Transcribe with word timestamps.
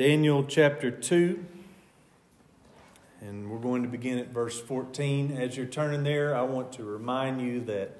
Daniel 0.00 0.42
chapter 0.44 0.90
2, 0.90 1.44
and 3.20 3.50
we're 3.50 3.58
going 3.58 3.82
to 3.82 3.88
begin 3.90 4.16
at 4.16 4.28
verse 4.28 4.58
14. 4.58 5.36
As 5.36 5.58
you're 5.58 5.66
turning 5.66 6.04
there, 6.04 6.34
I 6.34 6.40
want 6.40 6.72
to 6.72 6.84
remind 6.84 7.42
you 7.42 7.60
that 7.66 7.98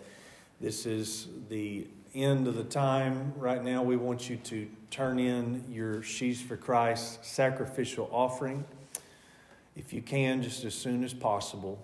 this 0.62 0.86
is 0.86 1.28
the 1.50 1.86
end 2.14 2.48
of 2.48 2.54
the 2.54 2.64
time. 2.64 3.34
Right 3.36 3.62
now, 3.62 3.82
we 3.82 3.98
want 3.98 4.30
you 4.30 4.36
to 4.36 4.66
turn 4.90 5.18
in 5.18 5.62
your 5.70 6.02
Sheaves 6.02 6.40
for 6.40 6.56
Christ 6.56 7.22
sacrificial 7.22 8.08
offering. 8.10 8.64
If 9.76 9.92
you 9.92 10.00
can, 10.00 10.42
just 10.42 10.64
as 10.64 10.72
soon 10.74 11.04
as 11.04 11.12
possible. 11.12 11.78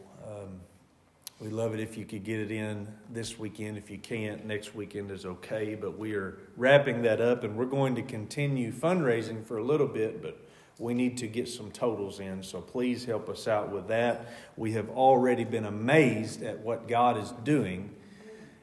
We 1.38 1.50
love 1.50 1.74
it 1.74 1.80
if 1.80 1.98
you 1.98 2.06
could 2.06 2.24
get 2.24 2.40
it 2.40 2.50
in 2.50 2.88
this 3.10 3.38
weekend. 3.38 3.76
If 3.76 3.90
you 3.90 3.98
can't, 3.98 4.46
next 4.46 4.74
weekend 4.74 5.10
is 5.10 5.26
okay. 5.26 5.74
But 5.74 5.98
we 5.98 6.14
are 6.14 6.38
wrapping 6.56 7.02
that 7.02 7.20
up 7.20 7.44
and 7.44 7.56
we're 7.56 7.66
going 7.66 7.94
to 7.96 8.02
continue 8.02 8.72
fundraising 8.72 9.44
for 9.44 9.58
a 9.58 9.62
little 9.62 9.86
bit, 9.86 10.22
but 10.22 10.40
we 10.78 10.94
need 10.94 11.18
to 11.18 11.26
get 11.26 11.46
some 11.46 11.70
totals 11.70 12.20
in. 12.20 12.42
So 12.42 12.62
please 12.62 13.04
help 13.04 13.28
us 13.28 13.46
out 13.46 13.70
with 13.70 13.88
that. 13.88 14.28
We 14.56 14.72
have 14.72 14.88
already 14.88 15.44
been 15.44 15.66
amazed 15.66 16.42
at 16.42 16.60
what 16.60 16.88
God 16.88 17.18
is 17.18 17.32
doing 17.44 17.90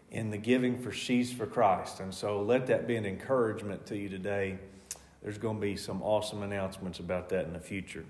in 0.09 0.31
the 0.31 0.37
giving 0.37 0.81
for 0.81 0.91
Sheaves 0.91 1.31
for 1.31 1.45
Christ. 1.45 1.99
And 1.99 2.11
so 2.11 2.41
let 2.41 2.65
that 2.67 2.87
be 2.87 2.95
an 2.95 3.05
encouragement 3.05 3.85
to 3.87 3.97
you 3.97 4.09
today. 4.09 4.57
There's 5.21 5.37
going 5.37 5.57
to 5.57 5.61
be 5.61 5.77
some 5.77 6.01
awesome 6.01 6.41
announcements 6.41 6.97
about 6.97 7.29
that 7.29 7.45
in 7.45 7.53
the 7.53 7.59
future. 7.59 8.05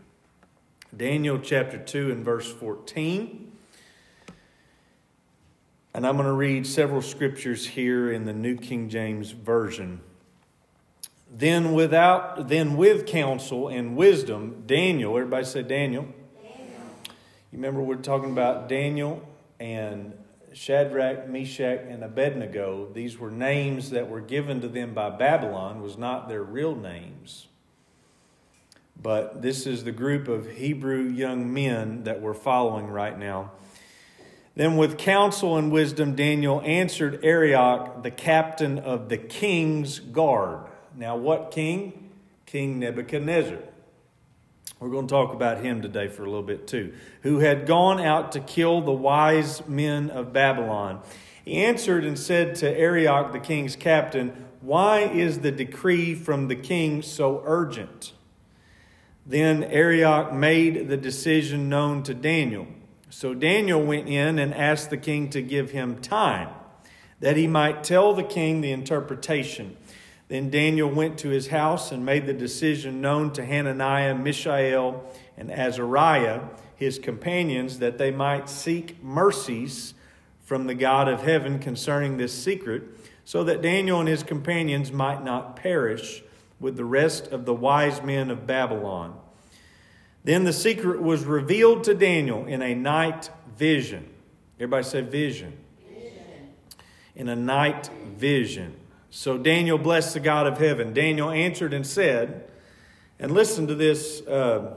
Daniel 0.96 1.38
chapter 1.38 1.78
2 1.78 2.12
and 2.12 2.24
verse 2.24 2.50
14. 2.50 3.53
And 5.96 6.08
I'm 6.08 6.16
going 6.16 6.26
to 6.26 6.34
read 6.34 6.66
several 6.66 7.04
scriptures 7.04 7.68
here 7.68 8.12
in 8.12 8.26
the 8.26 8.34
New 8.34 8.58
King 8.58 8.90
James 8.90 9.30
Version. 9.30 10.02
Then 11.32 11.74
without 11.74 12.48
then 12.48 12.78
with 12.78 13.06
counsel 13.06 13.68
and 13.68 13.96
wisdom, 13.96 14.64
Daniel, 14.66 15.16
everybody 15.16 15.46
say 15.46 15.62
Daniel. 15.62 16.08
Daniel. 16.42 16.66
You 17.52 17.58
remember 17.58 17.82
we're 17.82 17.96
talking 17.96 18.32
about 18.32 18.68
Daniel 18.68 19.22
and 19.60 20.14
Shadrach, 20.54 21.28
Meshach, 21.28 21.82
and 21.88 22.04
Abednego. 22.04 22.90
These 22.92 23.20
were 23.20 23.32
names 23.32 23.92
that 23.92 24.10
were 24.10 24.22
given 24.22 24.62
to 24.62 24.68
them 24.68 24.96
by 24.96 25.12
Babylon, 25.12 25.82
was 25.82 25.98
not 25.98 26.28
their 26.28 26.44
real 26.44 26.76
names. 26.76 27.48
But 29.00 29.42
this 29.42 29.68
is 29.68 29.84
the 29.84 29.92
group 29.92 30.28
of 30.28 30.50
Hebrew 30.50 31.04
young 31.04 31.54
men 31.54 32.04
that 32.04 32.22
we're 32.22 32.34
following 32.34 32.88
right 32.88 33.18
now. 33.18 33.52
Then, 34.56 34.78
with 34.78 34.98
counsel 34.98 35.58
and 35.58 35.72
wisdom, 35.72 36.16
Daniel 36.16 36.62
answered 36.64 37.24
Arioch, 37.24 38.04
the 38.04 38.12
captain 38.12 38.78
of 38.78 39.10
the 39.10 39.18
king's 39.18 40.00
guard. 40.00 40.68
Now, 40.96 41.16
what 41.16 41.50
king? 41.52 42.12
King 42.46 42.78
Nebuchadnezzar. 42.78 43.58
We're 44.80 44.90
going 44.90 45.08
to 45.08 45.12
talk 45.12 45.34
about 45.34 45.64
him 45.64 45.82
today 45.82 46.08
for 46.08 46.24
a 46.24 46.26
little 46.26 46.44
bit 46.44 46.68
too. 46.68 46.94
Who 47.22 47.40
had 47.40 47.66
gone 47.66 48.00
out 48.00 48.34
to 48.34 48.40
kill 48.40 48.82
the 48.82 48.92
wise 48.92 49.68
men 49.68 50.12
of 50.12 50.34
Babylon. 50.34 51.02
He 51.44 51.58
answered 51.58 52.06
and 52.06 52.20
said 52.20 52.56
to 52.58 52.70
Arioch, 52.70 53.32
the 53.32 53.40
king's 53.40 53.76
captain, 53.76 54.46
Why 54.62 55.00
is 55.00 55.40
the 55.40 55.52
decree 55.52 56.14
from 56.14 56.48
the 56.48 56.56
king 56.56 57.02
so 57.02 57.42
urgent? 57.46 58.14
Then 59.26 59.64
Arioch 59.64 60.34
made 60.34 60.90
the 60.90 60.98
decision 60.98 61.70
known 61.70 62.04
to 62.04 62.14
Daniel. 62.14 62.68
So 63.16 63.36
Daniel 63.36 63.82
went 63.82 64.10
in 64.10 64.40
and 64.40 64.56
asked 64.56 64.90
the 64.90 64.98
king 64.98 65.30
to 65.30 65.42
give 65.44 65.70
him 65.70 66.02
time, 66.02 66.50
that 67.20 67.38
he 67.38 67.46
might 67.46 67.84
tell 67.84 68.16
the 68.16 68.24
king 68.24 68.62
the 68.62 68.72
interpretation. 68.72 69.78
Then 70.30 70.50
Daniel 70.50 70.90
went 70.90 71.20
to 71.20 71.30
his 71.30 71.48
house 71.48 71.92
and 71.92 72.04
made 72.04 72.26
the 72.26 72.34
decision 72.34 73.02
known 73.02 73.32
to 73.34 73.46
Hananiah, 73.46 74.16
Mishael, 74.16 75.04
and 75.38 75.52
Azariah, 75.52 76.42
his 76.76 76.98
companions, 76.98 77.78
that 77.78 78.00
they 78.00 78.10
might 78.10 78.50
seek 78.50 79.02
mercies 79.04 79.94
from 80.44 80.66
the 80.66 80.76
God 80.76 81.08
of 81.08 81.22
heaven 81.22 81.60
concerning 81.60 82.18
this 82.18 82.34
secret, 82.34 82.84
so 83.24 83.44
that 83.44 83.62
Daniel 83.62 84.00
and 84.00 84.10
his 84.10 84.24
companions 84.24 84.92
might 84.92 85.24
not 85.24 85.56
perish 85.56 86.24
with 86.60 86.78
the 86.78 86.86
rest 86.86 87.28
of 87.28 87.46
the 87.46 87.54
wise 87.54 88.02
men 88.02 88.32
of 88.32 88.48
Babylon. 88.48 89.20
Then 90.24 90.44
the 90.46 90.54
secret 90.54 91.02
was 91.02 91.26
revealed 91.26 91.84
to 91.86 91.94
Daniel 91.94 92.46
in 92.46 92.62
a 92.62 92.74
night 92.74 93.30
vision. 93.58 94.10
Everybody 94.58 94.84
say 94.84 95.02
vision. 95.02 95.58
vision. 95.88 96.54
In 97.16 97.30
a 97.30 97.36
night 97.36 97.90
vision. 98.16 98.76
So 99.10 99.38
Daniel 99.38 99.78
blessed 99.78 100.14
the 100.14 100.20
God 100.20 100.48
of 100.48 100.58
heaven. 100.58 100.94
Daniel 100.94 101.30
answered 101.30 101.74
and 101.74 101.86
said, 101.86 102.50
and 103.20 103.32
listen 103.32 103.68
to 103.68 103.76
this, 103.76 104.22
uh, 104.28 104.76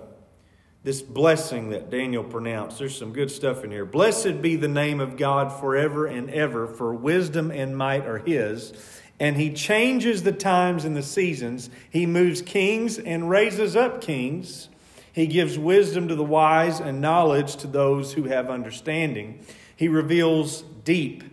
this 0.85 1.01
blessing 1.01 1.71
that 1.71 1.91
Daniel 1.91 2.23
pronounced. 2.23 2.79
There's 2.79 2.97
some 2.97 3.13
good 3.13 3.31
stuff 3.31 3.65
in 3.65 3.71
here. 3.71 3.85
Blessed 3.85 4.43
be 4.43 4.57
the 4.57 4.69
name 4.69 5.01
of 5.01 5.17
God 5.17 5.59
forever 5.59 6.07
and 6.07 6.29
ever, 6.31 6.67
for 6.67 6.95
wisdom 6.95 7.51
and 7.51 7.77
might 7.77 8.05
are 8.05 8.19
his. 8.19 8.73
And 9.19 9.37
he 9.37 9.53
changes 9.53 10.23
the 10.23 10.33
times 10.33 10.85
and 10.85 10.95
the 10.95 11.03
seasons. 11.03 11.71
He 11.89 12.05
moves 12.05 12.43
kings 12.43 12.99
and 12.99 13.31
raises 13.31 13.75
up 13.75 14.01
kings. 14.01 14.69
He 15.17 15.27
gives 15.27 15.59
wisdom 15.59 16.09
to 16.09 16.15
the 16.15 16.23
wise 16.23 16.79
and 16.79 17.01
knowledge 17.01 17.57
to 17.57 17.67
those 17.67 18.13
who 18.13 18.25
have 18.25 18.51
understanding. 18.51 19.41
He 19.75 19.89
reveals 19.89 20.61
deep 20.85 21.25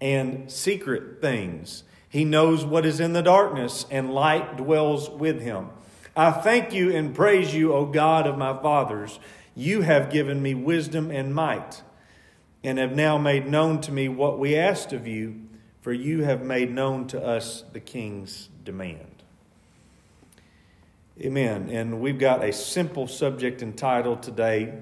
and 0.00 0.50
secret 0.50 1.20
things. 1.20 1.84
He 2.08 2.24
knows 2.24 2.64
what 2.64 2.84
is 2.84 2.98
in 2.98 3.12
the 3.12 3.22
darkness, 3.22 3.86
and 3.92 4.12
light 4.12 4.56
dwells 4.56 5.08
with 5.08 5.40
him. 5.40 5.68
I 6.16 6.32
thank 6.32 6.72
you 6.72 6.90
and 6.90 7.14
praise 7.14 7.54
you, 7.54 7.72
O 7.74 7.86
God 7.86 8.26
of 8.26 8.36
my 8.36 8.60
fathers. 8.60 9.20
You 9.54 9.82
have 9.82 10.10
given 10.10 10.42
me 10.42 10.54
wisdom 10.54 11.12
and 11.12 11.32
might, 11.32 11.84
and 12.64 12.76
have 12.78 12.96
now 12.96 13.18
made 13.18 13.46
known 13.46 13.80
to 13.82 13.92
me 13.92 14.08
what 14.08 14.40
we 14.40 14.56
asked 14.56 14.92
of 14.92 15.06
you, 15.06 15.42
for 15.80 15.92
you 15.92 16.24
have 16.24 16.42
made 16.42 16.72
known 16.72 17.06
to 17.06 17.24
us 17.24 17.62
the 17.72 17.78
king's 17.78 18.48
demand. 18.64 19.17
Amen. 21.20 21.68
And 21.70 22.00
we've 22.00 22.18
got 22.18 22.44
a 22.44 22.52
simple 22.52 23.08
subject 23.08 23.60
entitled 23.60 24.22
today, 24.22 24.72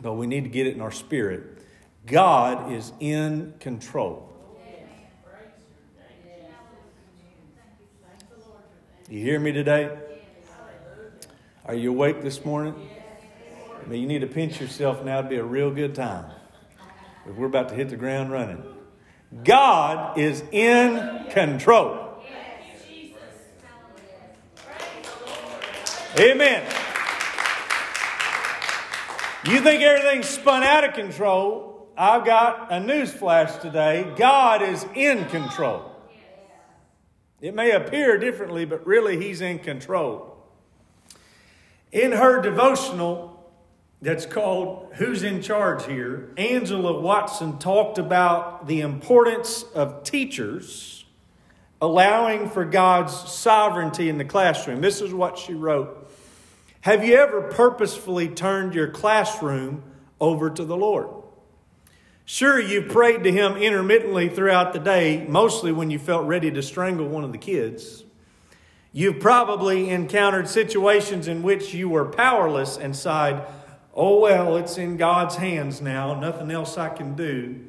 but 0.00 0.14
we 0.14 0.26
need 0.26 0.42
to 0.42 0.50
get 0.50 0.66
it 0.66 0.74
in 0.74 0.80
our 0.80 0.90
spirit. 0.90 1.62
God 2.04 2.72
is 2.72 2.92
in 2.98 3.54
control. 3.60 4.28
You 9.08 9.20
hear 9.20 9.38
me 9.38 9.52
today? 9.52 9.96
Are 11.64 11.74
you 11.74 11.90
awake 11.90 12.22
this 12.22 12.44
morning? 12.44 12.74
I 13.84 13.88
mean, 13.88 14.00
you 14.00 14.08
need 14.08 14.22
to 14.22 14.26
pinch 14.26 14.60
yourself 14.60 15.04
now. 15.04 15.18
It'd 15.18 15.30
be 15.30 15.36
a 15.36 15.44
real 15.44 15.70
good 15.70 15.94
time. 15.94 16.24
If 17.24 17.36
we're 17.36 17.46
about 17.46 17.68
to 17.68 17.76
hit 17.76 17.88
the 17.88 17.96
ground 17.96 18.32
running. 18.32 18.64
God 19.44 20.18
is 20.18 20.42
in 20.50 21.26
control. 21.30 22.01
Amen. 26.18 26.62
You 29.46 29.62
think 29.62 29.82
everything's 29.82 30.28
spun 30.28 30.62
out 30.62 30.84
of 30.84 30.92
control? 30.92 31.90
I've 31.96 32.26
got 32.26 32.70
a 32.70 32.80
news 32.80 33.10
flash 33.10 33.56
today. 33.62 34.12
God 34.18 34.60
is 34.60 34.84
in 34.94 35.24
control. 35.26 35.90
It 37.40 37.54
may 37.54 37.70
appear 37.70 38.18
differently, 38.18 38.66
but 38.66 38.86
really, 38.86 39.18
He's 39.18 39.40
in 39.40 39.60
control. 39.60 40.36
In 41.92 42.12
her 42.12 42.42
devotional 42.42 43.50
that's 44.02 44.26
called 44.26 44.92
Who's 44.96 45.22
in 45.22 45.40
Charge 45.40 45.86
Here, 45.86 46.34
Angela 46.36 47.00
Watson 47.00 47.58
talked 47.58 47.96
about 47.96 48.66
the 48.66 48.82
importance 48.82 49.62
of 49.74 50.04
teachers 50.04 51.06
allowing 51.80 52.48
for 52.48 52.64
God's 52.64 53.12
sovereignty 53.12 54.08
in 54.08 54.16
the 54.16 54.24
classroom. 54.24 54.80
This 54.80 55.00
is 55.00 55.12
what 55.12 55.36
she 55.36 55.52
wrote. 55.52 56.01
Have 56.82 57.04
you 57.04 57.14
ever 57.14 57.42
purposefully 57.42 58.28
turned 58.28 58.74
your 58.74 58.88
classroom 58.88 59.84
over 60.20 60.50
to 60.50 60.64
the 60.64 60.76
Lord? 60.76 61.08
Sure, 62.24 62.58
you 62.58 62.82
prayed 62.82 63.22
to 63.22 63.30
Him 63.30 63.56
intermittently 63.56 64.28
throughout 64.28 64.72
the 64.72 64.80
day, 64.80 65.24
mostly 65.28 65.70
when 65.70 65.92
you 65.92 66.00
felt 66.00 66.26
ready 66.26 66.50
to 66.50 66.60
strangle 66.60 67.06
one 67.06 67.22
of 67.22 67.30
the 67.30 67.38
kids. 67.38 68.02
You've 68.92 69.20
probably 69.20 69.90
encountered 69.90 70.48
situations 70.48 71.28
in 71.28 71.44
which 71.44 71.72
you 71.72 71.88
were 71.88 72.04
powerless 72.04 72.76
and 72.76 72.96
sighed, 72.96 73.46
Oh, 73.94 74.18
well, 74.18 74.56
it's 74.56 74.76
in 74.76 74.96
God's 74.96 75.36
hands 75.36 75.80
now, 75.80 76.18
nothing 76.18 76.50
else 76.50 76.76
I 76.76 76.88
can 76.88 77.14
do. 77.14 77.60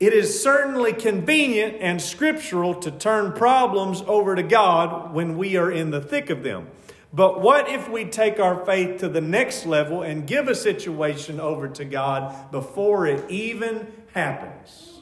It 0.00 0.14
is 0.14 0.42
certainly 0.42 0.94
convenient 0.94 1.76
and 1.80 2.00
scriptural 2.00 2.74
to 2.76 2.90
turn 2.90 3.32
problems 3.32 4.02
over 4.06 4.34
to 4.34 4.42
God 4.42 5.12
when 5.12 5.36
we 5.36 5.56
are 5.56 5.70
in 5.70 5.90
the 5.90 6.00
thick 6.00 6.30
of 6.30 6.42
them. 6.42 6.68
But 7.12 7.40
what 7.40 7.70
if 7.70 7.88
we 7.88 8.04
take 8.04 8.38
our 8.38 8.64
faith 8.66 9.00
to 9.00 9.08
the 9.08 9.20
next 9.20 9.64
level 9.64 10.02
and 10.02 10.26
give 10.26 10.48
a 10.48 10.54
situation 10.54 11.40
over 11.40 11.68
to 11.68 11.84
God 11.84 12.50
before 12.50 13.06
it 13.06 13.30
even 13.30 13.90
happens? 14.12 15.00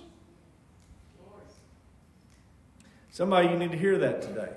Somebody, 3.10 3.48
you 3.48 3.56
need 3.56 3.72
to 3.72 3.78
hear 3.78 3.98
that 3.98 4.22
today. 4.22 4.52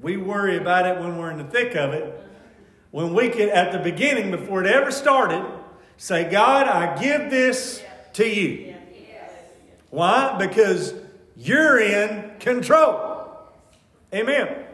We 0.00 0.16
worry 0.16 0.56
about 0.56 0.86
it 0.86 0.98
when 0.98 1.18
we're 1.18 1.30
in 1.30 1.38
the 1.38 1.44
thick 1.44 1.74
of 1.74 1.92
it. 1.92 2.18
When 2.90 3.12
we 3.12 3.28
could, 3.28 3.48
at 3.48 3.72
the 3.72 3.78
beginning, 3.78 4.30
before 4.30 4.64
it 4.64 4.66
ever 4.66 4.90
started, 4.90 5.44
say, 5.96 6.30
God, 6.30 6.66
I 6.66 7.00
give 7.00 7.30
this 7.30 7.82
to 8.14 8.26
you. 8.26 8.74
Why? 9.90 10.36
Because 10.38 10.94
you're 11.36 11.80
in 11.80 12.38
control. 12.38 13.28
Amen. 14.14 14.64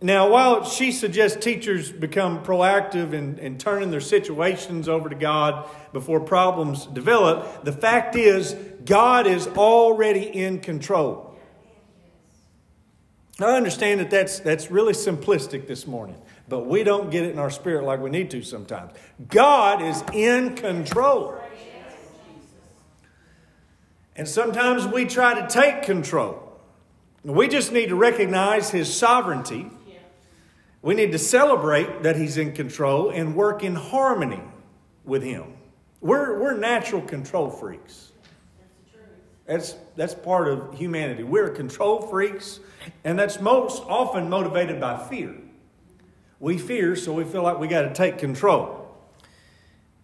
Now, 0.00 0.30
while 0.30 0.64
she 0.64 0.92
suggests 0.92 1.42
teachers 1.42 1.90
become 1.90 2.44
proactive 2.44 3.12
in, 3.12 3.38
in 3.38 3.58
turning 3.58 3.90
their 3.90 4.00
situations 4.00 4.88
over 4.88 5.08
to 5.08 5.16
God 5.16 5.68
before 5.92 6.20
problems 6.20 6.86
develop, 6.86 7.64
the 7.64 7.72
fact 7.72 8.14
is, 8.14 8.54
God 8.84 9.26
is 9.26 9.48
already 9.48 10.22
in 10.22 10.60
control. 10.60 11.36
I 13.40 13.56
understand 13.56 14.00
that 14.00 14.10
that's, 14.10 14.38
that's 14.38 14.70
really 14.70 14.92
simplistic 14.92 15.66
this 15.66 15.86
morning, 15.86 16.20
but 16.48 16.66
we 16.66 16.84
don't 16.84 17.10
get 17.10 17.24
it 17.24 17.32
in 17.32 17.38
our 17.38 17.50
spirit 17.50 17.84
like 17.84 18.00
we 18.00 18.10
need 18.10 18.30
to 18.32 18.42
sometimes. 18.42 18.92
God 19.28 19.82
is 19.82 20.04
in 20.12 20.54
control. 20.54 21.34
And 24.14 24.28
sometimes 24.28 24.86
we 24.86 25.06
try 25.06 25.40
to 25.40 25.46
take 25.48 25.82
control. 25.82 26.44
We 27.24 27.48
just 27.48 27.72
need 27.72 27.88
to 27.88 27.96
recognize 27.96 28.70
His 28.70 28.92
sovereignty 28.92 29.70
we 30.82 30.94
need 30.94 31.12
to 31.12 31.18
celebrate 31.18 32.02
that 32.02 32.16
He's 32.16 32.36
in 32.36 32.52
control 32.52 33.10
and 33.10 33.34
work 33.34 33.62
in 33.64 33.74
harmony 33.74 34.42
with 35.04 35.22
Him. 35.22 35.54
We're, 36.00 36.38
we're 36.38 36.56
natural 36.56 37.02
control 37.02 37.50
freaks. 37.50 38.12
That's, 39.46 39.74
that's 39.96 40.14
part 40.14 40.46
of 40.48 40.74
humanity. 40.74 41.22
We're 41.22 41.48
control 41.48 42.02
freaks, 42.02 42.60
and 43.02 43.18
that's 43.18 43.40
most 43.40 43.82
often 43.84 44.28
motivated 44.28 44.78
by 44.78 44.98
fear. 45.08 45.34
We 46.38 46.58
fear, 46.58 46.94
so 46.94 47.14
we 47.14 47.24
feel 47.24 47.42
like 47.42 47.58
we 47.58 47.66
got 47.66 47.82
to 47.82 47.94
take 47.94 48.18
control. 48.18 48.94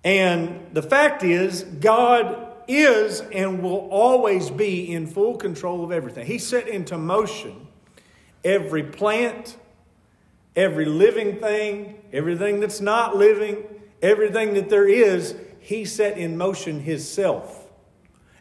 And 0.02 0.68
the 0.72 0.82
fact 0.82 1.22
is, 1.22 1.62
God 1.62 2.54
is 2.66 3.20
and 3.20 3.62
will 3.62 3.88
always 3.90 4.50
be 4.50 4.92
in 4.92 5.06
full 5.06 5.36
control 5.36 5.84
of 5.84 5.92
everything. 5.92 6.26
He 6.26 6.38
set 6.38 6.66
into 6.66 6.96
motion 6.96 7.66
every 8.42 8.82
plant, 8.82 9.56
Every 10.56 10.84
living 10.84 11.40
thing, 11.40 12.00
everything 12.12 12.60
that's 12.60 12.80
not 12.80 13.16
living, 13.16 13.64
everything 14.02 14.54
that 14.54 14.68
there 14.68 14.88
is, 14.88 15.34
He 15.58 15.84
set 15.84 16.16
in 16.16 16.36
motion 16.36 16.80
Himself. 16.80 17.70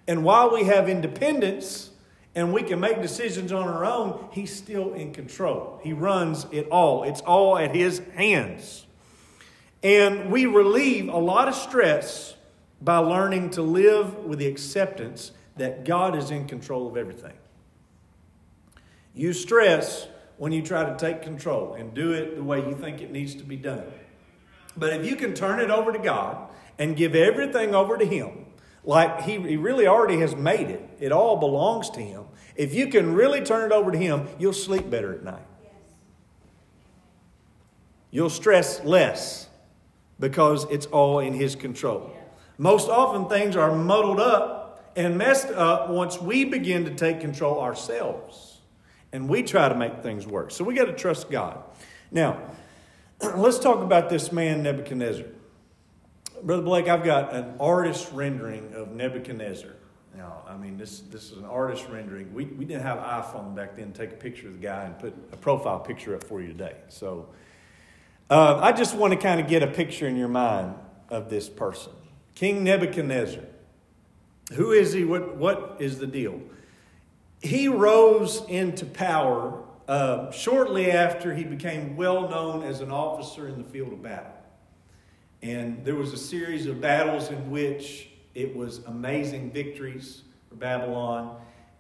And 0.08 0.24
while 0.24 0.52
we 0.52 0.66
have 0.66 0.90
independence 0.90 1.90
and 2.36 2.54
we 2.54 2.64
can 2.64 2.80
make 2.80 3.02
decisions 3.02 3.52
on 3.52 3.68
our 3.68 3.86
own, 3.86 4.28
He's 4.32 4.56
still 4.56 4.94
in 4.94 5.14
control. 5.14 5.80
He 5.84 5.94
runs 5.94 6.46
it 6.52 6.68
all, 6.70 7.04
it's 7.04 7.22
all 7.22 7.58
at 7.58 7.74
His 7.74 8.00
hands. 8.16 8.86
And 9.82 10.32
we 10.32 10.46
relieve 10.46 11.10
a 11.10 11.18
lot 11.18 11.48
of 11.48 11.56
stress 11.56 12.36
by 12.82 12.98
learning 12.98 13.52
to 13.52 13.62
live 13.62 14.16
with 14.20 14.40
the 14.40 14.48
acceptance 14.48 15.32
that 15.58 15.84
God 15.86 16.16
is 16.16 16.32
in 16.32 16.48
control 16.48 16.88
of 16.88 16.98
everything. 16.98 17.34
You 19.14 19.34
stress 19.34 20.08
when 20.38 20.52
you 20.52 20.62
try 20.62 20.84
to 20.84 20.96
take 20.98 21.22
control 21.22 21.74
and 21.74 21.94
do 21.94 22.12
it 22.12 22.36
the 22.36 22.44
way 22.44 22.60
you 22.60 22.76
think 22.76 23.02
it 23.02 23.12
needs 23.12 23.36
to 23.36 23.44
be 23.44 23.56
done. 23.56 23.84
But 24.76 24.94
if 24.94 25.06
you 25.06 25.16
can 25.16 25.34
turn 25.34 25.60
it 25.60 25.70
over 25.70 25.92
to 25.92 26.00
God 26.00 26.50
and 26.80 26.96
give 26.96 27.16
everything 27.16 27.76
over 27.76 27.98
to 27.98 28.06
Him, 28.06 28.48
like 28.84 29.22
he, 29.22 29.40
he 29.40 29.58
really 29.58 29.88
already 29.88 30.20
has 30.20 30.36
made 30.36 30.70
it, 30.70 30.90
it 31.00 31.12
all 31.12 31.38
belongs 31.38 31.90
to 31.92 32.02
Him. 32.02 32.26
If 32.56 32.74
you 32.74 32.88
can 32.88 33.14
really 33.14 33.42
turn 33.42 33.72
it 33.72 33.74
over 33.74 33.92
to 33.92 33.98
Him, 33.98 34.28
you'll 34.40 34.54
sleep 34.54 34.90
better 34.90 35.14
at 35.14 35.24
night. 35.24 35.46
You'll 38.12 38.30
stress 38.30 38.84
less 38.84 39.48
because 40.20 40.66
it's 40.70 40.86
all 40.88 41.20
in 41.20 41.34
His 41.34 41.56
control. 41.56 42.12
Most 42.58 42.90
often, 42.90 43.28
things 43.30 43.56
are 43.56 43.74
muddled 43.74 44.20
up 44.20 44.94
and 44.96 45.18
messed 45.18 45.48
up 45.48 45.90
once 45.90 46.20
we 46.20 46.46
begin 46.46 46.86
to 46.86 46.92
take 46.92 47.20
control 47.20 47.60
ourselves 47.60 48.53
and 49.14 49.30
we 49.30 49.44
try 49.44 49.70
to 49.70 49.76
make 49.76 50.02
things 50.02 50.28
work. 50.28 50.52
So 50.52 50.64
we 50.64 50.74
got 50.74 50.86
to 50.86 50.94
trust 50.94 51.30
God. 51.30 51.64
Now, 52.12 52.42
let's 53.36 53.60
talk 53.60 53.82
about 53.82 54.10
this 54.10 54.32
man, 54.32 54.64
Nebuchadnezzar. 54.64 55.28
Brother 56.42 56.64
Blake, 56.64 56.90
I've 56.90 57.06
got 57.06 57.34
an 57.34 57.54
artist 57.60 58.12
rendering 58.12 58.74
of 58.74 58.92
Nebuchadnezzar. 58.92 59.76
Now, 60.18 60.44
I 60.48 60.58
mean, 60.58 60.78
this, 60.78 61.00
this 61.00 61.32
is 61.32 61.38
an 61.38 61.46
artist 61.46 61.88
rendering. 61.90 62.34
We, 62.34 62.46
we 62.46 62.66
didn't 62.66 62.84
have 62.84 63.00
iPhone 63.00 63.56
back 63.56 63.76
then 63.76 63.94
to 63.94 63.98
take 63.98 64.12
a 64.12 64.18
picture 64.18 64.48
of 64.48 64.54
the 64.54 64.60
guy 64.60 64.84
and 64.84 64.98
put 65.00 65.14
a 65.32 65.38
profile 65.38 65.80
picture 65.80 66.16
up 66.16 66.24
for 66.24 66.42
you 66.42 66.48
today. 66.48 66.76
So 66.90 67.30
uh, 68.30 68.60
I 68.62 68.74
just 68.74 68.96
want 68.96 69.14
to 69.14 69.20
kind 69.20 69.40
of 69.40 69.48
get 69.48 69.64
a 69.64 69.68
picture 69.68 70.08
in 70.08 70.18
your 70.18 70.28
mind 70.28 70.76
of 71.10 71.30
this 71.30 71.50
person. 71.50 71.94
King 72.36 72.64
Nebuchadnezzar. 72.64 73.44
Who 74.54 74.72
is 74.72 74.94
he? 74.94 75.06
What, 75.06 75.38
what 75.38 75.78
is 75.80 76.00
the 76.00 76.08
deal? 76.08 76.42
He 77.44 77.68
rose 77.68 78.44
into 78.48 78.86
power 78.86 79.62
uh, 79.88 80.32
shortly 80.32 80.92
after 80.92 81.34
he 81.34 81.44
became 81.44 81.98
well 81.98 82.30
known 82.30 82.64
as 82.64 82.80
an 82.80 82.90
officer 82.90 83.48
in 83.50 83.58
the 83.58 83.66
field 83.66 83.92
of 83.92 84.02
battle. 84.02 84.32
And 85.42 85.84
there 85.84 85.96
was 85.96 86.14
a 86.14 86.18
series 86.18 86.68
of 86.68 86.80
battles 86.80 87.30
in 87.30 87.52
which 87.52 88.10
it 88.34 88.56
was 88.56 88.80
amazing 88.86 89.52
victories 89.52 90.22
for 90.48 90.56
Babylon. 90.56 91.36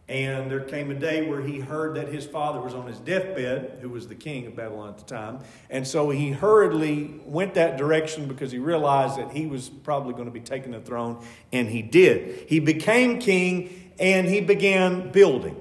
And 0.10 0.52
there 0.52 0.60
came 0.60 0.92
a 0.92 0.96
day 0.96 1.30
where 1.30 1.40
he 1.40 1.62
heard 1.62 1.96
that 1.96 2.10
his 2.10 2.26
father 2.26 2.60
was 2.60 2.74
on 2.74 2.86
his 2.86 3.00
deathbed, 3.00 3.78
who 3.80 3.88
was 3.88 4.06
the 4.06 4.16
king 4.16 4.46
of 4.48 4.56
Babylon 4.58 4.90
at 4.90 4.98
the 4.98 5.06
time. 5.06 5.40
And 5.70 5.88
so 5.88 6.10
he 6.10 6.32
hurriedly 6.32 7.22
went 7.24 7.54
that 7.54 7.78
direction 7.78 8.28
because 8.28 8.52
he 8.52 8.60
realized 8.60 9.18
that 9.18 9.32
he 9.32 9.46
was 9.46 9.70
probably 9.70 10.12
going 10.12 10.26
to 10.26 10.32
be 10.32 10.42
taking 10.42 10.74
the 10.74 10.82
throne, 10.82 11.26
and 11.54 11.70
he 11.70 11.82
did. 11.82 12.50
He 12.50 12.60
became 12.60 13.18
king 13.20 13.83
and 14.00 14.28
he 14.28 14.42
began 14.42 15.12
building. 15.12 15.60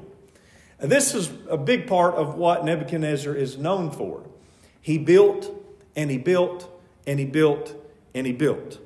This 0.79 1.14
is 1.14 1.31
a 1.49 1.56
big 1.56 1.87
part 1.87 2.14
of 2.14 2.34
what 2.34 2.64
Nebuchadnezzar 2.64 3.34
is 3.34 3.56
known 3.56 3.90
for. 3.90 4.25
He 4.81 4.99
built 4.99 5.50
and 5.94 6.11
he 6.11 6.19
built 6.19 6.69
and 7.06 7.19
he 7.19 7.25
built 7.25 7.75
and 8.14 8.26
he 8.26 8.32
built. 8.32 8.79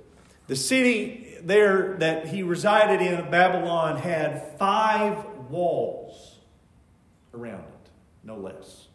The 0.47 0.57
city 0.57 1.39
there 1.43 1.97
that 1.99 2.29
he 2.29 2.43
resided 2.43 3.01
in, 3.01 3.31
Babylon, 3.31 3.97
had 3.97 4.59
five 4.59 5.25
walls 5.49 6.37
around 7.33 7.65
it, 7.65 7.91
no 8.25 8.37
less. 8.37 8.89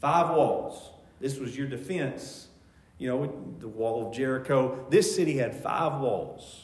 Five 0.00 0.30
walls. 0.30 0.90
This 1.20 1.38
was 1.38 1.56
your 1.56 1.66
defense. 1.66 2.48
You 2.98 3.08
know, 3.08 3.54
the 3.58 3.68
wall 3.68 4.06
of 4.06 4.14
Jericho. 4.14 4.86
This 4.90 5.14
city 5.14 5.36
had 5.36 5.54
five 5.54 6.00
walls. 6.00 6.63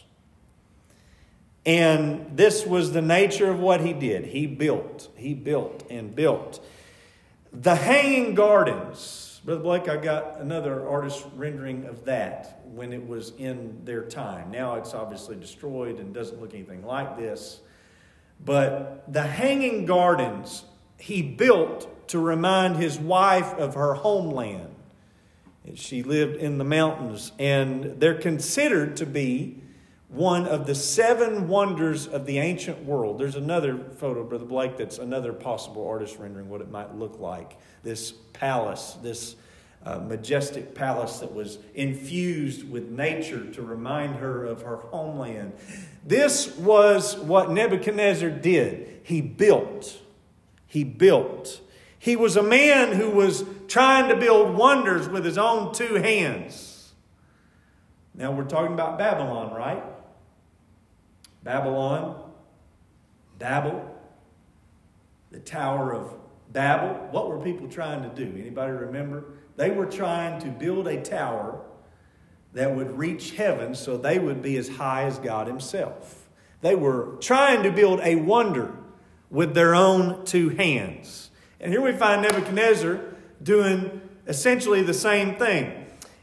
And 1.67 2.37
this 2.37 2.65
was 2.65 2.93
the 2.93 3.03
nature 3.03 3.51
of 3.51 3.61
what 3.61 3.81
he 3.81 3.93
did. 3.93 4.27
He 4.27 4.47
built, 4.47 5.09
he 5.17 5.35
built, 5.35 5.85
and 5.91 6.15
built. 6.15 6.65
The 7.53 7.75
Hanging 7.75 8.35
Gardens. 8.35 9.41
Brother 9.45 9.61
Blake, 9.61 9.89
I 9.89 9.97
got 9.97 10.41
another 10.41 10.87
artist 10.87 11.27
rendering 11.35 11.87
of 11.87 12.05
that 12.05 12.61
when 12.65 12.93
it 12.93 13.07
was 13.07 13.33
in 13.39 13.85
their 13.85 14.05
time. 14.05 14.51
Now 14.51 14.75
it's 14.77 14.95
obviously 14.95 15.37
destroyed 15.37 15.99
and 15.99 16.15
doesn't 16.15 16.41
look 16.41 16.55
anything 16.55 16.85
like 16.85 17.17
this. 17.17 17.61
But 18.45 19.13
the 19.13 19.23
Hanging 19.23 19.87
Gardens 19.87 20.65
he 21.01 21.23
built 21.23 22.09
to 22.09 22.19
remind 22.19 22.77
his 22.77 22.99
wife 22.99 23.55
of 23.55 23.75
her 23.75 23.95
homeland. 23.95 24.75
She 25.75 26.03
lived 26.03 26.37
in 26.37 26.59
the 26.59 26.65
mountains, 26.65 27.33
and 27.39 28.01
they're 28.01 28.19
considered 28.19 28.97
to 28.97 29.07
be 29.07 29.63
one 30.11 30.47
of 30.47 30.67
the 30.67 30.75
seven 30.75 31.47
wonders 31.47 32.09
of 32.09 32.27
the 32.27 32.39
ancient 32.39 32.85
world. 32.85 33.19
There's 33.19 33.37
another 33.37 33.79
photo, 33.79 34.25
Brother 34.25 34.45
Blake, 34.45 34.77
that's 34.77 34.99
another 34.99 35.33
possible 35.33 35.87
artist 35.87 36.19
rendering 36.19 36.49
what 36.49 36.61
it 36.61 36.71
might 36.71 36.95
look 36.97 37.21
like. 37.21 37.57
This 37.85 38.11
palace, 38.33 38.97
this 39.03 39.37
uh, 39.87 39.99
majestic 39.99 40.75
palace 40.75 41.21
that 41.21 41.33
was 41.33 41.59
infused 41.75 42.69
with 42.69 42.91
nature 42.91 43.45
to 43.53 43.63
remind 43.63 44.17
her 44.17 44.45
of 44.45 44.63
her 44.63 44.77
homeland. 44.77 45.53
This 46.05 46.57
was 46.57 47.17
what 47.17 47.53
Nebuchadnezzar 47.53 48.31
did. 48.31 49.01
He 49.05 49.21
built. 49.21 49.97
He 50.67 50.83
built. 50.83 51.61
He 51.99 52.17
was 52.17 52.37
a 52.37 52.43
man 52.43 52.97
who 52.97 53.11
was 53.11 53.45
trying 53.69 54.09
to 54.09 54.17
build 54.17 54.57
wonders 54.57 55.09
with 55.09 55.25
his 55.25 55.39
own 55.39 55.73
two 55.73 55.95
hands. 55.95 56.93
Now 58.15 58.33
we're 58.33 58.45
talking 58.45 58.73
about 58.73 58.99
Babylon, 58.99 59.55
right? 59.55 59.85
Babylon, 61.43 62.31
Babel, 63.39 63.99
the 65.31 65.41
Tower 65.41 65.95
of 65.95 66.15
Babel. 66.53 67.09
What 67.11 67.29
were 67.29 67.39
people 67.39 67.69
trying 67.69 68.03
to 68.03 68.09
do? 68.09 68.39
Anybody 68.39 68.73
remember? 68.73 69.25
They 69.57 69.71
were 69.71 69.87
trying 69.87 70.41
to 70.43 70.49
build 70.49 70.87
a 70.87 71.01
tower 71.01 71.61
that 72.53 72.75
would 72.75 72.99
reach 72.99 73.33
heaven 73.33 73.75
so 73.75 73.97
they 73.97 74.19
would 74.19 74.43
be 74.43 74.57
as 74.57 74.69
high 74.69 75.05
as 75.05 75.19
God 75.19 75.47
Himself. 75.47 76.29
They 76.61 76.75
were 76.75 77.17
trying 77.21 77.63
to 77.63 77.71
build 77.71 78.01
a 78.01 78.17
wonder 78.17 78.75
with 79.31 79.55
their 79.55 79.75
own 79.75 80.25
two 80.25 80.51
hands. 80.51 81.31
And 81.61 81.73
here 81.73 81.81
we 81.81 81.93
find 81.93 82.23
Nebuchadnezzar 82.23 83.01
doing 83.43 84.01
essentially 84.27 84.83
the 84.83 84.95
same 84.95 85.37
thing. 85.37 85.80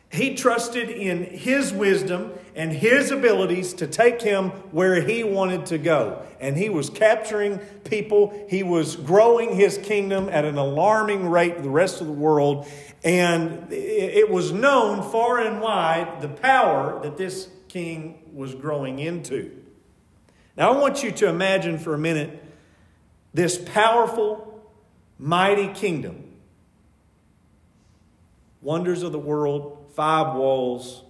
He 0.09 0.35
trusted 0.35 0.89
in 0.89 1.23
his 1.23 1.73
wisdom 1.73 2.31
and 2.55 2.71
his 2.71 3.11
abilities 3.11 3.73
to 3.75 3.87
take 3.87 4.21
him 4.21 4.49
where 4.71 5.01
he 5.01 5.23
wanted 5.23 5.65
to 5.67 5.77
go. 5.77 6.25
And 6.39 6.57
he 6.57 6.69
was 6.69 6.89
capturing 6.89 7.57
people. 7.83 8.45
He 8.49 8.63
was 8.63 8.95
growing 8.95 9.55
his 9.55 9.77
kingdom 9.77 10.29
at 10.29 10.45
an 10.45 10.57
alarming 10.57 11.27
rate 11.27 11.57
to 11.57 11.61
the 11.61 11.69
rest 11.69 11.99
of 11.99 12.07
the 12.07 12.13
world. 12.13 12.67
And 13.03 13.67
it 13.71 14.29
was 14.29 14.51
known 14.51 15.09
far 15.11 15.39
and 15.39 15.61
wide 15.61 16.21
the 16.21 16.29
power 16.29 16.99
that 17.03 17.17
this 17.17 17.49
king 17.67 18.31
was 18.33 18.55
growing 18.55 18.99
into. 18.99 19.51
Now, 20.55 20.73
I 20.73 20.79
want 20.79 21.03
you 21.03 21.11
to 21.11 21.27
imagine 21.27 21.77
for 21.77 21.93
a 21.93 21.99
minute 21.99 22.43
this 23.33 23.57
powerful, 23.57 24.63
mighty 25.19 25.67
kingdom. 25.67 26.23
Wonders 28.61 29.03
of 29.03 29.11
the 29.11 29.19
world, 29.19 29.76
five 29.97 30.35
walls, 30.35 31.01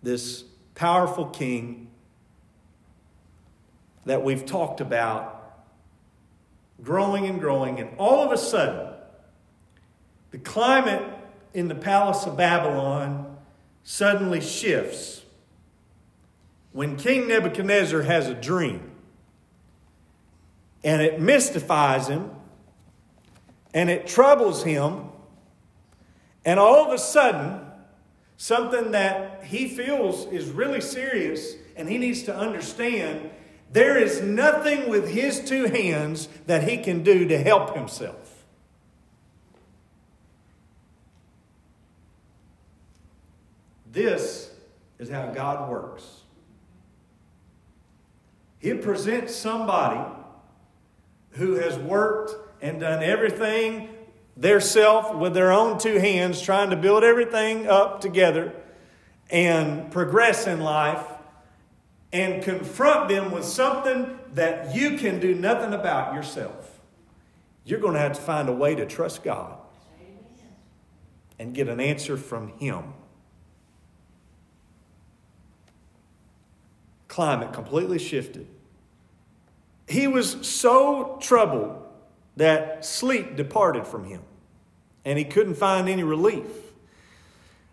this 0.00 0.44
powerful 0.76 1.26
king 1.26 1.88
that 4.04 4.22
we've 4.22 4.46
talked 4.46 4.80
about 4.80 5.64
growing 6.84 7.26
and 7.26 7.40
growing, 7.40 7.80
and 7.80 7.90
all 7.98 8.22
of 8.22 8.30
a 8.30 8.38
sudden, 8.38 8.92
the 10.30 10.38
climate 10.38 11.02
in 11.52 11.66
the 11.66 11.74
palace 11.74 12.26
of 12.26 12.36
Babylon 12.36 13.36
suddenly 13.82 14.40
shifts. 14.40 15.22
When 16.70 16.94
King 16.96 17.26
Nebuchadnezzar 17.26 18.02
has 18.02 18.28
a 18.28 18.34
dream 18.34 18.92
and 20.84 21.02
it 21.02 21.20
mystifies 21.20 22.06
him 22.06 22.30
and 23.72 23.90
it 23.90 24.06
troubles 24.06 24.62
him, 24.62 25.08
and 26.44 26.60
all 26.60 26.84
of 26.86 26.92
a 26.92 26.98
sudden, 26.98 27.63
something 28.36 28.90
that 28.92 29.44
he 29.44 29.68
feels 29.68 30.26
is 30.26 30.50
really 30.50 30.80
serious 30.80 31.54
and 31.76 31.88
he 31.88 31.98
needs 31.98 32.22
to 32.24 32.36
understand 32.36 33.30
there 33.72 33.98
is 33.98 34.20
nothing 34.20 34.88
with 34.88 35.08
his 35.10 35.40
two 35.40 35.64
hands 35.64 36.28
that 36.46 36.68
he 36.68 36.76
can 36.76 37.02
do 37.02 37.26
to 37.26 37.38
help 37.38 37.74
himself. 37.74 38.44
This 43.90 44.50
is 44.98 45.08
how 45.08 45.26
God 45.26 45.70
works. 45.70 46.22
He 48.58 48.74
presents 48.74 49.34
somebody 49.34 50.00
who 51.30 51.54
has 51.54 51.78
worked 51.78 52.34
and 52.62 52.80
done 52.80 53.02
everything 53.02 53.93
their 54.36 54.60
self 54.60 55.14
with 55.14 55.34
their 55.34 55.52
own 55.52 55.78
two 55.78 55.98
hands, 55.98 56.40
trying 56.42 56.70
to 56.70 56.76
build 56.76 57.04
everything 57.04 57.68
up 57.68 58.00
together 58.00 58.52
and 59.30 59.90
progress 59.90 60.46
in 60.46 60.60
life, 60.60 61.04
and 62.12 62.42
confront 62.42 63.08
them 63.08 63.32
with 63.32 63.44
something 63.44 64.18
that 64.34 64.74
you 64.74 64.96
can 64.98 65.18
do 65.18 65.34
nothing 65.34 65.72
about 65.72 66.14
yourself. 66.14 66.80
You're 67.64 67.80
going 67.80 67.94
to 67.94 68.00
have 68.00 68.12
to 68.12 68.20
find 68.20 68.48
a 68.48 68.52
way 68.52 68.74
to 68.74 68.86
trust 68.86 69.24
God 69.24 69.56
and 71.38 71.54
get 71.54 71.68
an 71.68 71.80
answer 71.80 72.16
from 72.16 72.48
Him. 72.58 72.92
Climate 77.08 77.52
completely 77.52 77.98
shifted. 77.98 78.46
He 79.88 80.06
was 80.06 80.46
so 80.46 81.18
troubled 81.20 81.83
that 82.36 82.84
sleep 82.84 83.36
departed 83.36 83.86
from 83.86 84.04
him, 84.04 84.22
and 85.04 85.18
he 85.18 85.24
couldn't 85.24 85.54
find 85.54 85.88
any 85.88 86.04
relief. 86.04 86.46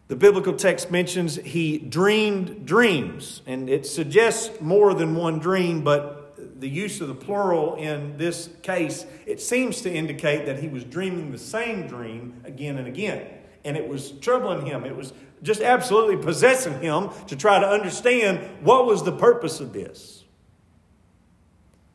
The 0.08 0.16
biblical 0.16 0.54
text 0.54 0.92
mentions 0.92 1.38
he 1.38 1.78
dreamed 1.78 2.66
dreams, 2.66 3.42
and 3.46 3.70
it 3.70 3.86
suggests 3.88 4.60
more 4.60 4.94
than 4.94 5.16
one 5.16 5.40
dream, 5.40 5.84
but 5.84 6.60
the 6.60 6.70
use 6.70 7.02
of 7.02 7.08
the 7.08 7.16
plural 7.16 7.76
in 7.76 8.18
this 8.18 8.50
case, 8.62 9.06
it 9.26 9.42
seems 9.42 9.82
to 9.82 9.92
indicate 9.92 10.46
that 10.46 10.60
he 10.60 10.68
was 10.68 10.84
dreaming 10.84 11.32
the 11.32 11.38
same 11.38 11.88
dream 11.88 12.42
again 12.44 12.78
and 12.78 12.88
again. 12.88 13.26
And 13.64 13.78
it 13.78 13.88
was 13.88 14.12
troubling 14.12 14.66
him. 14.66 14.86
It 14.86 14.96
was 14.96 15.14
just 15.44 15.62
absolutely 15.62 16.18
possessing 16.18 16.80
him 16.82 17.10
to 17.28 17.36
try 17.36 17.60
to 17.60 17.68
understand 17.68 18.40
what 18.62 18.86
was 18.86 19.04
the 19.04 19.12
purpose 19.12 19.60
of 19.60 19.74
this. 19.74 20.21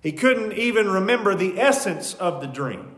He 0.00 0.12
couldn't 0.12 0.52
even 0.52 0.88
remember 0.90 1.34
the 1.34 1.58
essence 1.58 2.14
of 2.14 2.40
the 2.40 2.46
dream. 2.46 2.96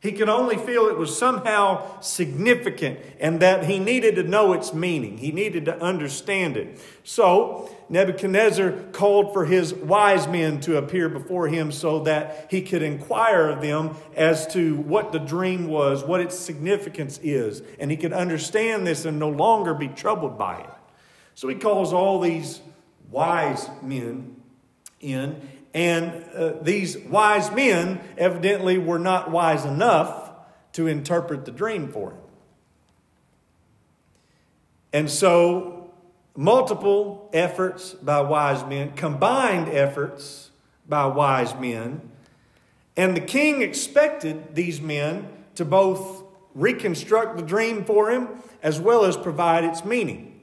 He 0.00 0.12
could 0.12 0.28
only 0.28 0.56
feel 0.56 0.86
it 0.86 0.96
was 0.96 1.18
somehow 1.18 2.00
significant 2.00 3.00
and 3.18 3.40
that 3.40 3.64
he 3.64 3.80
needed 3.80 4.14
to 4.14 4.22
know 4.22 4.52
its 4.52 4.72
meaning. 4.72 5.18
He 5.18 5.32
needed 5.32 5.64
to 5.64 5.82
understand 5.82 6.56
it. 6.56 6.80
So 7.02 7.68
Nebuchadnezzar 7.88 8.70
called 8.92 9.32
for 9.32 9.44
his 9.44 9.74
wise 9.74 10.28
men 10.28 10.60
to 10.60 10.76
appear 10.76 11.08
before 11.08 11.48
him 11.48 11.72
so 11.72 11.98
that 12.04 12.46
he 12.48 12.62
could 12.62 12.82
inquire 12.82 13.48
of 13.48 13.60
them 13.60 13.96
as 14.14 14.46
to 14.52 14.76
what 14.76 15.10
the 15.10 15.18
dream 15.18 15.66
was, 15.66 16.04
what 16.04 16.20
its 16.20 16.38
significance 16.38 17.18
is, 17.20 17.62
and 17.80 17.90
he 17.90 17.96
could 17.96 18.12
understand 18.12 18.86
this 18.86 19.04
and 19.04 19.18
no 19.18 19.30
longer 19.30 19.74
be 19.74 19.88
troubled 19.88 20.38
by 20.38 20.60
it. 20.60 20.70
So 21.34 21.48
he 21.48 21.56
calls 21.56 21.92
all 21.92 22.20
these 22.20 22.60
wise 23.10 23.68
men 23.82 24.36
in 25.00 25.40
and 25.74 26.24
uh, 26.34 26.54
these 26.62 26.96
wise 26.98 27.50
men 27.50 28.00
evidently 28.16 28.78
were 28.78 28.98
not 28.98 29.30
wise 29.30 29.64
enough 29.64 30.30
to 30.72 30.86
interpret 30.86 31.44
the 31.44 31.50
dream 31.50 31.88
for 31.88 32.12
him. 32.12 32.18
And 34.92 35.10
so, 35.10 35.90
multiple 36.34 37.28
efforts 37.32 37.92
by 37.94 38.20
wise 38.22 38.64
men, 38.64 38.92
combined 38.92 39.68
efforts 39.68 40.50
by 40.88 41.06
wise 41.06 41.54
men, 41.56 42.10
and 42.96 43.16
the 43.16 43.20
king 43.20 43.62
expected 43.62 44.54
these 44.54 44.80
men 44.80 45.28
to 45.56 45.64
both 45.64 46.24
reconstruct 46.54 47.36
the 47.36 47.42
dream 47.42 47.84
for 47.84 48.10
him 48.10 48.28
as 48.62 48.80
well 48.80 49.04
as 49.04 49.16
provide 49.16 49.64
its 49.64 49.84
meaning. 49.84 50.40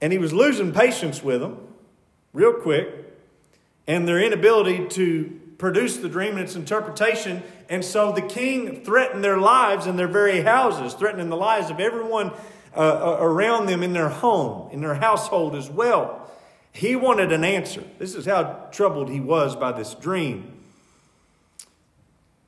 And 0.00 0.12
he 0.12 0.18
was 0.18 0.32
losing 0.32 0.72
patience 0.72 1.22
with 1.22 1.40
them 1.40 1.68
real 2.32 2.54
quick 2.54 3.01
and 3.86 4.06
their 4.06 4.20
inability 4.20 4.86
to 4.88 5.40
produce 5.58 5.98
the 5.98 6.08
dream 6.08 6.32
and 6.32 6.40
its 6.40 6.56
interpretation. 6.56 7.42
And 7.68 7.84
so 7.84 8.12
the 8.12 8.22
king 8.22 8.84
threatened 8.84 9.22
their 9.22 9.38
lives 9.38 9.86
and 9.86 9.98
their 9.98 10.08
very 10.08 10.42
houses, 10.42 10.94
threatening 10.94 11.28
the 11.28 11.36
lives 11.36 11.70
of 11.70 11.80
everyone 11.80 12.32
uh, 12.74 12.80
uh, 12.80 13.18
around 13.20 13.66
them 13.66 13.82
in 13.82 13.92
their 13.92 14.08
home, 14.08 14.70
in 14.72 14.80
their 14.80 14.94
household 14.94 15.54
as 15.54 15.70
well. 15.70 16.30
He 16.72 16.96
wanted 16.96 17.32
an 17.32 17.44
answer. 17.44 17.84
This 17.98 18.14
is 18.14 18.26
how 18.26 18.68
troubled 18.72 19.10
he 19.10 19.20
was 19.20 19.54
by 19.54 19.72
this 19.72 19.94
dream. 19.94 20.58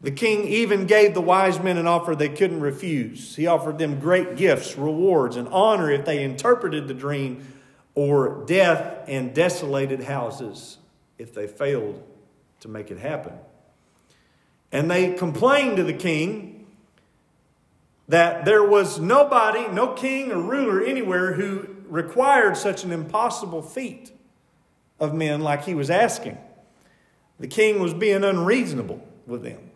The 0.01 0.11
king 0.11 0.47
even 0.49 0.87
gave 0.87 1.15
the 1.15 1.21
wise 1.21 1.61
men 1.61 1.79
an 1.79 1.87
offer 1.87 2.15
they 2.15 2.29
couldn't 2.29 2.61
refuse. 2.61 3.37
He 3.37 3.47
offered 3.47 3.79
them 3.79 4.01
great 4.01 4.37
gifts, 4.37 4.77
rewards, 4.77 5.37
and 5.37 5.49
honor 5.49 5.91
if 5.91 6.05
they 6.05 6.23
interpreted 6.23 6.89
the 6.89 6.95
dream, 6.95 7.47
or 7.95 8.45
death 8.45 9.05
and 9.09 9.33
desolated 9.33 10.03
houses 10.03 10.79
if 11.19 11.35
they 11.35 11.47
failed 11.47 12.03
to 12.61 12.69
make 12.69 12.91
it 12.91 12.99
happen. 12.99 13.35
And 14.73 14.91
they 14.91 15.15
complained 15.15 15.77
to 15.77 15.85
the 15.85 15.93
king 15.93 16.67
that 18.09 18.45
there 18.45 18.63
was 18.63 18.99
nobody, 18.99 19.69
no 19.69 19.93
king 19.93 20.33
or 20.33 20.41
ruler 20.41 20.83
anywhere 20.85 21.35
who 21.35 21.69
required 21.89 22.57
such 22.57 22.85
an 22.85 22.93
impossible 22.93 23.63
feat 23.63 24.13
of 24.99 25.15
men 25.15 25.41
like 25.41 25.65
he 25.65 25.75
was 25.75 25.91
asking. 25.91 26.39
The 27.39 27.47
king 27.47 27.81
was 27.81 27.95
being 27.95 28.25
unreasonable 28.25 29.07
with 29.27 29.43
them. 29.43 29.71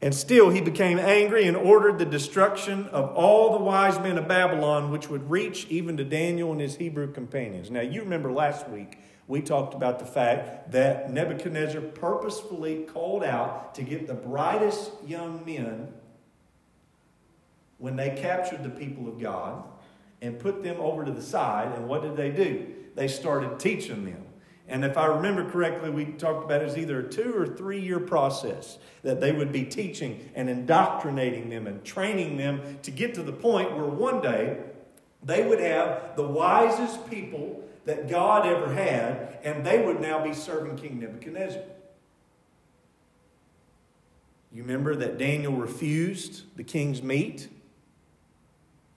And 0.00 0.14
still 0.14 0.50
he 0.50 0.60
became 0.60 0.98
angry 0.98 1.44
and 1.46 1.56
ordered 1.56 1.98
the 1.98 2.04
destruction 2.04 2.86
of 2.88 3.10
all 3.16 3.58
the 3.58 3.64
wise 3.64 3.98
men 3.98 4.16
of 4.16 4.28
Babylon, 4.28 4.92
which 4.92 5.08
would 5.08 5.28
reach 5.28 5.66
even 5.68 5.96
to 5.96 6.04
Daniel 6.04 6.52
and 6.52 6.60
his 6.60 6.76
Hebrew 6.76 7.12
companions. 7.12 7.70
Now, 7.70 7.80
you 7.80 8.02
remember 8.02 8.30
last 8.30 8.68
week 8.68 8.98
we 9.28 9.42
talked 9.42 9.74
about 9.74 9.98
the 9.98 10.06
fact 10.06 10.72
that 10.72 11.12
Nebuchadnezzar 11.12 11.82
purposefully 11.82 12.84
called 12.84 13.22
out 13.22 13.74
to 13.74 13.82
get 13.82 14.06
the 14.06 14.14
brightest 14.14 14.90
young 15.06 15.44
men 15.44 15.92
when 17.76 17.94
they 17.94 18.10
captured 18.10 18.64
the 18.64 18.70
people 18.70 19.06
of 19.06 19.20
God 19.20 19.62
and 20.22 20.38
put 20.38 20.62
them 20.62 20.80
over 20.80 21.04
to 21.04 21.12
the 21.12 21.22
side. 21.22 21.76
And 21.76 21.86
what 21.86 22.02
did 22.02 22.16
they 22.16 22.30
do? 22.30 22.74
They 22.96 23.06
started 23.06 23.60
teaching 23.60 24.06
them. 24.06 24.24
And 24.66 24.84
if 24.84 24.96
I 24.96 25.06
remember 25.06 25.50
correctly, 25.50 25.90
we 25.90 26.06
talked 26.06 26.44
about 26.44 26.62
it 26.62 26.68
as 26.68 26.78
either 26.78 27.00
a 27.00 27.08
two 27.08 27.34
or 27.34 27.46
three 27.46 27.80
year 27.80 28.00
process 28.00 28.78
that 29.02 29.20
they 29.20 29.32
would 29.32 29.52
be 29.52 29.64
teaching 29.64 30.30
and 30.34 30.48
indoctrinating 30.48 31.50
them 31.50 31.66
and 31.66 31.84
training 31.84 32.38
them 32.38 32.78
to 32.82 32.90
get 32.90 33.14
to 33.14 33.22
the 33.22 33.32
point 33.32 33.76
where 33.76 33.86
one 33.86 34.22
day 34.22 34.58
they 35.22 35.46
would 35.46 35.60
have 35.60 36.16
the 36.16 36.26
wisest 36.26 37.08
people 37.10 37.67
that 37.88 38.06
God 38.06 38.44
ever 38.44 38.74
had, 38.74 39.38
and 39.42 39.64
they 39.64 39.82
would 39.82 39.98
now 39.98 40.22
be 40.22 40.34
serving 40.34 40.76
King 40.76 41.00
Nebuchadnezzar. 41.00 41.62
You 44.52 44.62
remember 44.62 44.94
that 44.96 45.16
Daniel 45.16 45.54
refused 45.54 46.42
the 46.54 46.64
king's 46.64 47.02
meat, 47.02 47.48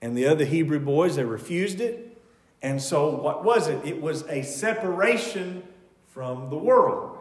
and 0.02 0.14
the 0.14 0.26
other 0.26 0.44
Hebrew 0.44 0.78
boys, 0.78 1.16
they 1.16 1.24
refused 1.24 1.80
it. 1.80 2.20
And 2.60 2.82
so, 2.82 3.08
what 3.08 3.42
was 3.42 3.66
it? 3.66 3.82
It 3.82 4.02
was 4.02 4.24
a 4.28 4.42
separation 4.42 5.62
from 6.08 6.50
the 6.50 6.58
world. 6.58 7.16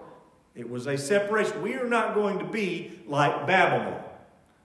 It 0.56 0.70
was 0.70 0.88
a 0.88 0.98
separation. 0.98 1.62
We 1.62 1.76
are 1.76 1.88
not 1.88 2.16
going 2.16 2.40
to 2.40 2.46
be 2.46 3.00
like 3.08 3.48
Babylon. 3.48 4.04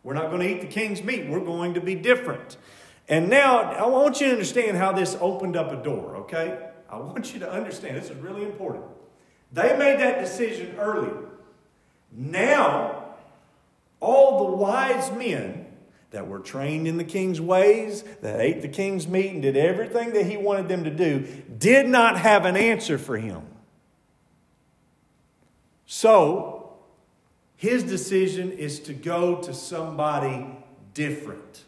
We're 0.02 0.14
not 0.14 0.30
going 0.30 0.40
to 0.40 0.48
eat 0.48 0.60
the 0.60 0.66
king's 0.66 1.04
meat. 1.04 1.28
We're 1.28 1.38
going 1.38 1.74
to 1.74 1.80
be 1.80 1.94
different. 1.94 2.56
And 3.08 3.30
now, 3.30 3.60
I 3.60 3.86
want 3.86 4.20
you 4.20 4.26
to 4.26 4.32
understand 4.32 4.76
how 4.76 4.90
this 4.90 5.16
opened 5.20 5.54
up 5.54 5.70
a 5.70 5.80
door, 5.80 6.16
okay? 6.16 6.70
I 6.90 6.98
want 6.98 7.32
you 7.32 7.40
to 7.40 7.50
understand. 7.50 7.96
This 7.96 8.10
is 8.10 8.16
really 8.16 8.44
important. 8.44 8.84
They 9.52 9.76
made 9.76 10.00
that 10.00 10.20
decision 10.20 10.76
earlier. 10.78 11.16
Now, 12.12 13.04
all 14.00 14.50
the 14.50 14.56
wise 14.56 15.10
men 15.12 15.66
that 16.10 16.28
were 16.28 16.38
trained 16.38 16.86
in 16.86 16.96
the 16.96 17.04
king's 17.04 17.40
ways, 17.40 18.04
that 18.22 18.40
ate 18.40 18.62
the 18.62 18.68
king's 18.68 19.06
meat 19.08 19.32
and 19.32 19.42
did 19.42 19.56
everything 19.56 20.12
that 20.12 20.26
he 20.26 20.36
wanted 20.36 20.68
them 20.68 20.84
to 20.84 20.90
do, 20.90 21.26
did 21.58 21.88
not 21.88 22.18
have 22.18 22.44
an 22.44 22.56
answer 22.56 22.98
for 22.98 23.18
him. 23.18 23.42
So, 25.86 26.76
his 27.56 27.82
decision 27.82 28.52
is 28.52 28.80
to 28.80 28.94
go 28.94 29.36
to 29.42 29.54
somebody 29.54 30.46
different. 30.94 31.64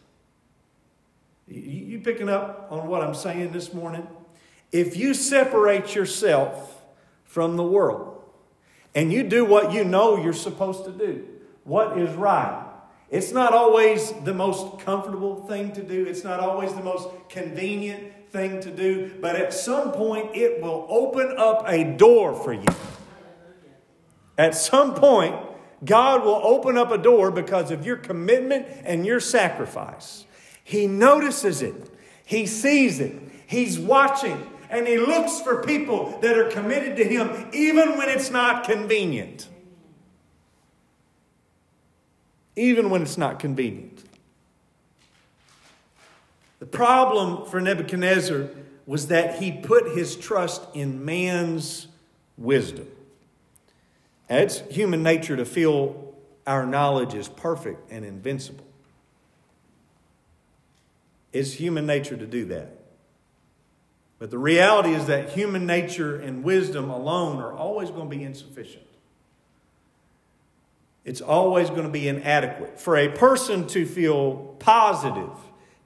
You 1.46 2.00
picking 2.00 2.28
up 2.28 2.68
on 2.70 2.88
what 2.88 3.02
I'm 3.02 3.14
saying 3.14 3.52
this 3.52 3.72
morning? 3.72 4.06
If 4.70 4.96
you 4.96 5.14
separate 5.14 5.94
yourself 5.94 6.82
from 7.24 7.56
the 7.56 7.64
world 7.64 8.22
and 8.94 9.12
you 9.12 9.22
do 9.22 9.44
what 9.44 9.72
you 9.72 9.84
know 9.84 10.22
you're 10.22 10.32
supposed 10.32 10.84
to 10.84 10.92
do, 10.92 11.26
what 11.64 11.98
is 11.98 12.14
right, 12.14 12.64
it's 13.10 13.32
not 13.32 13.54
always 13.54 14.12
the 14.24 14.34
most 14.34 14.80
comfortable 14.80 15.46
thing 15.46 15.72
to 15.72 15.82
do, 15.82 16.04
it's 16.04 16.24
not 16.24 16.40
always 16.40 16.74
the 16.74 16.82
most 16.82 17.08
convenient 17.30 18.30
thing 18.30 18.60
to 18.60 18.70
do, 18.70 19.12
but 19.20 19.36
at 19.36 19.54
some 19.54 19.92
point 19.92 20.36
it 20.36 20.60
will 20.60 20.86
open 20.90 21.34
up 21.38 21.64
a 21.66 21.84
door 21.84 22.34
for 22.34 22.52
you. 22.52 22.66
At 24.36 24.54
some 24.54 24.94
point, 24.94 25.34
God 25.84 26.24
will 26.24 26.40
open 26.44 26.76
up 26.76 26.90
a 26.90 26.98
door 26.98 27.30
because 27.30 27.70
of 27.70 27.86
your 27.86 27.96
commitment 27.96 28.66
and 28.84 29.06
your 29.06 29.20
sacrifice. 29.20 30.26
He 30.62 30.86
notices 30.86 31.62
it, 31.62 31.90
He 32.26 32.46
sees 32.46 33.00
it, 33.00 33.16
He's 33.46 33.78
watching, 33.78 34.46
and 34.70 34.86
He 34.86 34.98
looks 34.98 35.40
for 35.40 35.62
people 35.62 36.18
that 36.20 36.36
are 36.36 36.50
committed 36.50 36.96
to 36.96 37.04
Him 37.04 37.48
even 37.52 37.96
when 37.96 38.08
it's 38.08 38.30
not 38.30 38.64
convenient. 38.64 39.48
Even 42.56 42.90
when 42.90 43.02
it's 43.02 43.18
not 43.18 43.38
convenient. 43.38 44.02
The 46.58 46.66
problem 46.66 47.46
for 47.46 47.60
Nebuchadnezzar 47.60 48.48
was 48.88 49.08
that 49.08 49.38
he 49.38 49.52
put 49.52 49.94
his 49.94 50.16
trust 50.16 50.62
in 50.72 51.04
man's 51.04 51.88
wisdom. 52.38 52.88
it's 54.30 54.60
human 54.70 55.02
nature 55.02 55.36
to 55.36 55.44
feel 55.44 56.14
our 56.46 56.64
knowledge 56.64 57.12
is 57.12 57.28
perfect 57.28 57.92
and 57.92 58.02
invincible. 58.02 58.64
It's 61.34 61.52
human 61.52 61.84
nature 61.84 62.16
to 62.16 62.26
do 62.26 62.46
that. 62.46 62.77
But 64.18 64.30
the 64.30 64.38
reality 64.38 64.94
is 64.94 65.06
that 65.06 65.30
human 65.30 65.66
nature 65.66 66.16
and 66.16 66.42
wisdom 66.42 66.90
alone 66.90 67.40
are 67.40 67.52
always 67.52 67.90
going 67.90 68.10
to 68.10 68.16
be 68.16 68.24
insufficient. 68.24 68.84
It's 71.04 71.20
always 71.20 71.70
going 71.70 71.84
to 71.84 71.88
be 71.88 72.08
inadequate. 72.08 72.80
For 72.80 72.96
a 72.96 73.08
person 73.08 73.66
to 73.68 73.86
feel 73.86 74.56
positive, 74.58 75.30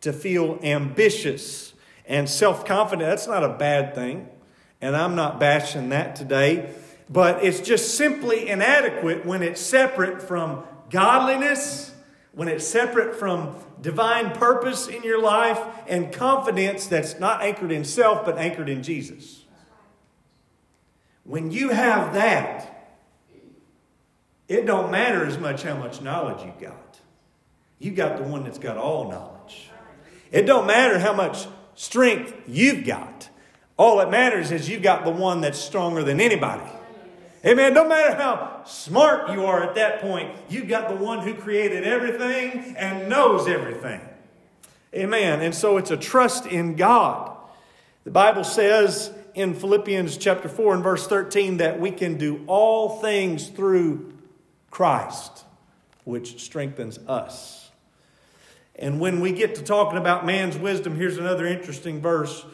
to 0.01 0.13
feel 0.13 0.59
ambitious 0.63 1.75
and 2.07 2.29
self 2.29 2.65
confident, 2.65 3.09
that's 3.09 3.27
not 3.27 3.45
a 3.45 3.51
bad 3.51 3.95
thing. 3.95 4.29
And 4.81 4.97
I'm 4.97 5.15
not 5.15 5.39
bashing 5.39 5.91
that 5.91 6.17
today. 6.17 6.75
But 7.09 7.45
it's 7.45 7.61
just 7.61 7.97
simply 7.97 8.49
inadequate 8.49 9.25
when 9.27 9.43
it's 9.43 9.61
separate 9.61 10.23
from 10.23 10.65
godliness, 10.91 11.93
when 12.35 12.49
it's 12.49 12.67
separate 12.67 13.15
from 13.15 13.57
divine 13.81 14.33
purpose 14.33 14.89
in 14.89 15.03
your 15.03 15.21
life 15.21 15.61
and 15.87 16.13
confidence 16.13 16.87
that's 16.87 17.19
not 17.21 17.43
anchored 17.43 17.73
in 17.73 17.85
self 17.85 18.25
but 18.25 18.39
anchored 18.39 18.69
in 18.69 18.83
Jesus. 18.83 19.45
When 21.25 21.51
you 21.51 21.71
have 21.71 22.15
that, 22.15 22.69
it 24.49 24.67
don't 24.67 24.91
matter 24.91 25.25
as 25.25 25.39
much 25.39 25.63
how 25.63 25.77
much 25.77 26.01
knowledge 26.01 26.45
you've 26.45 26.61
got. 26.61 26.99
You've 27.79 27.97
got 27.97 28.17
the 28.17 28.25
one 28.25 28.45
that's 28.45 28.59
got 28.59 28.77
all 28.77 29.11
knowledge. 29.11 29.71
It 30.31 30.47
don't 30.47 30.67
matter 30.67 30.99
how 30.99 31.13
much 31.13 31.47
strength 31.75 32.35
you've 32.47 32.85
got. 32.85 33.29
All 33.77 33.99
that 33.99 34.11
matters 34.11 34.51
is 34.51 34.69
you've 34.69 34.83
got 34.83 35.05
the 35.05 35.11
one 35.11 35.41
that's 35.41 35.59
stronger 35.59 36.03
than 36.03 36.21
anybody. 36.21 36.71
Amen. 37.45 37.75
No 37.75 37.89
matter 37.89 38.15
how 38.15 38.63
smart 38.65 39.31
you 39.33 39.47
are 39.47 39.63
at 39.65 39.75
that 39.75 40.01
point, 40.01 40.37
you've 40.49 40.69
got 40.69 40.89
the 40.89 40.95
one 40.95 41.21
who 41.21 41.35
created 41.35 41.85
everything 41.85 42.77
and 42.77 43.09
knows 43.09 43.49
everything. 43.49 44.01
Amen. 44.95 45.41
And 45.41 45.55
so 45.55 45.77
it's 45.77 45.91
a 45.91 45.97
trust 45.97 46.47
in 46.47 46.77
God. 46.77 47.37
The 48.05 48.11
Bible 48.11 48.45
says 48.45 49.13
in 49.35 49.55
Philippians 49.55 50.17
chapter 50.19 50.49
4 50.49 50.75
and 50.75 50.83
verse 50.85 51.07
13 51.07 51.57
that 51.57 51.81
we 51.81 51.91
can 51.91 52.17
do 52.17 52.45
all 52.47 53.01
things 53.01 53.49
through 53.49 54.13
Christ, 54.71 55.45
which 56.05 56.41
strengthens 56.41 56.99
us. 57.09 57.71
And 58.77 59.01
when 59.01 59.21
we 59.21 59.33
get 59.33 59.57
to 59.57 59.63
talking 59.63 59.99
about 59.99 60.25
man's 60.27 60.57
wisdom, 60.57 60.97
here's 60.97 61.19
another 61.19 61.47
interesting 61.47 62.01
verse. 62.01 62.45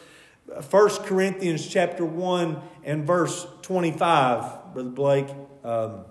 1 0.71 0.89
Corinthians 1.05 1.67
chapter 1.67 2.05
1 2.05 2.61
and 2.85 3.07
verse 3.07 3.47
25, 3.63 4.68
Brother 4.73 4.91
Blake. 4.91 5.29
Um, 5.65 6.05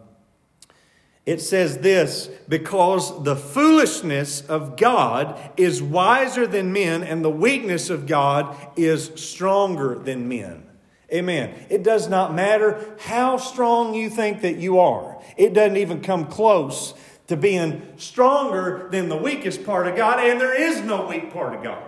it 1.25 1.41
says 1.41 1.79
this 1.79 2.29
because 2.47 3.23
the 3.23 3.35
foolishness 3.35 4.41
of 4.41 4.77
God 4.77 5.37
is 5.57 5.83
wiser 5.83 6.47
than 6.47 6.71
men, 6.71 7.03
and 7.03 7.23
the 7.23 7.29
weakness 7.29 7.89
of 7.89 8.07
God 8.07 8.55
is 8.77 9.11
stronger 9.15 9.95
than 9.95 10.29
men. 10.29 10.63
Amen. 11.11 11.53
It 11.69 11.83
does 11.83 12.07
not 12.07 12.33
matter 12.33 12.95
how 12.99 13.37
strong 13.37 13.93
you 13.93 14.09
think 14.09 14.41
that 14.41 14.55
you 14.55 14.79
are, 14.79 15.21
it 15.35 15.53
doesn't 15.53 15.77
even 15.77 16.01
come 16.01 16.27
close 16.27 16.93
to 17.27 17.35
being 17.35 17.81
stronger 17.97 18.87
than 18.89 19.09
the 19.09 19.17
weakest 19.17 19.65
part 19.65 19.85
of 19.87 19.97
God, 19.97 20.19
and 20.19 20.39
there 20.39 20.55
is 20.59 20.81
no 20.81 21.07
weak 21.07 21.33
part 21.33 21.53
of 21.55 21.61
God. 21.61 21.83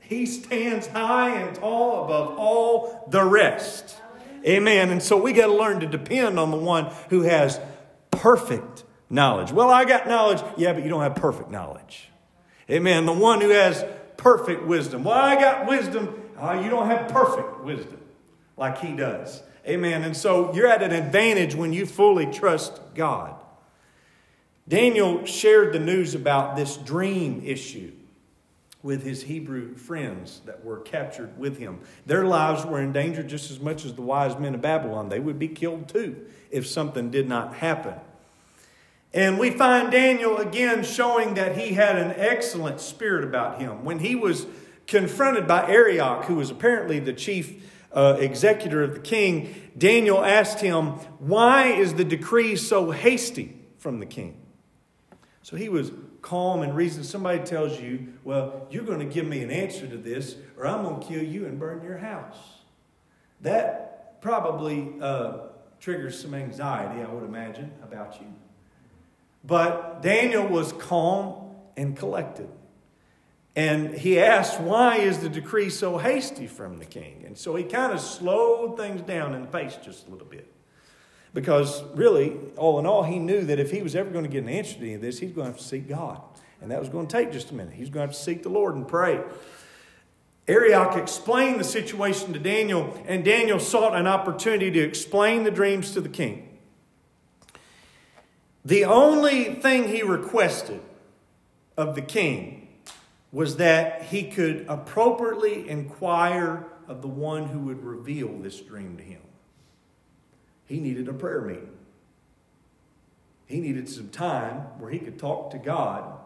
He 0.00 0.24
stands 0.24 0.86
high 0.86 1.38
and 1.38 1.54
tall 1.54 2.06
above 2.06 2.38
all 2.38 3.06
the 3.10 3.22
rest. 3.22 3.98
Amen. 4.46 4.90
And 4.90 5.02
so 5.02 5.20
we 5.20 5.32
got 5.32 5.46
to 5.46 5.54
learn 5.54 5.80
to 5.80 5.86
depend 5.86 6.38
on 6.38 6.50
the 6.50 6.56
one 6.56 6.92
who 7.10 7.22
has 7.22 7.60
perfect 8.10 8.84
knowledge. 9.10 9.52
Well, 9.52 9.70
I 9.70 9.84
got 9.84 10.06
knowledge. 10.06 10.42
Yeah, 10.56 10.72
but 10.72 10.82
you 10.82 10.88
don't 10.88 11.02
have 11.02 11.14
perfect 11.14 11.50
knowledge. 11.50 12.10
Amen. 12.70 13.06
The 13.06 13.12
one 13.12 13.40
who 13.40 13.50
has 13.50 13.84
perfect 14.16 14.64
wisdom. 14.64 15.04
Well, 15.04 15.18
I 15.18 15.36
got 15.36 15.66
wisdom. 15.66 16.22
Uh, 16.36 16.60
you 16.62 16.70
don't 16.70 16.86
have 16.86 17.08
perfect 17.08 17.64
wisdom 17.64 18.00
like 18.56 18.78
he 18.78 18.94
does. 18.94 19.42
Amen. 19.66 20.02
And 20.02 20.16
so 20.16 20.54
you're 20.54 20.66
at 20.66 20.82
an 20.82 20.92
advantage 20.92 21.54
when 21.54 21.72
you 21.72 21.86
fully 21.86 22.26
trust 22.26 22.80
God. 22.94 23.34
Daniel 24.66 25.24
shared 25.24 25.72
the 25.72 25.78
news 25.78 26.14
about 26.14 26.56
this 26.56 26.76
dream 26.76 27.42
issue 27.44 27.92
with 28.82 29.02
his 29.02 29.24
Hebrew 29.24 29.74
friends 29.74 30.40
that 30.46 30.64
were 30.64 30.78
captured 30.78 31.36
with 31.36 31.58
him. 31.58 31.80
Their 32.06 32.24
lives 32.24 32.64
were 32.64 32.80
in 32.80 32.92
danger 32.92 33.22
just 33.22 33.50
as 33.50 33.58
much 33.58 33.84
as 33.84 33.94
the 33.94 34.02
wise 34.02 34.38
men 34.38 34.54
of 34.54 34.62
Babylon. 34.62 35.08
They 35.08 35.20
would 35.20 35.38
be 35.38 35.48
killed 35.48 35.88
too 35.88 36.26
if 36.50 36.66
something 36.66 37.10
did 37.10 37.28
not 37.28 37.56
happen. 37.56 37.94
And 39.12 39.38
we 39.38 39.50
find 39.50 39.90
Daniel 39.90 40.36
again 40.36 40.84
showing 40.84 41.34
that 41.34 41.56
he 41.56 41.72
had 41.74 41.96
an 41.96 42.12
excellent 42.16 42.80
spirit 42.80 43.24
about 43.24 43.60
him. 43.60 43.84
When 43.84 43.98
he 43.98 44.14
was 44.14 44.46
confronted 44.86 45.48
by 45.48 45.68
Arioch, 45.68 46.26
who 46.26 46.36
was 46.36 46.50
apparently 46.50 47.00
the 47.00 47.12
chief 47.12 47.64
uh, 47.92 48.16
executor 48.20 48.82
of 48.82 48.94
the 48.94 49.00
king, 49.00 49.54
Daniel 49.76 50.24
asked 50.24 50.60
him, 50.60 50.90
Why 51.18 51.68
is 51.68 51.94
the 51.94 52.04
decree 52.04 52.54
so 52.54 52.90
hasty 52.90 53.56
from 53.78 53.98
the 53.98 54.06
king? 54.06 54.40
So 55.42 55.56
he 55.56 55.68
was 55.68 55.90
calm 56.22 56.62
and 56.62 56.74
reason, 56.74 57.04
Somebody 57.04 57.40
tells 57.40 57.80
you, 57.80 58.14
well, 58.24 58.66
you're 58.70 58.84
going 58.84 59.00
to 59.00 59.04
give 59.04 59.26
me 59.26 59.42
an 59.42 59.50
answer 59.50 59.86
to 59.86 59.96
this, 59.96 60.36
or 60.56 60.66
I'm 60.66 60.82
going 60.82 61.00
to 61.00 61.06
kill 61.06 61.22
you 61.22 61.46
and 61.46 61.58
burn 61.58 61.82
your 61.82 61.98
house. 61.98 62.36
That 63.40 64.20
probably 64.20 64.94
uh, 65.00 65.38
triggers 65.80 66.20
some 66.20 66.34
anxiety, 66.34 67.02
I 67.02 67.08
would 67.08 67.24
imagine, 67.24 67.72
about 67.82 68.20
you. 68.20 68.26
But 69.44 70.02
Daniel 70.02 70.46
was 70.46 70.72
calm 70.72 71.54
and 71.76 71.96
collected. 71.96 72.48
And 73.54 73.94
he 73.94 74.20
asked, 74.20 74.60
Why 74.60 74.98
is 74.98 75.18
the 75.18 75.28
decree 75.28 75.70
so 75.70 75.98
hasty 75.98 76.46
from 76.46 76.78
the 76.78 76.84
king? 76.84 77.24
And 77.26 77.36
so 77.36 77.56
he 77.56 77.64
kind 77.64 77.92
of 77.92 78.00
slowed 78.00 78.76
things 78.76 79.02
down 79.02 79.34
in 79.34 79.42
the 79.42 79.48
pace 79.48 79.76
just 79.82 80.06
a 80.06 80.10
little 80.10 80.26
bit. 80.26 80.52
Because 81.38 81.84
really, 81.94 82.36
all 82.56 82.80
in 82.80 82.86
all, 82.86 83.04
he 83.04 83.20
knew 83.20 83.42
that 83.42 83.60
if 83.60 83.70
he 83.70 83.80
was 83.80 83.94
ever 83.94 84.10
going 84.10 84.24
to 84.24 84.28
get 84.28 84.42
an 84.42 84.48
answer 84.48 84.74
to 84.74 84.80
any 84.80 84.94
of 84.94 85.00
this, 85.00 85.20
he's 85.20 85.30
going 85.30 85.46
to 85.46 85.52
have 85.52 85.58
to 85.60 85.64
seek 85.64 85.88
God. 85.88 86.20
And 86.60 86.72
that 86.72 86.80
was 86.80 86.88
going 86.88 87.06
to 87.06 87.16
take 87.16 87.30
just 87.30 87.52
a 87.52 87.54
minute. 87.54 87.74
He's 87.74 87.90
going 87.90 88.08
to 88.08 88.08
have 88.08 88.16
to 88.16 88.20
seek 88.20 88.42
the 88.42 88.48
Lord 88.48 88.74
and 88.74 88.88
pray. 88.88 89.20
Arioch 90.48 90.96
explained 90.96 91.60
the 91.60 91.64
situation 91.64 92.32
to 92.32 92.40
Daniel, 92.40 93.00
and 93.06 93.24
Daniel 93.24 93.60
sought 93.60 93.94
an 93.94 94.08
opportunity 94.08 94.68
to 94.72 94.80
explain 94.80 95.44
the 95.44 95.52
dreams 95.52 95.92
to 95.92 96.00
the 96.00 96.08
king. 96.08 96.58
The 98.64 98.84
only 98.86 99.54
thing 99.54 99.86
he 99.86 100.02
requested 100.02 100.80
of 101.76 101.94
the 101.94 102.02
king 102.02 102.66
was 103.30 103.58
that 103.58 104.02
he 104.02 104.24
could 104.24 104.66
appropriately 104.68 105.68
inquire 105.68 106.66
of 106.88 107.00
the 107.00 107.06
one 107.06 107.46
who 107.46 107.60
would 107.60 107.84
reveal 107.84 108.36
this 108.40 108.60
dream 108.60 108.96
to 108.96 109.04
him. 109.04 109.20
He 110.68 110.78
needed 110.80 111.08
a 111.08 111.14
prayer 111.14 111.40
meeting. 111.40 111.70
He 113.46 113.60
needed 113.60 113.88
some 113.88 114.10
time 114.10 114.58
where 114.78 114.90
he 114.90 114.98
could 114.98 115.18
talk 115.18 115.50
to 115.52 115.58
God 115.58 116.18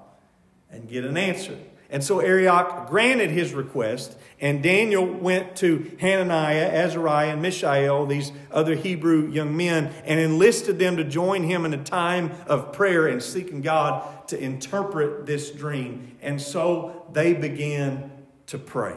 and 0.70 0.88
get 0.88 1.04
an 1.04 1.16
answer. 1.16 1.56
And 1.88 2.02
so 2.02 2.20
Arioch 2.20 2.88
granted 2.88 3.30
his 3.30 3.52
request, 3.52 4.16
and 4.40 4.62
Daniel 4.62 5.06
went 5.06 5.56
to 5.56 5.94
Hananiah, 6.00 6.66
Azariah, 6.66 7.34
and 7.34 7.42
Mishael, 7.42 8.06
these 8.06 8.32
other 8.50 8.74
Hebrew 8.74 9.30
young 9.30 9.56
men, 9.56 9.92
and 10.04 10.18
enlisted 10.18 10.78
them 10.78 10.96
to 10.96 11.04
join 11.04 11.44
him 11.44 11.66
in 11.66 11.74
a 11.74 11.84
time 11.84 12.32
of 12.46 12.72
prayer 12.72 13.06
and 13.06 13.22
seeking 13.22 13.60
God 13.60 14.26
to 14.28 14.42
interpret 14.42 15.26
this 15.26 15.50
dream. 15.50 16.16
And 16.22 16.40
so 16.40 17.06
they 17.12 17.34
began 17.34 18.10
to 18.46 18.58
pray. 18.58 18.96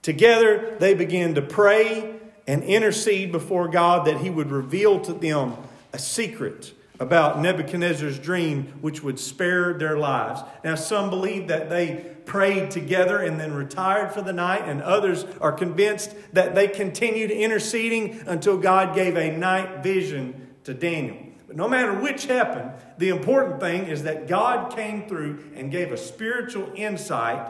Together, 0.00 0.76
they 0.80 0.94
began 0.94 1.34
to 1.34 1.42
pray 1.42 2.13
and 2.46 2.62
intercede 2.62 3.32
before 3.32 3.68
God 3.68 4.06
that 4.06 4.18
he 4.18 4.30
would 4.30 4.50
reveal 4.50 5.00
to 5.00 5.12
them 5.12 5.56
a 5.92 5.98
secret 5.98 6.72
about 7.00 7.40
Nebuchadnezzar's 7.40 8.18
dream, 8.18 8.66
which 8.80 9.02
would 9.02 9.18
spare 9.18 9.74
their 9.74 9.98
lives. 9.98 10.42
Now, 10.62 10.74
some 10.76 11.10
believe 11.10 11.48
that 11.48 11.68
they 11.68 12.14
prayed 12.24 12.70
together 12.70 13.18
and 13.18 13.38
then 13.38 13.52
retired 13.52 14.12
for 14.12 14.22
the 14.22 14.32
night, 14.32 14.62
and 14.66 14.80
others 14.80 15.26
are 15.40 15.52
convinced 15.52 16.14
that 16.32 16.54
they 16.54 16.68
continued 16.68 17.30
interceding 17.30 18.22
until 18.26 18.56
God 18.56 18.94
gave 18.94 19.16
a 19.16 19.36
night 19.36 19.82
vision 19.82 20.54
to 20.64 20.72
Daniel. 20.72 21.16
But 21.46 21.56
no 21.56 21.68
matter 21.68 21.92
which 21.94 22.26
happened, 22.26 22.70
the 22.98 23.08
important 23.08 23.60
thing 23.60 23.86
is 23.86 24.04
that 24.04 24.28
God 24.28 24.74
came 24.74 25.08
through 25.08 25.52
and 25.54 25.70
gave 25.70 25.92
a 25.92 25.96
spiritual 25.96 26.70
insight 26.74 27.46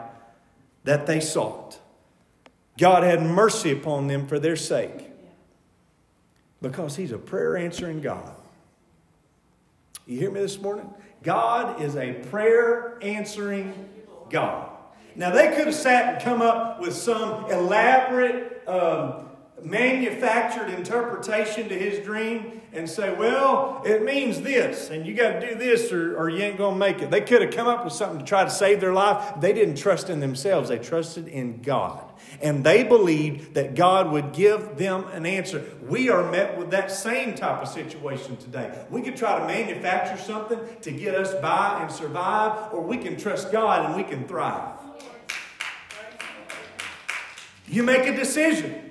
that 0.83 1.05
they 1.05 1.19
sought. 1.19 1.79
God 2.77 3.03
had 3.03 3.21
mercy 3.21 3.71
upon 3.71 4.07
them 4.07 4.27
for 4.27 4.39
their 4.39 4.55
sake 4.55 5.11
because 6.61 6.95
He's 6.95 7.11
a 7.11 7.17
prayer 7.17 7.55
answering 7.55 8.01
God. 8.01 8.35
You 10.05 10.19
hear 10.19 10.31
me 10.31 10.41
this 10.41 10.59
morning? 10.59 10.93
God 11.23 11.81
is 11.81 11.95
a 11.95 12.13
prayer 12.13 12.97
answering 13.01 13.73
God. 14.29 14.69
Now, 15.15 15.31
they 15.31 15.47
could 15.55 15.67
have 15.67 15.75
sat 15.75 16.15
and 16.15 16.23
come 16.23 16.41
up 16.41 16.81
with 16.81 16.93
some 16.93 17.49
elaborate, 17.49 18.67
um, 18.67 19.29
manufactured 19.63 20.69
interpretation 20.69 21.69
to 21.69 21.75
his 21.75 22.03
dream 22.05 22.61
and 22.73 22.89
say, 22.89 23.13
well, 23.13 23.81
it 23.85 24.03
means 24.03 24.41
this, 24.41 24.89
and 24.89 25.05
you 25.05 25.13
got 25.13 25.39
to 25.39 25.49
do 25.49 25.55
this 25.55 25.93
or, 25.93 26.17
or 26.17 26.29
you 26.29 26.43
ain't 26.43 26.57
going 26.57 26.73
to 26.73 26.79
make 26.79 27.01
it. 27.01 27.09
They 27.09 27.21
could 27.21 27.41
have 27.41 27.53
come 27.53 27.67
up 27.67 27.85
with 27.85 27.93
something 27.93 28.19
to 28.19 28.25
try 28.25 28.43
to 28.43 28.49
save 28.49 28.81
their 28.81 28.91
life. 28.91 29.39
They 29.39 29.53
didn't 29.53 29.75
trust 29.75 30.09
in 30.09 30.19
themselves, 30.19 30.69
they 30.69 30.77
trusted 30.77 31.27
in 31.27 31.61
God. 31.61 32.03
And 32.41 32.65
they 32.65 32.83
believed 32.83 33.53
that 33.53 33.75
God 33.75 34.11
would 34.11 34.33
give 34.33 34.77
them 34.77 35.05
an 35.13 35.25
answer. 35.25 35.63
We 35.87 36.09
are 36.09 36.29
met 36.29 36.57
with 36.57 36.71
that 36.71 36.91
same 36.91 37.33
type 37.33 37.61
of 37.61 37.69
situation 37.69 38.35
today. 38.37 38.85
We 38.89 39.01
could 39.01 39.15
try 39.15 39.39
to 39.39 39.47
manufacture 39.47 40.21
something 40.21 40.59
to 40.81 40.91
get 40.91 41.15
us 41.15 41.33
by 41.35 41.81
and 41.81 41.91
survive, 41.91 42.73
or 42.73 42.81
we 42.81 42.97
can 42.97 43.15
trust 43.15 43.53
God 43.53 43.85
and 43.85 43.95
we 43.95 44.03
can 44.03 44.27
thrive. 44.27 44.73
You 47.67 47.83
make 47.83 48.05
a 48.05 48.15
decision. 48.15 48.84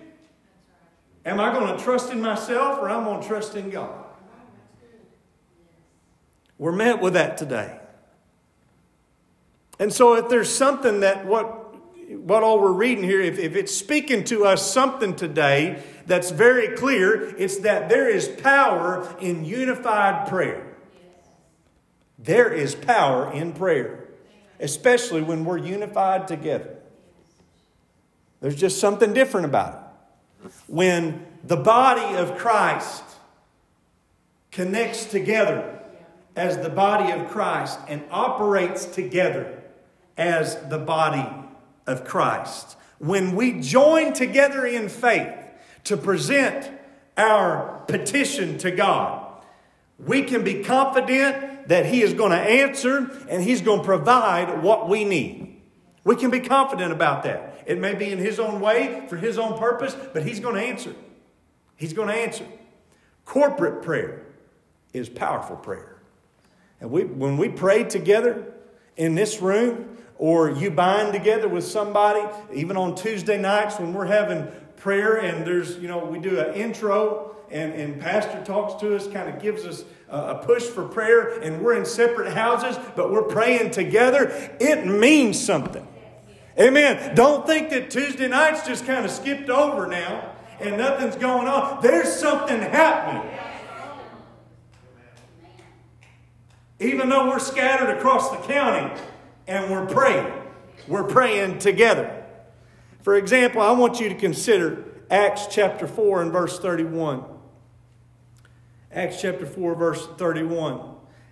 Am 1.25 1.41
I 1.41 1.53
going 1.53 1.77
to 1.77 1.83
trust 1.83 2.13
in 2.13 2.21
myself 2.21 2.79
or 2.79 2.91
I'm 2.91 3.05
going 3.05 3.23
to 3.23 3.27
trust 3.27 3.55
in 3.55 3.71
God? 3.71 4.05
We're 6.59 6.73
met 6.73 7.01
with 7.01 7.15
that 7.15 7.37
today. 7.37 7.79
And 9.79 9.93
so 9.93 10.15
if 10.15 10.29
there's 10.29 10.55
something 10.55 11.01
that 11.01 11.27
what 11.27 11.63
what 12.11 12.43
all 12.43 12.61
we're 12.61 12.73
reading 12.73 13.03
here, 13.03 13.21
if, 13.21 13.39
if 13.39 13.57
it's 13.57 13.75
speaking 13.75 14.25
to 14.25 14.45
us 14.45 14.71
something 14.71 15.17
today 15.17 15.83
that's 16.07 16.31
very 16.31 16.77
clear, 16.77 17.35
it's 17.37 17.59
that 17.59 17.89
there 17.89 18.09
is 18.09 18.29
power 18.29 19.17
in 19.21 19.45
unified 19.45 20.29
prayer. 20.29 20.77
There 22.19 22.53
is 22.53 22.75
power 22.75 23.33
in 23.33 23.53
prayer, 23.53 24.09
especially 24.61 25.23
when 25.23 25.45
we're 25.45 25.59
unified 25.59 26.29
together. 26.29 26.77
There's 28.41 28.57
just 28.57 28.79
something 28.79 29.15
different 29.15 29.47
about 29.47 29.75
it. 29.75 29.84
When 30.67 31.27
the 31.43 31.57
body 31.57 32.17
of 32.17 32.37
Christ 32.37 33.03
connects 34.51 35.05
together 35.07 35.81
as 36.37 36.59
the 36.59 36.71
body 36.71 37.13
of 37.13 37.29
Christ 37.29 37.79
and 37.89 38.03
operates 38.11 38.87
together 38.87 39.63
as 40.17 40.57
the 40.69 40.79
body 40.79 41.29
of 41.87 42.05
Christ. 42.05 42.77
When 42.99 43.35
we 43.35 43.61
join 43.61 44.13
together 44.13 44.67
in 44.67 44.89
faith 44.89 45.35
to 45.85 45.97
present 45.97 46.71
our 47.17 47.83
petition 47.87 48.59
to 48.59 48.71
God, 48.71 49.43
we 49.99 50.23
can 50.23 50.43
be 50.43 50.63
confident 50.63 51.69
that 51.69 51.87
He 51.87 52.03
is 52.03 52.15
going 52.15 52.31
to 52.31 52.39
answer 52.39 53.11
and 53.29 53.43
He's 53.43 53.61
going 53.61 53.81
to 53.81 53.85
provide 53.85 54.63
what 54.63 54.89
we 54.89 55.05
need. 55.05 55.61
We 56.05 56.17
can 56.17 56.31
be 56.31 56.41
confident 56.41 56.93
about 56.93 57.23
that. 57.25 57.54
It 57.67 57.79
may 57.79 57.95
be 57.95 58.11
in 58.11 58.19
His 58.19 58.39
own 58.39 58.61
way, 58.61 59.07
for 59.09 59.17
His 59.17 59.39
own 59.39 59.59
purpose, 59.59 59.97
but 60.13 60.25
He's 60.25 60.41
going 60.41 60.55
to 60.57 60.63
answer. 60.63 60.95
He's 61.77 61.93
going 61.93 62.09
to 62.09 62.15
answer. 62.15 62.47
Corporate 63.25 63.83
prayer 63.83 64.23
is 64.93 65.09
powerful 65.09 65.57
prayer. 65.57 65.97
And 66.81 66.91
we, 66.91 67.05
when 67.05 67.37
we 67.37 67.49
pray 67.49 67.85
together 67.85 68.53
in 68.97 69.15
this 69.15 69.41
room, 69.41 69.97
or 70.17 70.51
you 70.51 70.71
bind 70.71 71.13
together 71.13 71.49
with 71.49 71.65
somebody, 71.65 72.25
even 72.53 72.77
on 72.77 72.95
Tuesday 72.95 73.41
nights 73.41 73.79
when 73.79 73.93
we're 73.93 74.07
having 74.07 74.47
prayer 74.77 75.17
and 75.17 75.47
there's, 75.47 75.77
you 75.79 75.89
know, 75.89 76.05
we 76.05 76.19
do 76.19 76.39
an 76.39 76.55
intro 76.55 77.35
and, 77.51 77.73
and 77.73 78.01
pastor 78.01 78.43
talks 78.45 78.81
to 78.81 78.95
us, 78.95 79.09
kind 79.09 79.29
of 79.29 79.41
gives 79.41 79.65
us 79.65 79.85
a 80.09 80.37
push 80.37 80.63
for 80.63 80.87
prayer, 80.87 81.41
and 81.41 81.61
we're 81.63 81.75
in 81.75 81.85
separate 81.85 82.33
houses, 82.33 82.79
but 82.95 83.11
we're 83.11 83.23
praying 83.23 83.71
together, 83.71 84.31
it 84.61 84.87
means 84.87 85.43
something. 85.43 85.87
Amen. 86.59 87.15
Don't 87.15 87.47
think 87.47 87.71
that 87.71 87.91
Tuesday 87.91 88.29
nights 88.29 88.67
just 88.67 88.87
kind 88.87 89.05
of 89.05 89.11
skipped 89.11 89.51
over 89.51 89.87
now 89.87 90.33
and 90.61 90.79
nothing's 90.79 91.17
going 91.17 91.49
on. 91.49 91.83
There's 91.83 92.13
something 92.13 92.61
happening. 92.61 93.31
Even 96.81 97.09
though 97.09 97.29
we're 97.29 97.39
scattered 97.39 97.97
across 97.97 98.31
the 98.31 98.37
county, 98.37 99.01
and 99.47 99.71
we're 99.71 99.87
praying. 99.87 100.33
We're 100.89 101.05
praying 101.05 101.59
together. 101.59 102.25
For 103.03 103.17
example, 103.17 103.61
I 103.61 103.73
want 103.73 104.01
you 104.01 104.09
to 104.09 104.15
consider 104.15 104.85
Acts 105.11 105.47
chapter 105.51 105.87
4 105.87 106.23
and 106.23 106.33
verse 106.33 106.59
31. 106.59 107.25
Acts 108.91 109.21
chapter 109.21 109.45
4, 109.45 109.75
verse 109.75 110.07
31. 110.17 110.77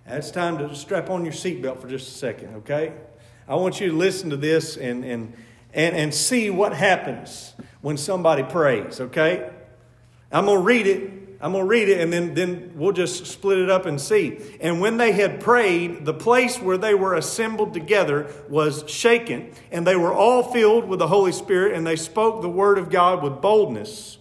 Now 0.05 0.15
it's 0.15 0.31
time 0.31 0.57
to 0.59 0.75
strap 0.75 1.09
on 1.09 1.23
your 1.23 1.33
seatbelt 1.33 1.79
for 1.79 1.87
just 1.87 2.09
a 2.09 2.11
second, 2.11 2.55
okay? 2.57 2.93
I 3.47 3.55
want 3.55 3.79
you 3.79 3.89
to 3.89 3.97
listen 3.97 4.29
to 4.29 4.37
this 4.37 4.77
and, 4.77 5.03
and, 5.03 5.33
and, 5.73 5.95
and 5.95 6.13
see 6.13 6.49
what 6.49 6.73
happens 6.73 7.53
when 7.81 7.97
somebody 7.97 8.43
prays, 8.43 9.01
okay? 9.01 9.49
I'm 10.31 10.45
going 10.45 10.59
to 10.59 10.63
read 10.63 10.87
it 10.87 11.23
I'm 11.43 11.51
going 11.51 11.65
to 11.65 11.67
read 11.67 11.89
it 11.89 11.99
and 11.99 12.13
then, 12.13 12.33
then 12.35 12.71
we'll 12.75 12.93
just 12.93 13.25
split 13.25 13.57
it 13.57 13.69
up 13.69 13.85
and 13.85 13.99
see. 13.99 14.39
And 14.61 14.79
when 14.79 14.95
they 14.95 15.11
had 15.11 15.41
prayed, 15.41 16.05
the 16.05 16.13
place 16.13 16.57
where 16.57 16.77
they 16.77 16.93
were 16.93 17.15
assembled 17.15 17.73
together 17.73 18.31
was 18.47 18.89
shaken, 18.89 19.51
and 19.69 19.85
they 19.85 19.97
were 19.97 20.13
all 20.13 20.41
filled 20.41 20.87
with 20.87 20.99
the 20.99 21.09
Holy 21.09 21.33
Spirit, 21.33 21.73
and 21.73 21.85
they 21.85 21.97
spoke 21.97 22.41
the 22.41 22.49
word 22.49 22.77
of 22.77 22.89
God 22.89 23.21
with 23.21 23.41
boldness. 23.41 24.19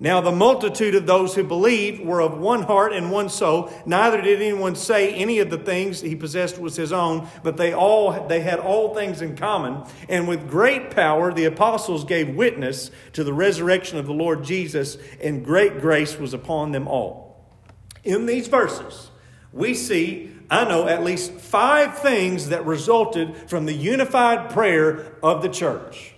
Now, 0.00 0.20
the 0.20 0.30
multitude 0.30 0.94
of 0.94 1.06
those 1.06 1.34
who 1.34 1.42
believed 1.42 2.04
were 2.04 2.22
of 2.22 2.38
one 2.38 2.62
heart 2.62 2.92
and 2.92 3.10
one 3.10 3.28
soul. 3.28 3.72
Neither 3.84 4.22
did 4.22 4.40
anyone 4.40 4.76
say 4.76 5.12
any 5.12 5.40
of 5.40 5.50
the 5.50 5.58
things 5.58 6.00
he 6.00 6.14
possessed 6.14 6.56
was 6.56 6.76
his 6.76 6.92
own, 6.92 7.26
but 7.42 7.56
they 7.56 7.72
all 7.72 8.28
they 8.28 8.40
had 8.40 8.60
all 8.60 8.94
things 8.94 9.20
in 9.20 9.36
common. 9.36 9.82
And 10.08 10.28
with 10.28 10.48
great 10.48 10.92
power, 10.92 11.32
the 11.32 11.46
apostles 11.46 12.04
gave 12.04 12.36
witness 12.36 12.92
to 13.14 13.24
the 13.24 13.32
resurrection 13.32 13.98
of 13.98 14.06
the 14.06 14.12
Lord 14.12 14.44
Jesus, 14.44 14.98
and 15.20 15.44
great 15.44 15.80
grace 15.80 16.16
was 16.16 16.32
upon 16.32 16.70
them 16.70 16.86
all. 16.86 17.44
In 18.04 18.26
these 18.26 18.46
verses, 18.46 19.10
we 19.52 19.74
see, 19.74 20.30
I 20.48 20.64
know, 20.64 20.86
at 20.86 21.02
least 21.02 21.32
five 21.32 21.98
things 21.98 22.50
that 22.50 22.64
resulted 22.64 23.50
from 23.50 23.66
the 23.66 23.72
unified 23.72 24.50
prayer 24.50 25.16
of 25.24 25.42
the 25.42 25.48
church. 25.48 26.14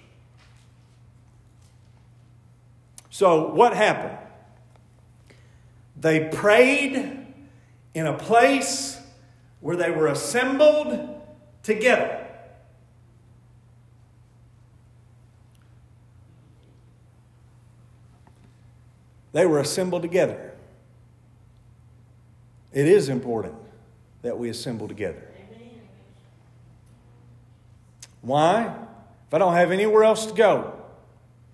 So, 3.21 3.53
what 3.53 3.77
happened? 3.77 4.17
They 5.95 6.31
prayed 6.31 6.95
in 7.93 8.07
a 8.07 8.17
place 8.17 8.99
where 9.61 9.77
they 9.77 9.91
were 9.91 10.07
assembled 10.07 11.21
together. 11.63 12.27
They 19.33 19.45
were 19.45 19.59
assembled 19.59 20.01
together. 20.01 20.55
It 22.73 22.89
is 22.89 23.11
important 23.11 23.57
that 24.23 24.39
we 24.39 24.49
assemble 24.49 24.89
together. 24.89 25.29
Why? 28.23 28.75
If 29.29 29.35
I 29.35 29.37
don't 29.37 29.53
have 29.53 29.73
anywhere 29.73 30.05
else 30.05 30.25
to 30.25 30.33
go, 30.33 30.80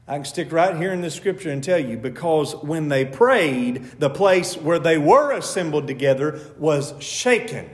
I 0.08 0.14
can 0.14 0.24
stick 0.24 0.52
right 0.52 0.76
here 0.76 0.92
in 0.92 1.00
the 1.00 1.10
scripture 1.10 1.50
and 1.50 1.62
tell 1.62 1.78
you 1.78 1.96
because 1.96 2.54
when 2.54 2.88
they 2.88 3.04
prayed, 3.04 3.98
the 3.98 4.10
place 4.10 4.56
where 4.56 4.78
they 4.78 4.98
were 4.98 5.32
assembled 5.32 5.88
together 5.88 6.40
was 6.58 6.94
shaken. 7.02 7.68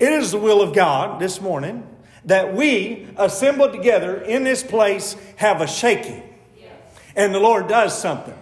It 0.00 0.12
is 0.12 0.32
the 0.32 0.38
will 0.38 0.60
of 0.60 0.74
God 0.74 1.20
this 1.20 1.40
morning 1.40 1.86
that 2.24 2.54
we 2.54 3.06
assembled 3.16 3.72
together 3.72 4.20
in 4.20 4.44
this 4.44 4.62
place 4.62 5.14
have 5.36 5.60
a 5.60 5.66
shaking. 5.66 6.22
And 7.14 7.34
the 7.34 7.40
Lord 7.40 7.68
does 7.68 7.96
something. 7.98 8.36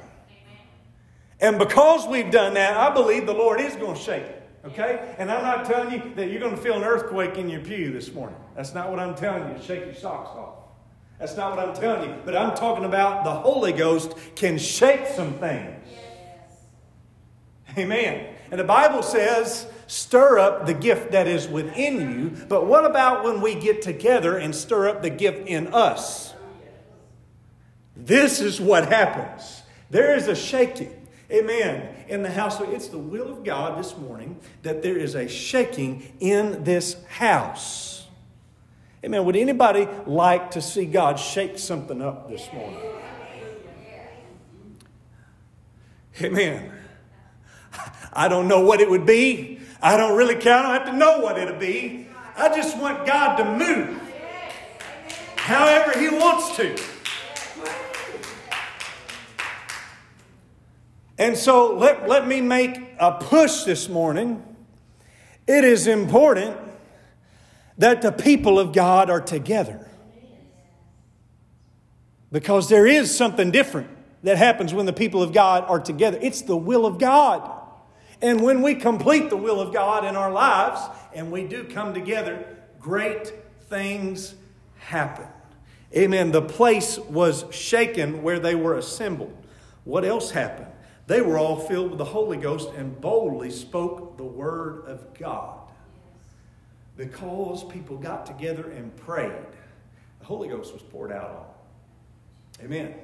And 1.41 1.59
because 1.59 2.07
we've 2.07 2.31
done 2.31 2.55
that, 2.55 2.77
I 2.77 2.93
believe 2.93 3.27
the 3.27 3.35
Lord 3.35 3.61
is 3.61 3.77
going 3.77 3.97
to 3.97 4.01
shake 4.01 4.25
it. 4.25 4.51
Okay? 4.65 5.15
And 5.19 5.31
I'm 5.31 5.43
not 5.43 5.67
telling 5.67 5.93
you 5.93 6.15
that 6.17 6.31
you're 6.31 6.41
going 6.41 6.55
to 6.55 6.61
feel 6.61 6.75
an 6.75 6.85
earthquake 6.85 7.37
in 7.37 7.49
your 7.49 7.61
pew 7.61 7.93
this 7.93 8.13
morning. 8.13 8.39
That's 8.57 8.75
not 8.75 8.91
what 8.91 8.99
I'm 8.99 9.15
telling 9.15 9.55
you. 9.55 9.63
Shake 9.63 9.85
your 9.85 9.95
socks 9.95 10.31
off. 10.31 10.58
That's 11.19 11.37
not 11.37 11.57
what 11.57 11.69
I'm 11.69 11.75
telling 11.75 12.11
you. 12.11 12.17
But 12.25 12.37
I'm 12.37 12.57
talking 12.57 12.85
about 12.85 13.25
the 13.25 13.33
Holy 13.33 13.73
Ghost 13.73 14.15
can 14.37 14.59
shake 14.59 15.07
some 15.07 15.35
things. 15.35 15.89
Yes. 15.91 17.77
Amen. 17.77 18.35
And 18.51 18.61
the 18.61 18.65
Bible 18.65 19.03
says, 19.03 19.67
stir 19.89 20.39
up 20.39 20.67
the 20.67 20.75
gift 20.75 21.13
that 21.13 21.27
is 21.27 21.49
within 21.49 22.01
you. 22.01 22.47
But 22.47 22.67
what 22.67 22.85
about 22.85 23.25
when 23.25 23.41
we 23.41 23.55
get 23.55 23.83
together 23.83 24.37
and 24.37 24.55
stir 24.55 24.89
up 24.89 25.03
the 25.03 25.11
gift 25.11 25.49
in 25.49 25.69
us? 25.69 26.35
This 27.97 28.41
is 28.41 28.61
what 28.61 28.89
happens. 28.89 29.63
There 29.91 30.15
is 30.15 30.29
a 30.29 30.37
shaking. 30.37 30.95
Amen. 31.31 31.95
In 32.09 32.23
the 32.23 32.31
house, 32.31 32.61
it's 32.61 32.89
the 32.89 32.99
will 32.99 33.31
of 33.31 33.45
God 33.45 33.79
this 33.79 33.97
morning 33.97 34.39
that 34.63 34.83
there 34.83 34.97
is 34.97 35.15
a 35.15 35.29
shaking 35.29 36.15
in 36.21 36.65
this 36.65 36.97
house. 37.07 38.07
Amen. 39.05 39.25
Would 39.25 39.37
anybody 39.37 39.87
like 40.07 40.51
to 40.53 40.61
see 40.61 40.85
God 40.85 41.21
shake 41.21 41.59
something 41.59 42.03
up 42.03 42.29
this 42.29 42.49
morning? 42.53 42.81
Amen. 46.21 46.73
I 48.13 48.27
don't 48.27 48.49
know 48.49 48.61
what 48.61 48.81
it 48.81 48.91
would 48.91 49.07
be. 49.07 49.61
I 49.81 49.97
don't 49.97 50.17
really 50.17 50.35
care. 50.35 50.55
I 50.55 50.63
don't 50.63 50.73
have 50.73 50.87
to 50.87 50.97
know 50.97 51.21
what 51.21 51.39
it'll 51.39 51.59
be. 51.59 52.09
I 52.37 52.49
just 52.49 52.77
want 52.77 53.07
God 53.07 53.37
to 53.37 53.45
move 53.45 54.01
however 55.37 55.99
He 55.99 56.09
wants 56.09 56.57
to. 56.57 56.77
And 61.19 61.37
so 61.37 61.77
let, 61.77 62.09
let 62.09 62.27
me 62.27 62.41
make 62.41 62.81
a 62.99 63.13
push 63.13 63.63
this 63.63 63.89
morning. 63.89 64.43
It 65.47 65.65
is 65.65 65.87
important 65.87 66.57
that 67.79 68.03
the 68.03 68.13
people 68.13 68.59
of 68.59 68.73
God 68.73 69.09
are 69.09 69.21
together. 69.21 69.89
Because 72.31 72.69
there 72.69 72.87
is 72.87 73.17
something 73.17 73.51
different 73.51 73.89
that 74.23 74.37
happens 74.37 74.75
when 74.75 74.85
the 74.85 74.93
people 74.93 75.23
of 75.23 75.33
God 75.33 75.65
are 75.65 75.81
together. 75.81 76.19
It's 76.21 76.43
the 76.43 76.57
will 76.57 76.85
of 76.85 76.99
God. 76.99 77.51
And 78.21 78.43
when 78.43 78.63
we 78.63 78.75
complete 78.75 79.31
the 79.31 79.37
will 79.37 79.61
of 79.61 79.73
God 79.73 80.05
in 80.05 80.17
our 80.17 80.33
lives 80.33 80.81
and 81.15 81.31
we 81.31 81.45
do 81.45 81.65
come 81.65 81.95
together, 81.95 82.45
great 82.81 83.33
things 83.69 84.35
happen. 84.79 85.27
Amen. 85.97 86.33
The 86.33 86.43
place 86.43 86.99
was 86.99 87.45
shaken 87.51 88.23
where 88.23 88.41
they 88.41 88.55
were 88.55 88.77
assembled. 88.77 89.35
What 89.85 90.05
else 90.05 90.33
happened? 90.33 90.67
They 91.07 91.23
were 91.23 91.39
all 91.39 91.57
filled 91.57 91.91
with 91.91 91.99
the 91.99 92.05
Holy 92.05 92.37
Ghost 92.37 92.71
and 92.77 93.01
boldly 93.01 93.51
spoke 93.51 94.19
the 94.19 94.25
word 94.25 94.85
of 94.85 95.15
God. 95.19 95.68
Because 96.99 97.65
people 97.65 97.97
got 97.97 98.27
together 98.27 98.71
and 98.73 98.95
prayed, 98.97 99.31
the 100.19 100.27
Holy 100.27 100.49
Ghost 100.49 100.73
was 100.73 100.83
poured 100.83 101.13
out 101.13 101.31
on 101.31 101.47
them. 102.67 102.73
Amen. 102.73 102.95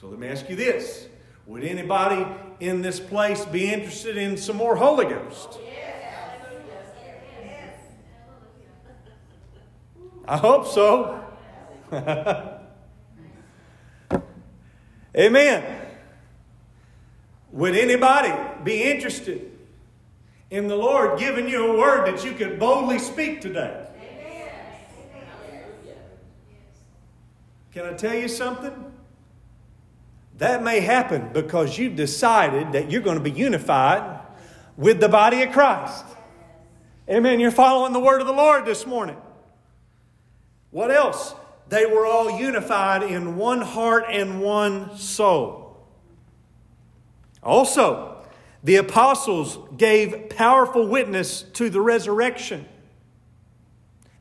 So 0.00 0.08
let 0.08 0.18
me 0.18 0.28
ask 0.28 0.48
you 0.48 0.56
this 0.56 1.08
Would 1.46 1.62
anybody 1.62 2.26
in 2.58 2.80
this 2.80 2.98
place 2.98 3.44
be 3.44 3.70
interested 3.70 4.16
in 4.16 4.38
some 4.38 4.56
more 4.56 4.74
Holy 4.76 5.04
Ghost? 5.04 5.58
I 10.26 10.38
hope 10.38 10.66
so. 10.66 11.22
Amen. 15.14 15.86
Would 17.52 17.76
anybody 17.76 18.32
be 18.64 18.84
interested 18.84 19.53
in 20.50 20.68
the 20.68 20.76
Lord 20.76 21.18
giving 21.18 21.48
you 21.48 21.72
a 21.72 21.78
word 21.78 22.06
that 22.06 22.24
you 22.24 22.32
could 22.32 22.58
boldly 22.58 22.98
speak 22.98 23.40
today? 23.40 23.86
Can 27.72 27.86
I 27.86 27.94
tell 27.94 28.14
you 28.14 28.28
something? 28.28 28.92
That 30.38 30.62
may 30.62 30.80
happen 30.80 31.30
because 31.32 31.76
you've 31.78 31.96
decided 31.96 32.72
that 32.72 32.90
you're 32.90 33.00
going 33.00 33.18
to 33.18 33.22
be 33.22 33.30
unified 33.30 34.20
with 34.76 35.00
the 35.00 35.08
body 35.08 35.42
of 35.42 35.52
Christ. 35.52 36.04
Amen. 37.08 37.40
You're 37.40 37.50
following 37.50 37.92
the 37.92 38.00
word 38.00 38.20
of 38.20 38.26
the 38.26 38.32
Lord 38.32 38.64
this 38.64 38.86
morning. 38.86 39.16
What 40.70 40.90
else? 40.90 41.34
They 41.68 41.86
were 41.86 42.06
all 42.06 42.38
unified 42.38 43.02
in 43.02 43.36
one 43.36 43.60
heart 43.60 44.04
and 44.08 44.40
one 44.40 44.96
soul. 44.96 45.86
Also, 47.42 48.13
the 48.64 48.76
apostles 48.76 49.58
gave 49.76 50.30
powerful 50.30 50.88
witness 50.88 51.42
to 51.42 51.68
the 51.68 51.82
resurrection. 51.82 52.66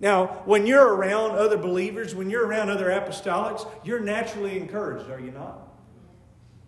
Now, 0.02 0.42
when 0.44 0.68
you're 0.68 0.94
around 0.94 1.32
other 1.32 1.58
believers, 1.58 2.14
when 2.14 2.30
you're 2.30 2.46
around 2.46 2.70
other 2.70 2.90
apostolics, 2.90 3.66
you're 3.86 4.02
naturally 4.02 4.58
encouraged, 4.58 5.10
are 5.10 5.20
you 5.20 5.32
not? 5.32 5.66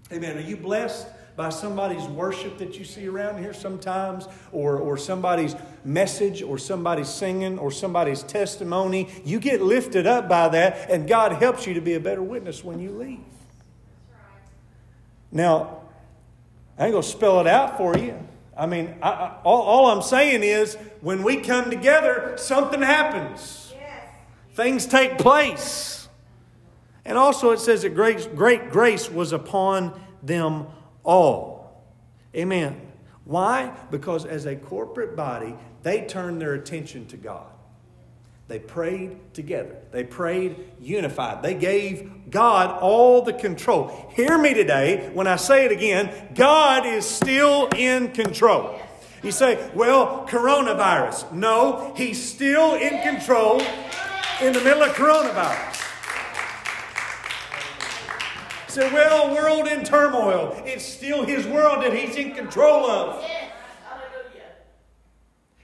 Amen. 0.10 0.38
Are 0.38 0.42
you 0.42 0.56
blessed 0.56 1.08
by 1.36 1.50
somebody's 1.50 2.06
worship 2.06 2.58
that 2.60 2.80
you 2.80 2.86
see 2.86 3.10
around 3.10 3.40
here 3.40 3.54
sometimes, 3.54 4.30
or, 4.54 4.78
or 4.78 4.96
somebody's 4.96 5.54
message, 5.84 6.42
or 6.42 6.58
somebody's 6.58 7.10
singing, 7.10 7.60
or 7.60 7.72
somebody's 7.72 8.24
testimony? 8.24 9.10
You 9.26 9.42
get 9.42 9.62
lifted 9.62 10.08
up 10.08 10.30
by 10.30 10.48
that, 10.48 10.90
and 10.90 11.06
God 11.06 11.34
helps 11.34 11.68
you 11.68 11.74
to 11.74 11.82
be 11.82 11.96
a 11.96 12.00
better 12.00 12.24
witness 12.24 12.64
when 12.64 12.80
you 12.80 12.92
leave. 12.92 13.20
Now, 15.30 15.82
I 16.78 16.86
ain't 16.86 16.92
going 16.92 17.04
to 17.04 17.10
spell 17.10 17.40
it 17.40 17.48
out 17.48 17.78
for 17.78 17.98
you. 17.98 18.20
I 18.58 18.66
mean, 18.66 18.96
I, 19.02 19.10
I, 19.10 19.38
all, 19.44 19.62
all, 19.62 19.88
I'm 19.88 20.02
saying 20.02 20.44
is 20.44 20.76
when 21.02 21.24
we 21.24 21.38
come 21.38 21.70
together, 21.70 22.36
something 22.38 22.82
happens. 22.82 23.74
Yes. 23.76 24.10
Things 24.54 24.86
take 24.86 25.18
place. 25.18 26.08
And 27.06 27.18
also, 27.18 27.52
it 27.52 27.60
says 27.60 27.84
that 27.84 27.96
great, 27.96 28.36
great 28.36 28.72
grace 28.72 29.10
was 29.10 29.32
upon 29.32 30.00
them 30.24 30.68
all. 31.04 31.84
Amen. 32.36 32.82
Why? 33.26 33.74
Because 33.92 34.26
as 34.26 34.46
a 34.46 34.56
corporate 34.56 35.16
body, 35.16 35.56
they 35.84 36.02
turned 36.02 36.42
their 36.42 36.54
attention 36.54 37.06
to 37.08 37.18
God. 37.18 37.55
They 38.48 38.60
prayed 38.60 39.34
together. 39.34 39.76
They 39.92 40.04
prayed 40.04 40.72
unified. 40.80 41.42
They 41.42 41.56
gave 41.56 42.30
God 42.30 42.80
all 42.80 43.24
the 43.24 43.34
control. 43.34 44.12
Hear 44.14 44.38
me 44.38 44.54
today 44.54 45.10
when 45.14 45.26
I 45.26 45.36
say 45.36 45.66
it 45.66 45.72
again 45.72 46.12
God 46.36 46.86
is 46.86 47.06
still 47.06 47.68
in 47.76 48.12
control. 48.12 48.80
You 49.24 49.32
say, 49.32 49.72
well, 49.74 50.28
coronavirus. 50.28 51.32
No, 51.32 51.94
He's 51.98 52.22
still 52.22 52.76
in 52.76 53.02
control 53.02 53.62
in 54.40 54.54
the 54.54 54.62
middle 54.62 54.84
of 54.84 54.96
coronavirus. 54.96 55.82
say, 58.68 58.94
well, 58.94 59.34
world 59.34 59.68
in 59.68 59.84
turmoil. 59.84 60.62
It's 60.66 60.86
still 60.86 61.26
His 61.26 61.48
world 61.48 61.84
that 61.84 61.94
He's 61.94 62.16
in 62.18 62.36
control 62.36 62.86
of. 62.86 63.26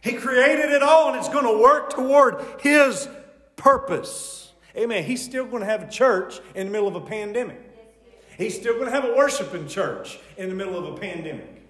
He 0.01 0.13
created 0.13 0.71
it 0.71 0.81
all 0.81 1.09
and 1.09 1.17
it's 1.17 1.29
going 1.29 1.45
to 1.45 1.61
work 1.61 1.91
toward 1.91 2.43
His 2.61 3.07
purpose. 3.55 4.51
Amen. 4.75 5.03
He's 5.03 5.23
still 5.23 5.45
going 5.45 5.61
to 5.61 5.65
have 5.67 5.83
a 5.83 5.89
church 5.89 6.39
in 6.55 6.67
the 6.67 6.71
middle 6.71 6.87
of 6.87 6.95
a 6.95 7.01
pandemic. 7.01 7.59
He's 8.37 8.55
still 8.55 8.73
going 8.73 8.85
to 8.85 8.91
have 8.91 9.05
a 9.05 9.15
worshiping 9.15 9.67
church 9.67 10.17
in 10.37 10.49
the 10.49 10.55
middle 10.55 10.77
of 10.77 10.95
a 10.95 10.97
pandemic. 10.97 11.61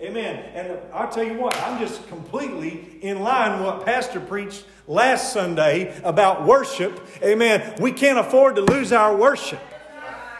Amen. 0.00 0.36
And 0.54 0.78
I'll 0.94 1.10
tell 1.10 1.24
you 1.24 1.34
what, 1.34 1.56
I'm 1.62 1.78
just 1.78 2.06
completely 2.08 2.98
in 3.02 3.20
line 3.20 3.58
with 3.58 3.66
what 3.66 3.84
Pastor 3.84 4.18
preached 4.18 4.64
last 4.86 5.32
Sunday 5.32 5.98
about 6.02 6.46
worship. 6.46 7.06
Amen. 7.22 7.76
We 7.80 7.92
can't 7.92 8.18
afford 8.18 8.56
to 8.56 8.62
lose 8.62 8.92
our 8.92 9.14
worship. 9.14 9.60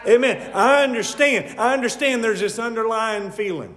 Amen. 0.07 0.51
I 0.53 0.83
understand. 0.83 1.59
I 1.59 1.73
understand 1.73 2.23
there's 2.23 2.39
this 2.39 2.57
underlying 2.57 3.29
feeling 3.31 3.75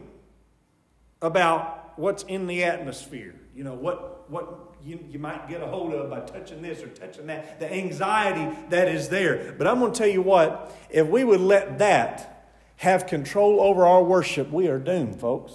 about 1.21 1.93
what's 1.97 2.23
in 2.23 2.47
the 2.47 2.65
atmosphere. 2.65 3.35
You 3.55 3.63
know, 3.63 3.75
what, 3.75 4.29
what 4.29 4.75
you, 4.85 4.99
you 5.09 5.21
might 5.21 5.49
get 5.49 5.63
a 5.63 5.67
hold 5.67 5.95
of 5.95 6.11
by 6.11 6.21
touching 6.21 6.61
this 6.61 6.83
or 6.83 6.89
touching 6.89 7.27
that, 7.29 7.61
the 7.61 7.73
anxiety 7.73 8.57
that 8.71 8.89
is 8.89 9.09
there. 9.09 9.55
But 9.57 9.69
I'm 9.69 9.79
going 9.79 9.93
to 9.93 9.99
tell 9.99 10.09
you 10.09 10.23
what, 10.23 10.77
if 10.91 11.07
we 11.07 11.23
would 11.23 11.41
let 11.41 11.79
that 11.79 12.51
have 12.77 13.07
control 13.07 13.61
over 13.61 13.87
our 13.87 14.03
worship, 14.03 14.51
we 14.51 14.67
are 14.67 14.79
doomed, 14.79 15.21
folks. 15.21 15.53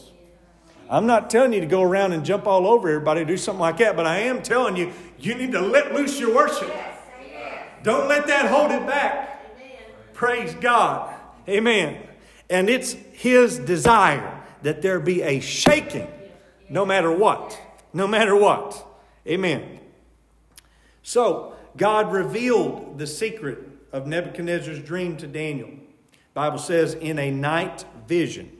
I'm 0.89 1.05
not 1.05 1.29
telling 1.29 1.53
you 1.53 1.59
to 1.59 1.67
go 1.67 1.83
around 1.83 2.13
and 2.13 2.25
jump 2.25 2.47
all 2.47 2.65
over 2.65 2.89
everybody, 2.89 3.25
do 3.25 3.37
something 3.37 3.59
like 3.59 3.77
that, 3.77 3.95
but 3.95 4.07
I 4.07 4.19
am 4.19 4.41
telling 4.41 4.75
you, 4.75 4.91
you 5.19 5.35
need 5.35 5.51
to 5.51 5.61
let 5.61 5.93
loose 5.93 6.19
your 6.19 6.33
worship. 6.33 6.73
Don't 7.83 8.07
let 8.07 8.27
that 8.27 8.49
hold 8.49 8.71
it 8.71 8.87
back. 8.87 9.35
Praise 10.13 10.53
God. 10.55 11.13
Amen. 11.47 12.01
And 12.49 12.69
it's 12.69 12.93
His 13.11 13.59
desire 13.59 14.41
that 14.63 14.81
there 14.81 14.99
be 14.99 15.21
a 15.21 15.39
shaking 15.39 16.07
no 16.69 16.85
matter 16.85 17.11
what. 17.11 17.59
No 17.93 18.07
matter 18.07 18.35
what. 18.35 18.85
Amen. 19.27 19.79
So, 21.03 21.53
God 21.77 22.11
revealed 22.11 22.97
the 22.97 23.07
secret 23.07 23.59
of 23.91 24.07
Nebuchadnezzar's 24.07 24.79
dream 24.79 25.17
to 25.17 25.27
Daniel. 25.27 25.69
Bible 26.33 26.57
says 26.57 26.93
in 26.93 27.19
a 27.19 27.31
night 27.31 27.85
vision. 28.07 28.51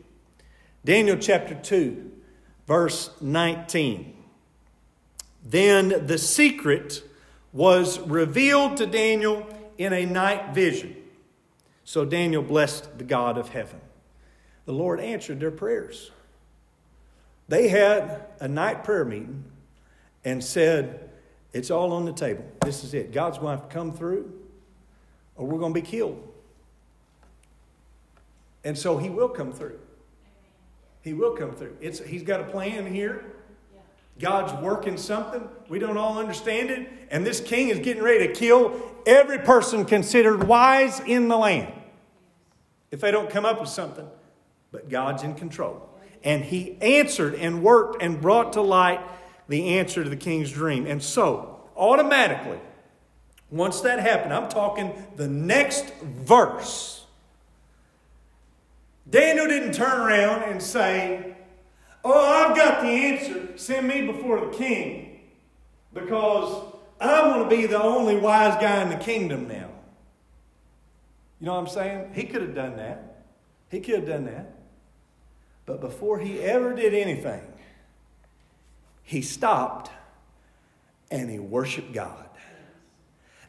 Daniel 0.84 1.18
chapter 1.18 1.56
2 1.56 2.10
verse 2.70 3.10
19. 3.20 4.16
Then 5.44 6.06
the 6.06 6.20
secret 6.20 7.04
was 7.52 8.00
revealed 8.00 8.78
to 8.78 8.86
Daniel 8.86 9.48
in 9.80 9.92
a 9.92 10.06
night 10.06 10.54
vision. 10.54 10.96
So 11.84 12.06
Daniel 12.06 12.44
blessed 12.44 13.00
the 13.00 13.04
God 13.04 13.40
of 13.40 13.50
heaven. 13.50 13.82
The 14.66 14.74
Lord 14.74 15.00
answered 15.00 15.40
their 15.40 15.50
prayers. 15.50 16.12
They 17.50 17.68
had 17.68 18.28
a 18.40 18.48
night 18.48 18.84
prayer 18.84 19.04
meeting 19.04 19.44
and 20.24 20.44
said, 20.44 21.10
It's 21.52 21.72
all 21.72 21.92
on 21.92 22.06
the 22.06 22.14
table. 22.14 22.46
This 22.64 22.84
is 22.84 22.94
it. 22.94 23.12
God's 23.12 23.40
going 23.40 23.58
to 23.58 23.62
have 23.62 23.70
to 23.70 23.74
come 23.74 23.92
through, 23.92 24.32
or 25.36 25.48
we're 25.48 25.60
going 25.60 25.74
to 25.74 25.82
be 25.82 25.86
killed. 25.86 26.26
And 28.64 28.78
so 28.78 28.98
He 28.98 29.10
will 29.10 29.30
come 29.30 29.52
through. 29.52 29.80
He 31.02 31.14
will 31.14 31.36
come 31.36 31.54
through. 31.54 31.76
It's, 31.82 32.00
he's 32.00 32.24
got 32.24 32.42
a 32.42 32.44
plan 32.44 32.86
here. 32.86 33.26
God's 34.20 34.54
working 34.62 34.98
something. 34.98 35.48
We 35.70 35.80
don't 35.80 35.98
all 35.98 36.20
understand 36.20 36.70
it. 36.70 36.90
And 37.10 37.26
this 37.26 37.40
king 37.40 37.70
is 37.70 37.80
getting 37.80 38.04
ready 38.04 38.28
to 38.28 38.34
kill 38.34 38.80
every 39.08 39.40
person 39.40 39.86
considered 39.86 40.44
wise 40.44 41.00
in 41.00 41.30
the 41.30 41.38
land 41.38 41.74
if 42.92 43.00
they 43.00 43.12
don't 43.12 43.30
come 43.30 43.46
up 43.46 43.62
with 43.62 43.70
something. 43.70 44.08
But 44.72 44.90
God's 44.90 45.24
in 45.24 45.36
control. 45.36 45.89
And 46.24 46.44
he 46.44 46.78
answered 46.82 47.36
and 47.36 47.64
worked 47.64 48.02
and 48.02 48.22
brought 48.22 48.54
to 48.54 48.62
light 48.62 49.02
the 49.48 49.80
answer 49.80 50.04
to 50.04 50.10
the 50.10 50.16
king's 50.16 50.52
dream. 50.52 50.86
And 50.86 51.02
so, 51.02 51.70
automatically, 51.76 52.60
once 53.50 53.82
that 53.82 54.00
happened, 54.00 54.34
I'm 54.34 54.50
talking 54.50 54.94
the 55.16 55.28
next 55.28 55.94
verse. 56.02 57.06
Daniel 59.10 59.48
didn't 59.48 59.74
turn 59.74 60.00
around 60.00 60.44
and 60.44 60.62
say, 60.62 61.36
Oh, 62.04 62.48
I've 62.48 62.56
got 62.56 62.82
the 62.82 62.88
answer. 62.88 63.58
Send 63.58 63.88
me 63.88 64.06
before 64.06 64.40
the 64.40 64.56
king 64.56 65.20
because 65.94 66.64
I'm 67.02 67.34
going 67.34 67.50
to 67.50 67.56
be 67.56 67.66
the 67.66 67.82
only 67.82 68.16
wise 68.16 68.56
guy 68.62 68.82
in 68.84 68.90
the 68.90 68.96
kingdom 68.96 69.48
now. 69.48 69.70
You 71.40 71.48
know 71.48 71.54
what 71.54 71.62
I'm 71.62 71.68
saying? 71.68 72.12
He 72.14 72.24
could 72.24 72.42
have 72.42 72.56
done 72.56 72.78
that. 72.78 73.24
He 73.70 73.80
could 73.80 73.96
have 73.96 74.08
done 74.08 74.26
that. 74.26 74.59
But 75.70 75.82
before 75.82 76.18
he 76.18 76.42
ever 76.42 76.74
did 76.74 76.96
anything, 76.96 77.44
he 79.04 79.22
stopped 79.22 79.92
and 81.12 81.30
he 81.30 81.38
worshiped 81.38 81.94
God. 81.94 82.28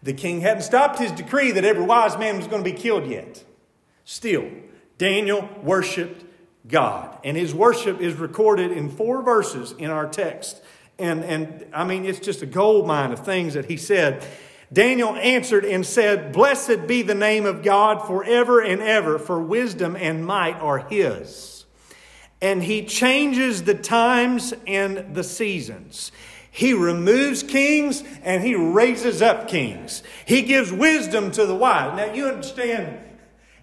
The 0.03 0.13
king 0.13 0.43
hadn't 0.43 0.65
stopped 0.65 0.99
his 0.99 1.13
decree 1.13 1.51
that 1.53 1.65
every 1.65 1.83
wise 1.83 2.19
man 2.19 2.37
was 2.37 2.47
going 2.47 2.63
to 2.63 2.71
be 2.71 2.77
killed 2.77 3.07
yet. 3.07 3.43
Still, 4.05 4.51
Daniel 4.99 5.49
worshiped 5.63 6.23
God. 6.69 7.17
And 7.25 7.39
his 7.39 7.55
worship 7.55 8.03
is 8.03 8.17
recorded 8.17 8.71
in 8.71 8.91
four 8.91 9.23
verses 9.23 9.73
in 9.79 9.89
our 9.89 10.07
text. 10.07 10.61
And, 10.99 11.25
and 11.25 11.65
I 11.73 11.85
mean, 11.85 12.05
it's 12.05 12.21
just 12.21 12.43
a 12.43 12.47
gold 12.47 12.87
mine 12.87 13.13
of 13.13 13.25
things 13.25 13.55
that 13.55 13.65
he 13.65 13.79
said. 13.79 14.23
Daniel 14.71 15.15
answered 15.17 15.65
and 15.65 15.87
said, 15.87 16.35
Blessed 16.35 16.87
be 16.87 17.01
the 17.01 17.15
name 17.15 17.47
of 17.47 17.63
God 17.63 18.07
forever 18.07 18.61
and 18.61 18.83
ever, 18.83 19.19
for 19.19 19.41
wisdom 19.41 19.97
and 19.97 20.27
might 20.27 20.57
are 20.57 20.81
his. 20.81 21.60
And 22.43 22.63
he 22.63 22.85
changes 22.85 23.65
the 23.65 23.75
times 23.75 24.55
and 24.67 25.15
the 25.15 25.25
seasons. 25.25 26.11
He 26.51 26.73
removes 26.73 27.43
kings 27.43 28.03
and 28.23 28.43
he 28.43 28.55
raises 28.55 29.23
up 29.23 29.49
kings. 29.49 30.03
He 30.25 30.43
gives 30.43 30.73
wisdom 30.73 31.31
to 31.33 31.47
the 31.47 31.55
wise. 31.55 31.97
Now, 31.97 32.13
you 32.13 32.27
understand 32.27 32.99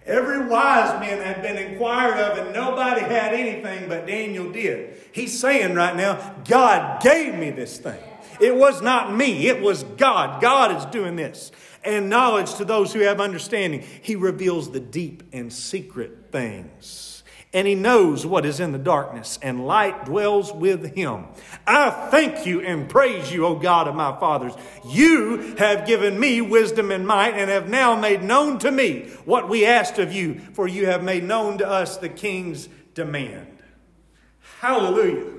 Every 0.08 0.46
wise 0.46 0.98
man 1.00 1.22
had 1.22 1.42
been 1.42 1.58
inquired 1.58 2.18
of, 2.18 2.38
and 2.38 2.54
nobody 2.54 3.02
had 3.02 3.34
anything, 3.34 3.90
but 3.90 4.06
Daniel 4.06 4.50
did. 4.50 4.98
He's 5.12 5.38
saying 5.38 5.74
right 5.74 5.94
now, 5.94 6.34
God 6.48 7.02
gave 7.02 7.34
me 7.34 7.50
this 7.50 7.76
thing. 7.76 8.02
It 8.40 8.56
was 8.56 8.80
not 8.80 9.14
me, 9.14 9.48
it 9.48 9.60
was 9.60 9.82
God. 9.82 10.40
God 10.40 10.74
is 10.74 10.86
doing 10.86 11.16
this. 11.16 11.52
And 11.84 12.08
knowledge 12.08 12.54
to 12.54 12.64
those 12.64 12.92
who 12.94 13.00
have 13.00 13.20
understanding. 13.20 13.84
He 14.00 14.16
reveals 14.16 14.70
the 14.70 14.80
deep 14.80 15.24
and 15.32 15.52
secret 15.52 16.32
things 16.32 17.17
and 17.52 17.66
he 17.66 17.74
knows 17.74 18.26
what 18.26 18.44
is 18.44 18.60
in 18.60 18.72
the 18.72 18.78
darkness, 18.78 19.38
and 19.40 19.66
light 19.66 20.04
dwells 20.04 20.52
with 20.52 20.94
him. 20.94 21.26
I 21.66 21.90
thank 22.10 22.46
you 22.46 22.60
and 22.60 22.88
praise 22.88 23.32
you, 23.32 23.46
O 23.46 23.54
God 23.54 23.88
of 23.88 23.94
my 23.94 24.18
fathers. 24.18 24.52
You 24.86 25.56
have 25.56 25.86
given 25.86 26.20
me 26.20 26.40
wisdom 26.40 26.90
and 26.90 27.06
might, 27.06 27.34
and 27.34 27.50
have 27.50 27.68
now 27.68 27.98
made 27.98 28.22
known 28.22 28.58
to 28.58 28.70
me 28.70 29.08
what 29.24 29.48
we 29.48 29.64
asked 29.64 29.98
of 29.98 30.12
you, 30.12 30.40
for 30.52 30.68
you 30.68 30.86
have 30.86 31.02
made 31.02 31.24
known 31.24 31.58
to 31.58 31.68
us 31.68 31.96
the 31.96 32.08
king's 32.08 32.68
demand. 32.94 33.62
Hallelujah. 34.60 35.34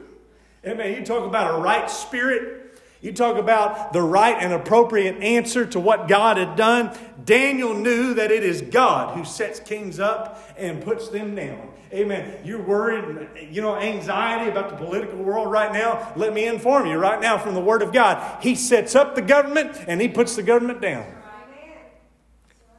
Amen. 0.65 0.95
You 0.95 1.05
talk 1.05 1.25
about 1.25 1.59
a 1.59 1.61
right 1.61 1.89
spirit. 1.89 2.58
You 3.01 3.13
talk 3.13 3.37
about 3.37 3.93
the 3.93 4.01
right 4.01 4.35
and 4.37 4.51
appropriate 4.51 5.21
answer 5.21 5.65
to 5.67 5.79
what 5.79 6.09
God 6.09 6.37
had 6.37 6.57
done. 6.57 6.97
Daniel 7.23 7.73
knew 7.73 8.13
that 8.15 8.29
it 8.29 8.43
is 8.43 8.61
God 8.61 9.15
who 9.15 9.23
sets 9.23 9.59
kings 9.59 9.99
up 9.99 10.43
and 10.57 10.83
puts 10.83 11.07
them 11.07 11.33
down. 11.33 11.71
Amen. 11.93 12.39
You're 12.43 12.61
worried, 12.61 13.49
you 13.49 13.61
know, 13.61 13.75
anxiety 13.77 14.51
about 14.51 14.69
the 14.69 14.75
political 14.75 15.17
world 15.17 15.49
right 15.49 15.71
now. 15.71 16.11
Let 16.15 16.33
me 16.33 16.45
inform 16.45 16.87
you 16.87 16.97
right 16.97 17.19
now 17.19 17.37
from 17.37 17.55
the 17.55 17.61
Word 17.61 17.81
of 17.81 17.93
God. 17.93 18.43
He 18.43 18.53
sets 18.53 18.95
up 18.95 19.15
the 19.15 19.21
government 19.21 19.75
and 19.87 20.01
He 20.01 20.07
puts 20.07 20.35
the 20.35 20.43
government 20.43 20.81
down. 20.81 21.05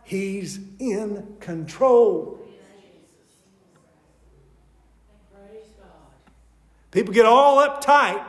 He's 0.05 0.61
in 0.79 1.37
control. 1.41 2.41
People 6.91 7.15
get 7.15 7.25
all 7.25 7.67
uptight 7.67 8.25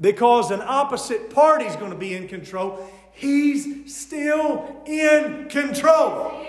because 0.00 0.50
an 0.50 0.62
opposite 0.62 1.30
party 1.30 1.64
is 1.64 1.76
going 1.76 1.90
to 1.90 1.96
be 1.96 2.14
in 2.14 2.28
control. 2.28 2.88
He's 3.12 3.94
still 3.94 4.82
in 4.86 5.48
control. 5.48 6.44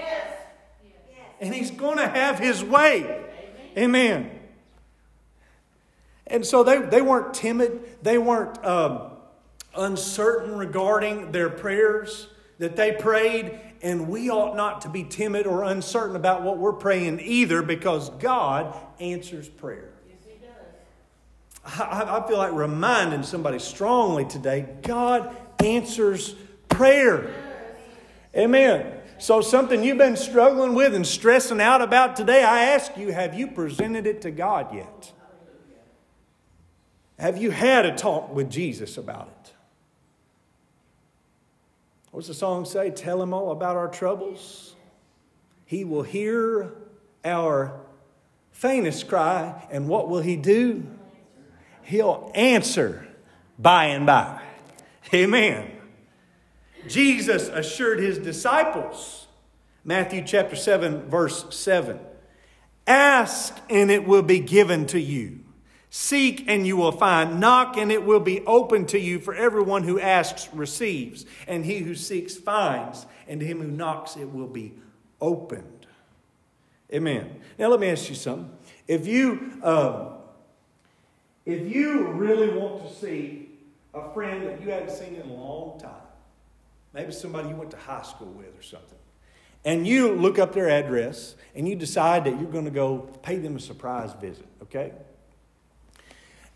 And 1.40 1.54
he's 1.54 1.72
going 1.72 1.98
to 1.98 2.08
have 2.08 2.40
his 2.40 2.64
way. 2.64 3.24
Amen. 3.78 4.32
And 6.26 6.46
so 6.46 6.64
they, 6.64 6.80
they 6.80 7.02
weren't 7.02 7.34
timid, 7.34 8.04
they 8.04 8.18
weren't 8.18 8.64
um, 8.66 9.12
uncertain 9.76 10.58
regarding 10.58 11.32
their 11.32 11.50
prayers 11.50 12.28
that 12.60 12.76
they 12.76 12.92
prayed. 12.92 13.58
And 13.82 14.10
we 14.10 14.30
ought 14.30 14.58
not 14.58 14.82
to 14.82 14.90
be 14.90 15.04
timid 15.04 15.46
or 15.46 15.64
uncertain 15.64 16.16
about 16.16 16.42
what 16.42 16.58
we're 16.58 16.74
praying 16.74 17.22
either 17.22 17.62
because 17.62 18.10
God 18.10 18.76
answers 19.00 19.48
prayer. 19.48 19.94
I, 21.68 22.20
I 22.20 22.28
feel 22.28 22.38
like 22.38 22.54
reminding 22.54 23.24
somebody 23.24 23.60
strongly 23.60 24.26
today 24.26 24.68
God 24.82 25.36
answers 25.60 26.34
prayer. 26.70 27.34
Amen. 28.36 28.94
So, 29.20 29.42
something 29.42 29.84
you've 29.84 29.98
been 29.98 30.16
struggling 30.16 30.76
with 30.76 30.94
and 30.94 31.06
stressing 31.06 31.60
out 31.60 31.82
about 31.82 32.16
today, 32.16 32.44
I 32.44 32.66
ask 32.66 32.96
you, 32.98 33.12
have 33.12 33.34
you 33.34 33.48
presented 33.48 34.06
it 34.06 34.22
to 34.22 34.32
God 34.32 34.74
yet? 34.74 35.12
Have 37.18 37.38
you 37.38 37.50
had 37.50 37.88
a 37.88 37.96
talk 37.96 38.32
with 38.34 38.52
Jesus 38.52 38.98
about 38.98 39.28
it? 39.28 39.54
What's 42.12 42.28
the 42.28 42.36
song 42.36 42.66
say? 42.66 42.92
Tell 42.92 43.22
him 43.22 43.34
all 43.34 43.52
about 43.52 43.76
our 43.76 43.88
troubles. 43.88 44.76
He 45.66 45.84
will 45.84 46.04
hear 46.04 46.74
our 47.26 47.80
faintest 48.52 49.08
cry, 49.08 49.68
and 49.72 49.88
what 49.90 50.10
will 50.10 50.22
he 50.22 50.36
do? 50.36 50.86
He'll 51.88 52.30
answer 52.36 53.08
by 53.58 53.86
and 53.86 54.06
by. 54.06 54.42
Amen. 55.14 55.72
Jesus 56.86 57.48
assured 57.48 58.02
his 58.02 58.18
disciples 58.18 59.28
Matthew 59.86 60.22
chapter 60.26 60.58
7, 60.58 61.10
verse 61.10 61.56
7. 61.56 61.98
Ask 62.86 63.58
and 63.70 63.90
it 63.90 64.06
will 64.06 64.22
be 64.22 64.40
given 64.40 64.86
to 64.88 65.00
you. 65.00 65.40
Seek 65.90 66.44
and 66.50 66.68
you 66.68 66.76
will 66.76 66.92
find. 66.92 67.40
Knock 67.40 67.78
and 67.78 67.90
it 67.90 68.04
will 68.04 68.20
be 68.20 68.42
open 68.46 68.86
to 68.88 69.00
you. 69.00 69.18
For 69.18 69.34
everyone 69.34 69.84
who 69.84 69.98
asks 69.98 70.50
receives, 70.54 71.26
and 71.48 71.64
he 71.64 71.78
who 71.80 71.96
seeks 71.96 72.36
finds, 72.36 73.06
and 73.30 73.40
to 73.40 73.46
him 73.46 73.62
who 73.62 73.68
knocks 73.68 74.18
it 74.18 74.34
will 74.34 74.48
be 74.48 74.74
opened. 75.22 75.88
Amen. 76.94 77.40
Now 77.58 77.70
let 77.70 77.80
me 77.80 77.88
ask 77.88 78.10
you 78.10 78.16
something. 78.16 78.52
If 78.90 79.08
you 79.08 79.54
um, 79.64 80.17
if 81.48 81.74
you 81.74 82.08
really 82.08 82.50
want 82.50 82.86
to 82.86 82.94
see 82.94 83.50
a 83.94 84.14
friend 84.14 84.46
that 84.46 84.62
you 84.62 84.70
haven't 84.70 84.92
seen 84.92 85.16
in 85.16 85.30
a 85.30 85.34
long 85.34 85.80
time, 85.80 85.94
maybe 86.94 87.14
somebody 87.14 87.48
you 87.48 87.56
went 87.56 87.72
to 87.72 87.78
high 87.78 88.02
school 88.02 88.28
with 88.28 88.60
or 88.60 88.62
something, 88.62 89.00
and 89.64 89.88
you 89.88 90.12
look 90.12 90.38
up 90.38 90.54
their 90.54 90.70
address 90.70 91.36
and 91.56 91.66
you 91.66 91.74
decide 91.74 92.26
that 92.26 92.32
you're 92.32 92.52
going 92.52 92.66
to 92.66 92.72
go 92.72 93.00
pay 93.24 93.38
them 93.38 93.56
a 93.56 93.62
surprise 93.62 94.12
visit, 94.20 94.46
okay? 94.62 94.92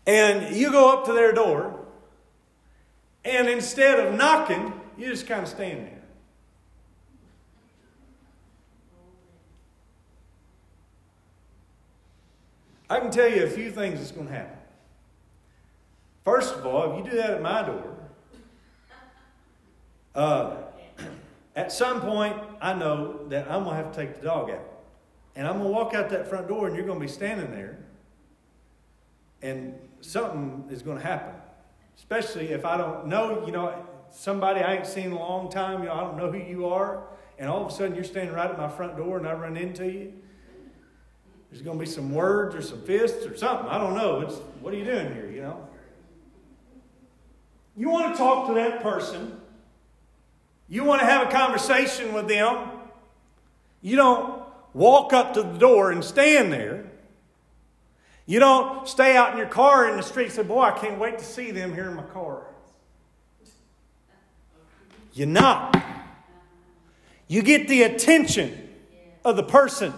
And 0.06 0.54
you 0.54 0.70
go 0.70 0.92
up 0.92 1.06
to 1.06 1.14
their 1.14 1.32
door, 1.32 1.86
and 3.24 3.48
instead 3.48 3.98
of 3.98 4.14
knocking, 4.14 4.78
you 4.98 5.06
just 5.06 5.26
kind 5.26 5.42
of 5.42 5.48
stand 5.48 5.86
there. 5.86 6.02
I 12.90 13.00
can 13.00 13.10
tell 13.10 13.28
you 13.28 13.44
a 13.44 13.48
few 13.48 13.70
things 13.70 13.98
that's 13.98 14.12
going 14.12 14.26
to 14.26 14.34
happen. 14.34 14.58
First 16.24 16.54
of 16.54 16.66
all, 16.66 16.92
if 16.92 17.04
you 17.04 17.10
do 17.10 17.16
that 17.16 17.30
at 17.30 17.42
my 17.42 17.62
door, 17.62 17.96
uh, 20.14 20.56
at 21.56 21.72
some 21.72 22.00
point, 22.00 22.36
I 22.60 22.74
know 22.74 23.26
that 23.28 23.50
I'm 23.50 23.64
going 23.64 23.76
to 23.76 23.82
have 23.82 23.92
to 23.92 23.98
take 23.98 24.16
the 24.16 24.22
dog 24.22 24.50
out. 24.50 24.68
And 25.34 25.46
I'm 25.46 25.54
going 25.54 25.66
to 25.66 25.72
walk 25.72 25.94
out 25.94 26.10
that 26.10 26.28
front 26.28 26.48
door, 26.48 26.66
and 26.66 26.76
you're 26.76 26.86
going 26.86 27.00
to 27.00 27.04
be 27.04 27.10
standing 27.10 27.50
there, 27.50 27.78
and 29.40 29.74
something 30.00 30.66
is 30.70 30.82
going 30.82 30.98
to 30.98 31.04
happen. 31.04 31.34
Especially 31.96 32.48
if 32.48 32.64
I 32.64 32.76
don't 32.76 33.06
know, 33.06 33.44
you 33.46 33.52
know, 33.52 33.74
somebody 34.10 34.60
I 34.60 34.76
ain't 34.76 34.86
seen 34.86 35.06
in 35.06 35.12
a 35.12 35.18
long 35.18 35.50
time, 35.50 35.80
you 35.80 35.86
know, 35.86 35.94
I 35.94 36.00
don't 36.00 36.16
know 36.18 36.30
who 36.30 36.38
you 36.38 36.66
are, 36.66 37.04
and 37.38 37.48
all 37.48 37.64
of 37.64 37.72
a 37.72 37.74
sudden 37.74 37.94
you're 37.94 38.04
standing 38.04 38.34
right 38.34 38.50
at 38.50 38.58
my 38.58 38.68
front 38.68 38.96
door, 38.96 39.16
and 39.16 39.26
I 39.26 39.32
run 39.32 39.56
into 39.56 39.90
you. 39.90 40.12
There's 41.50 41.62
going 41.62 41.78
to 41.78 41.84
be 41.84 41.90
some 41.90 42.12
words 42.12 42.54
or 42.54 42.62
some 42.62 42.82
fists 42.82 43.26
or 43.26 43.36
something. 43.36 43.68
I 43.68 43.78
don't 43.78 43.94
know. 43.94 44.20
It's 44.20 44.36
what 44.60 44.72
are 44.72 44.76
you 44.76 44.84
doing 44.84 45.12
here, 45.14 45.30
you 45.30 45.42
know? 45.42 45.68
You 47.76 47.88
want 47.88 48.12
to 48.12 48.18
talk 48.18 48.48
to 48.48 48.54
that 48.54 48.82
person. 48.82 49.40
You 50.68 50.84
want 50.84 51.00
to 51.00 51.06
have 51.06 51.26
a 51.26 51.30
conversation 51.30 52.12
with 52.12 52.28
them. 52.28 52.68
You 53.80 53.96
don't 53.96 54.42
walk 54.74 55.12
up 55.12 55.34
to 55.34 55.42
the 55.42 55.58
door 55.58 55.90
and 55.90 56.04
stand 56.04 56.52
there. 56.52 56.90
You 58.26 58.38
don't 58.38 58.88
stay 58.88 59.16
out 59.16 59.32
in 59.32 59.38
your 59.38 59.48
car 59.48 59.88
in 59.88 59.96
the 59.96 60.02
street 60.02 60.26
and 60.26 60.32
say, 60.32 60.42
Boy, 60.42 60.62
I 60.62 60.78
can't 60.78 60.98
wait 60.98 61.18
to 61.18 61.24
see 61.24 61.50
them 61.50 61.74
here 61.74 61.88
in 61.88 61.96
my 61.96 62.04
car. 62.04 62.46
You 65.12 65.26
knock. 65.26 65.76
You 67.28 67.42
get 67.42 67.68
the 67.68 67.82
attention 67.82 68.68
of 69.24 69.36
the 69.36 69.42
person 69.42 69.92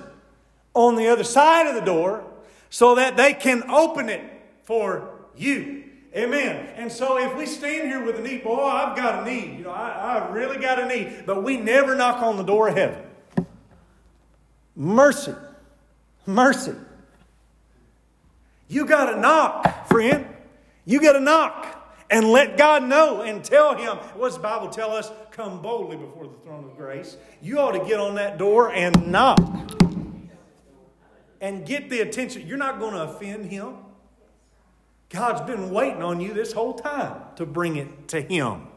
on 0.72 0.96
the 0.96 1.08
other 1.08 1.24
side 1.24 1.66
of 1.66 1.74
the 1.74 1.80
door 1.80 2.24
so 2.70 2.96
that 2.96 3.16
they 3.16 3.32
can 3.32 3.70
open 3.70 4.08
it 4.08 4.22
for 4.64 5.20
you. 5.36 5.84
Amen. 6.16 6.68
And 6.76 6.92
so 6.92 7.18
if 7.18 7.36
we 7.36 7.44
stand 7.44 7.88
here 7.88 8.02
with 8.04 8.18
a 8.18 8.22
need, 8.22 8.44
boy, 8.44 8.62
I've 8.62 8.96
got 8.96 9.22
a 9.22 9.30
need. 9.30 9.58
You 9.58 9.64
know, 9.64 9.70
I, 9.70 10.18
I 10.18 10.30
really 10.30 10.58
got 10.58 10.78
a 10.78 10.86
need. 10.86 11.24
But 11.26 11.42
we 11.42 11.56
never 11.56 11.96
knock 11.96 12.22
on 12.22 12.36
the 12.36 12.44
door 12.44 12.68
of 12.68 12.76
heaven. 12.76 13.02
Mercy. 14.76 15.34
Mercy. 16.24 16.74
You 18.68 18.86
got 18.86 19.10
to 19.10 19.20
knock, 19.20 19.88
friend. 19.88 20.26
You 20.84 21.00
got 21.00 21.14
to 21.14 21.20
knock 21.20 21.96
and 22.10 22.30
let 22.30 22.56
God 22.56 22.84
know 22.84 23.22
and 23.22 23.42
tell 23.42 23.76
Him. 23.76 23.96
What's 24.14 24.36
the 24.36 24.42
Bible 24.42 24.68
tell 24.68 24.92
us? 24.92 25.10
Come 25.32 25.62
boldly 25.62 25.96
before 25.96 26.28
the 26.28 26.38
throne 26.44 26.64
of 26.64 26.76
grace. 26.76 27.16
You 27.42 27.58
ought 27.58 27.72
to 27.72 27.84
get 27.84 27.98
on 27.98 28.14
that 28.16 28.38
door 28.38 28.70
and 28.70 29.08
knock 29.08 29.40
and 31.40 31.66
get 31.66 31.90
the 31.90 32.00
attention. 32.00 32.46
You're 32.46 32.56
not 32.56 32.78
going 32.78 32.94
to 32.94 33.02
offend 33.02 33.46
Him. 33.46 33.76
God's 35.10 35.42
been 35.42 35.70
waiting 35.70 36.02
on 36.02 36.20
you 36.20 36.32
this 36.32 36.52
whole 36.52 36.74
time 36.74 37.20
to 37.36 37.46
bring 37.46 37.76
it 37.76 38.08
to 38.08 38.20
Him. 38.20 38.68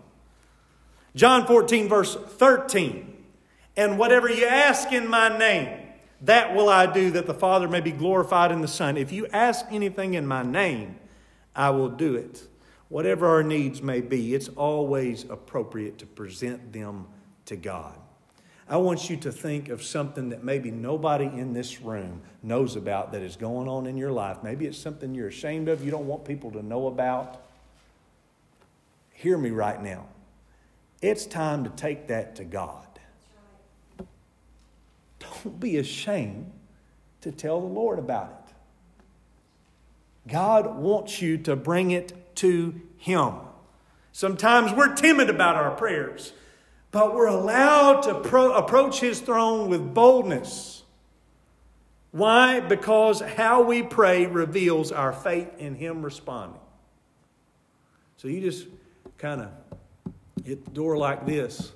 John 1.16 1.48
14, 1.48 1.90
verse 1.90 2.16
13. 2.16 3.26
And 3.76 3.98
whatever 3.98 4.30
you 4.30 4.46
ask 4.46 4.92
in 4.92 5.08
my 5.08 5.36
name, 5.36 5.88
that 6.22 6.56
will 6.56 6.70
I 6.70 6.92
do, 6.92 7.12
that 7.12 7.28
the 7.28 7.34
Father 7.34 7.68
may 7.68 7.82
be 7.82 7.92
glorified 7.92 8.52
in 8.52 8.62
the 8.62 8.68
Son. 8.68 8.98
If 8.98 9.12
you 9.12 9.28
ask 9.28 9.66
anything 9.72 10.16
in 10.16 10.26
my 10.26 10.44
name, 10.44 11.00
I 11.56 11.70
will 11.72 11.90
do 11.90 12.16
it. 12.16 12.48
Whatever 12.90 13.28
our 13.28 13.44
needs 13.44 13.82
may 13.82 14.02
be, 14.02 14.34
it's 14.34 14.48
always 14.50 15.26
appropriate 15.26 15.98
to 16.00 16.06
present 16.06 16.72
them 16.72 17.08
to 17.46 17.56
God. 17.56 17.98
I 18.70 18.78
want 18.78 19.10
you 19.10 19.16
to 19.18 19.32
think 19.32 19.70
of 19.70 19.82
something 19.82 20.30
that 20.30 20.44
maybe 20.44 20.72
nobody 20.72 21.26
in 21.26 21.54
this 21.54 21.82
room 21.82 22.22
knows 22.44 22.76
about 22.76 23.14
that 23.14 23.22
is 23.22 23.38
going 23.38 23.70
on 23.70 23.86
in 23.88 23.96
your 23.96 24.12
life. 24.12 24.44
Maybe 24.44 24.66
it's 24.66 24.78
something 24.78 25.16
you're 25.16 25.30
ashamed 25.30 25.70
of, 25.70 25.86
you 25.86 25.92
don't 25.92 26.08
want 26.08 26.26
people 26.26 26.52
to 26.52 26.62
know 26.62 26.88
about. 26.88 27.42
Hear 29.14 29.38
me 29.38 29.52
right 29.52 29.82
now. 29.82 30.06
It's 31.02 31.26
time 31.26 31.64
to 31.64 31.70
take 31.70 32.08
that 32.08 32.36
to 32.38 32.44
God. 32.44 32.86
Don't 35.20 35.60
be 35.60 35.78
ashamed 35.78 36.52
to 37.22 37.32
tell 37.32 37.62
the 37.62 37.68
Lord 37.68 38.00
about 38.00 38.32
it. 38.32 38.54
God 40.32 40.76
wants 40.76 41.22
you 41.22 41.38
to 41.40 41.56
bring 41.56 41.92
it 41.92 42.36
to 42.38 42.80
Him. 42.98 43.34
Sometimes 44.12 44.74
we're 44.74 44.94
timid 44.94 45.30
about 45.30 45.56
our 45.56 45.72
prayers 45.72 46.34
but 46.92 47.14
we're 47.14 47.28
allowed 47.28 48.02
to 48.04 48.16
pro- 48.16 48.54
approach 48.54 49.00
his 49.00 49.20
throne 49.20 49.70
with 49.70 49.94
boldness. 49.94 50.84
Why? 52.12 52.60
Because 52.62 53.20
how 53.20 53.62
we 53.62 53.84
pray 53.84 54.26
reveals 54.26 54.92
our 54.92 55.14
faith 55.14 55.50
in 55.60 55.76
him 55.76 56.04
responding. 56.04 56.60
So 58.18 58.28
you 58.28 58.42
just 58.42 58.68
kind 59.18 59.42
of 59.42 59.50
hit 60.44 60.66
the 60.66 60.72
door 60.72 60.98
like 60.98 61.26
this. 61.26 61.72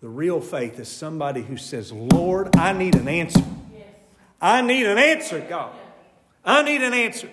The 0.00 0.08
real 0.08 0.40
faith 0.40 0.78
is 0.78 0.88
somebody 0.88 1.42
who 1.42 1.56
says, 1.56 1.92
Lord, 1.92 2.54
I 2.56 2.72
need 2.72 2.94
an 2.94 3.08
answer. 3.08 3.44
I 4.40 4.62
need 4.62 4.86
an 4.86 4.98
answer, 4.98 5.40
God. 5.40 5.72
I 6.44 6.62
need 6.62 6.82
an 6.82 6.94
answer. 6.94 7.28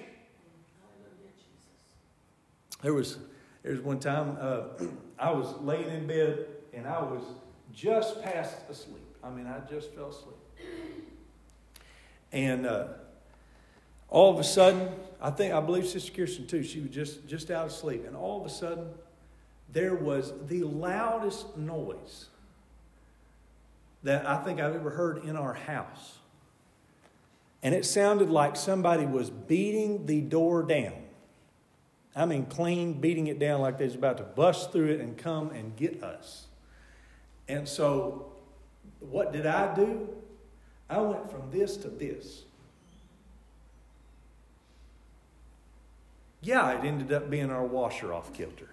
There 2.82 2.94
was, 2.94 3.18
there 3.62 3.74
was 3.74 3.82
one 3.82 4.00
time. 4.00 4.38
Uh, 4.40 4.62
I 5.18 5.32
was 5.32 5.54
laying 5.62 5.90
in 5.90 6.08
bed 6.08 6.46
and 6.74 6.88
I 6.88 7.00
was 7.02 7.24
just 7.74 8.22
past 8.22 8.58
asleep. 8.70 9.04
I 9.24 9.30
mean, 9.30 9.48
I 9.48 9.60
just 9.70 9.94
fell 9.94 10.10
asleep. 10.10 10.36
And 12.32 12.66
uh, 12.66 12.88
all 14.10 14.34
of 14.34 14.40
a 14.40 14.44
sudden, 14.44 14.90
I 15.22 15.30
think 15.32 15.54
I 15.54 15.60
believe 15.62 15.88
Sister 15.88 16.12
Kirsten 16.12 16.48
too. 16.48 16.64
She 16.64 16.82
was 16.82 16.92
just 16.92 17.28
just 17.28 17.50
out 17.50 17.66
of 17.66 17.72
sleep, 17.72 18.06
and 18.06 18.16
all 18.16 18.40
of 18.40 18.46
a 18.46 18.50
sudden, 18.50 18.90
there 19.72 19.96
was 19.96 20.34
the 20.48 20.64
loudest 20.64 21.58
noise 21.58 22.28
that 24.04 24.28
I 24.28 24.38
think 24.44 24.60
I've 24.60 24.76
ever 24.76 24.92
heard 24.92 25.24
in 25.24 25.36
our 25.36 25.54
house, 25.54 26.20
and 27.64 27.74
it 27.74 27.86
sounded 27.86 28.30
like 28.30 28.56
somebody 28.56 29.06
was 29.06 29.30
beating 29.30 30.06
the 30.06 30.22
door 30.22 30.62
down. 30.62 31.05
I 32.16 32.26
mean, 32.26 32.46
clean, 32.46 32.94
beating 32.94 33.28
it 33.28 33.40
down 33.40 33.60
like 33.60 33.78
they 33.78 33.86
was 33.86 33.96
about 33.96 34.18
to 34.18 34.24
bust 34.24 34.72
through 34.72 34.88
it 34.88 35.02
and 35.02 35.18
come 35.18 35.50
and 35.52 35.76
get 35.76 36.02
us. 36.02 36.46
And 37.50 37.68
so, 37.68 38.32
what 39.02 39.34
did 39.34 39.46
I 39.46 39.76
do? 39.76 40.08
I 40.90 41.00
went 41.02 41.30
from 41.30 41.52
this 41.52 41.76
to 41.78 41.90
this. 41.90 42.44
Yeah, 46.42 46.80
it 46.80 46.86
ended 46.86 47.12
up 47.12 47.30
being 47.30 47.52
our 47.52 47.66
washer 47.66 48.14
off 48.14 48.32
kilter. 48.34 48.70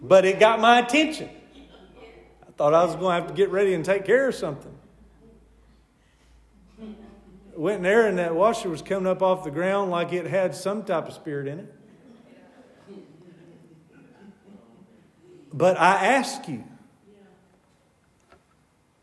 But 0.00 0.24
it 0.24 0.40
got 0.40 0.58
my 0.58 0.80
attention. 0.80 1.30
I 2.42 2.50
thought 2.56 2.74
I 2.74 2.84
was 2.84 2.96
going 2.96 3.14
to 3.16 3.20
have 3.20 3.28
to 3.28 3.34
get 3.34 3.50
ready 3.50 3.74
and 3.74 3.84
take 3.84 4.04
care 4.04 4.28
of 4.28 4.34
something 4.34 4.76
went 7.54 7.82
there 7.82 8.06
and 8.06 8.18
that 8.18 8.34
washer 8.34 8.68
was 8.68 8.82
coming 8.82 9.06
up 9.06 9.22
off 9.22 9.44
the 9.44 9.50
ground 9.50 9.90
like 9.90 10.12
it 10.12 10.26
had 10.26 10.54
some 10.54 10.84
type 10.84 11.08
of 11.08 11.14
spirit 11.14 11.46
in 11.46 11.60
it. 11.60 11.74
But 15.52 15.78
I 15.78 16.06
ask 16.06 16.48
you, 16.48 16.64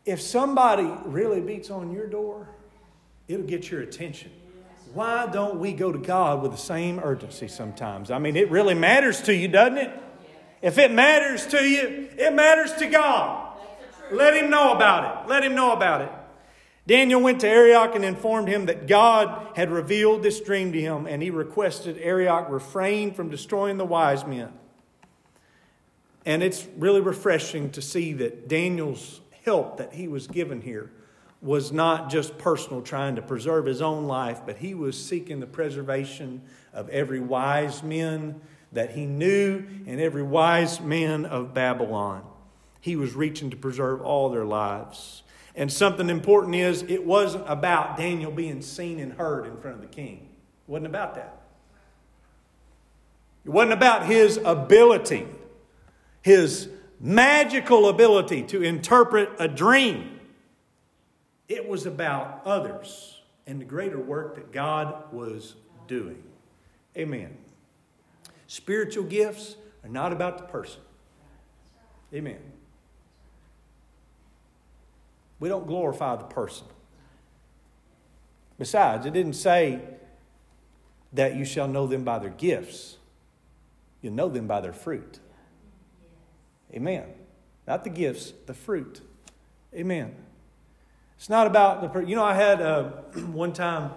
if 0.04 0.20
somebody 0.20 0.90
really 1.04 1.40
beats 1.40 1.70
on 1.70 1.92
your 1.92 2.06
door, 2.06 2.48
it'll 3.28 3.46
get 3.46 3.70
your 3.70 3.82
attention. 3.82 4.32
Why 4.92 5.26
don't 5.26 5.60
we 5.60 5.72
go 5.72 5.92
to 5.92 5.98
God 5.98 6.42
with 6.42 6.50
the 6.50 6.58
same 6.58 6.98
urgency 6.98 7.46
sometimes? 7.46 8.10
I 8.10 8.18
mean, 8.18 8.34
it 8.34 8.50
really 8.50 8.74
matters 8.74 9.20
to 9.22 9.34
you, 9.34 9.46
doesn't 9.46 9.78
it? 9.78 9.96
If 10.62 10.78
it 10.78 10.90
matters 10.90 11.46
to 11.48 11.64
you, 11.64 12.08
it 12.18 12.34
matters 12.34 12.72
to 12.74 12.86
God. 12.86 13.56
Let 14.10 14.34
him 14.34 14.50
know 14.50 14.74
about 14.74 15.24
it. 15.24 15.28
Let 15.30 15.44
him 15.44 15.54
know 15.54 15.72
about 15.72 16.00
it. 16.00 16.10
Daniel 16.86 17.20
went 17.20 17.40
to 17.40 17.48
Arioch 17.48 17.94
and 17.94 18.04
informed 18.04 18.48
him 18.48 18.66
that 18.66 18.86
God 18.86 19.48
had 19.54 19.70
revealed 19.70 20.22
this 20.22 20.40
dream 20.40 20.72
to 20.72 20.80
him, 20.80 21.06
and 21.06 21.22
he 21.22 21.30
requested 21.30 21.98
Arioch 21.98 22.48
refrain 22.48 23.12
from 23.12 23.30
destroying 23.30 23.76
the 23.76 23.84
wise 23.84 24.26
men. 24.26 24.52
And 26.26 26.42
it's 26.42 26.66
really 26.76 27.00
refreshing 27.00 27.70
to 27.70 27.82
see 27.82 28.12
that 28.14 28.48
Daniel's 28.48 29.20
help 29.44 29.78
that 29.78 29.94
he 29.94 30.08
was 30.08 30.26
given 30.26 30.60
here 30.60 30.90
was 31.42 31.72
not 31.72 32.10
just 32.10 32.36
personal, 32.36 32.82
trying 32.82 33.16
to 33.16 33.22
preserve 33.22 33.64
his 33.64 33.80
own 33.80 34.06
life, 34.06 34.40
but 34.44 34.58
he 34.58 34.74
was 34.74 35.02
seeking 35.02 35.40
the 35.40 35.46
preservation 35.46 36.42
of 36.72 36.88
every 36.90 37.20
wise 37.20 37.82
man 37.82 38.40
that 38.72 38.90
he 38.90 39.06
knew 39.06 39.64
and 39.86 40.00
every 40.00 40.22
wise 40.22 40.80
man 40.80 41.24
of 41.24 41.54
Babylon. 41.54 42.24
He 42.80 42.96
was 42.96 43.14
reaching 43.14 43.50
to 43.50 43.56
preserve 43.56 44.02
all 44.02 44.28
their 44.28 44.44
lives. 44.44 45.22
And 45.54 45.72
something 45.72 46.08
important 46.08 46.54
is 46.54 46.82
it 46.82 47.04
wasn't 47.04 47.44
about 47.48 47.96
Daniel 47.96 48.30
being 48.30 48.62
seen 48.62 49.00
and 49.00 49.12
heard 49.12 49.46
in 49.46 49.56
front 49.58 49.76
of 49.76 49.82
the 49.82 49.88
king. 49.88 50.28
It 50.68 50.70
wasn't 50.70 50.86
about 50.86 51.14
that. 51.16 51.40
It 53.44 53.50
wasn't 53.50 53.72
about 53.72 54.06
his 54.06 54.38
ability, 54.44 55.26
his 56.22 56.68
magical 57.00 57.88
ability 57.88 58.42
to 58.44 58.62
interpret 58.62 59.30
a 59.38 59.48
dream. 59.48 60.20
It 61.48 61.66
was 61.68 61.86
about 61.86 62.42
others 62.44 63.20
and 63.46 63.60
the 63.60 63.64
greater 63.64 63.98
work 63.98 64.36
that 64.36 64.52
God 64.52 65.12
was 65.12 65.56
doing. 65.88 66.22
Amen. 66.96 67.36
Spiritual 68.46 69.04
gifts 69.04 69.56
are 69.82 69.88
not 69.88 70.12
about 70.12 70.38
the 70.38 70.44
person. 70.44 70.82
Amen. 72.14 72.38
We 75.40 75.48
don't 75.48 75.66
glorify 75.66 76.16
the 76.16 76.24
person. 76.24 76.66
Besides, 78.58 79.06
it 79.06 79.14
didn't 79.14 79.32
say 79.32 79.80
that 81.14 81.34
you 81.34 81.46
shall 81.46 81.66
know 81.66 81.86
them 81.86 82.04
by 82.04 82.18
their 82.18 82.30
gifts. 82.30 82.98
You 84.02 84.10
know 84.10 84.28
them 84.28 84.46
by 84.46 84.60
their 84.60 84.74
fruit. 84.74 85.18
Amen. 86.72 87.04
Not 87.66 87.84
the 87.84 87.90
gifts, 87.90 88.32
the 88.46 88.54
fruit. 88.54 89.00
Amen. 89.74 90.14
It's 91.16 91.28
not 91.28 91.46
about 91.46 91.92
the. 91.92 92.00
You 92.00 92.16
know, 92.16 92.24
I 92.24 92.34
had 92.34 92.60
uh, 92.60 92.84
one 93.32 93.52
time. 93.52 93.92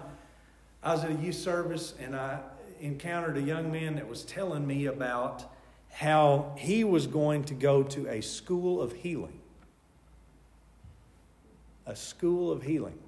I 0.82 0.92
was 0.92 1.04
at 1.04 1.10
a 1.10 1.14
youth 1.14 1.36
service 1.36 1.94
and 1.98 2.14
I 2.14 2.40
encountered 2.80 3.38
a 3.38 3.42
young 3.42 3.72
man 3.72 3.94
that 3.96 4.06
was 4.06 4.22
telling 4.22 4.66
me 4.66 4.84
about 4.86 5.50
how 5.90 6.52
he 6.58 6.84
was 6.84 7.06
going 7.06 7.44
to 7.44 7.54
go 7.54 7.82
to 7.82 8.06
a 8.08 8.20
school 8.20 8.82
of 8.82 8.92
healing 8.92 9.40
a 11.86 11.96
school 11.96 12.50
of 12.50 12.62
healing. 12.62 12.98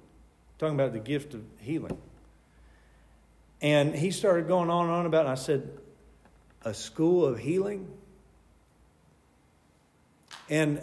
Talking 0.59 0.75
about 0.75 0.93
the 0.93 0.99
gift 0.99 1.33
of 1.33 1.43
healing. 1.59 1.97
And 3.61 3.95
he 3.95 4.11
started 4.11 4.47
going 4.47 4.69
on 4.69 4.85
and 4.85 4.93
on 4.93 5.05
about 5.05 5.25
it. 5.25 5.29
And 5.29 5.29
I 5.29 5.35
said, 5.35 5.69
A 6.63 6.73
school 6.73 7.25
of 7.25 7.39
healing? 7.39 7.87
And 10.49 10.81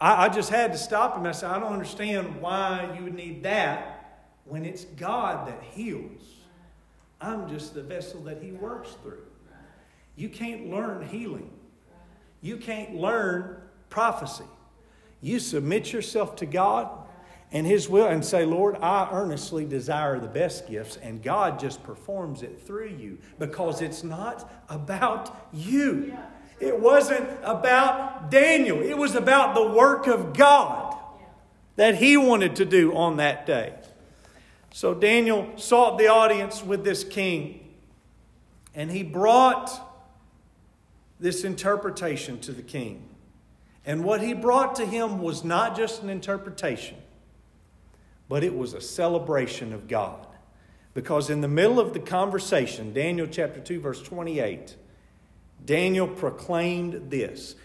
I, 0.00 0.26
I 0.26 0.28
just 0.28 0.50
had 0.50 0.72
to 0.72 0.78
stop 0.78 1.16
him. 1.16 1.26
I 1.26 1.32
said, 1.32 1.50
I 1.50 1.58
don't 1.58 1.72
understand 1.72 2.40
why 2.40 2.94
you 2.96 3.04
would 3.04 3.14
need 3.14 3.42
that 3.44 4.02
when 4.44 4.64
it's 4.64 4.84
God 4.84 5.48
that 5.48 5.62
heals. 5.62 6.22
I'm 7.20 7.48
just 7.48 7.74
the 7.74 7.82
vessel 7.82 8.20
that 8.22 8.42
He 8.42 8.50
works 8.50 8.90
through. 9.02 9.22
You 10.16 10.28
can't 10.28 10.68
learn 10.70 11.06
healing, 11.06 11.50
you 12.40 12.56
can't 12.56 12.96
learn 12.96 13.56
prophecy. 13.88 14.44
You 15.22 15.38
submit 15.38 15.92
yourself 15.92 16.36
to 16.36 16.46
God 16.46 16.90
and 17.52 17.66
His 17.66 17.88
will 17.88 18.06
and 18.06 18.24
say, 18.24 18.44
Lord, 18.44 18.76
I 18.76 19.08
earnestly 19.12 19.64
desire 19.64 20.18
the 20.18 20.26
best 20.26 20.68
gifts, 20.68 20.96
and 20.96 21.22
God 21.22 21.60
just 21.60 21.82
performs 21.82 22.42
it 22.42 22.60
through 22.66 22.88
you 22.88 23.18
because 23.38 23.82
it's 23.82 24.02
not 24.02 24.50
about 24.68 25.48
you. 25.52 26.16
It 26.60 26.80
wasn't 26.80 27.28
about 27.42 28.30
Daniel, 28.30 28.80
it 28.80 28.96
was 28.96 29.14
about 29.14 29.54
the 29.54 29.68
work 29.68 30.06
of 30.06 30.34
God 30.34 30.96
that 31.76 31.96
he 31.96 32.16
wanted 32.16 32.56
to 32.56 32.64
do 32.64 32.94
on 32.94 33.16
that 33.16 33.46
day. 33.46 33.74
So 34.72 34.94
Daniel 34.94 35.52
sought 35.56 35.98
the 35.98 36.08
audience 36.08 36.62
with 36.62 36.84
this 36.84 37.04
king, 37.04 37.74
and 38.74 38.90
he 38.90 39.02
brought 39.02 39.70
this 41.20 41.44
interpretation 41.44 42.40
to 42.40 42.52
the 42.52 42.62
king. 42.62 43.11
And 43.84 44.04
what 44.04 44.22
he 44.22 44.32
brought 44.32 44.76
to 44.76 44.86
him 44.86 45.20
was 45.20 45.42
not 45.42 45.76
just 45.76 46.02
an 46.02 46.08
interpretation, 46.08 46.96
but 48.28 48.44
it 48.44 48.56
was 48.56 48.74
a 48.74 48.80
celebration 48.80 49.72
of 49.72 49.88
God. 49.88 50.26
Because 50.94 51.30
in 51.30 51.40
the 51.40 51.48
middle 51.48 51.80
of 51.80 51.94
the 51.94 52.00
conversation, 52.00 52.92
Daniel 52.92 53.26
chapter 53.26 53.60
2, 53.60 53.80
verse 53.80 54.02
28, 54.02 54.76
Daniel 55.64 56.06
proclaimed 56.06 57.10
this. 57.10 57.56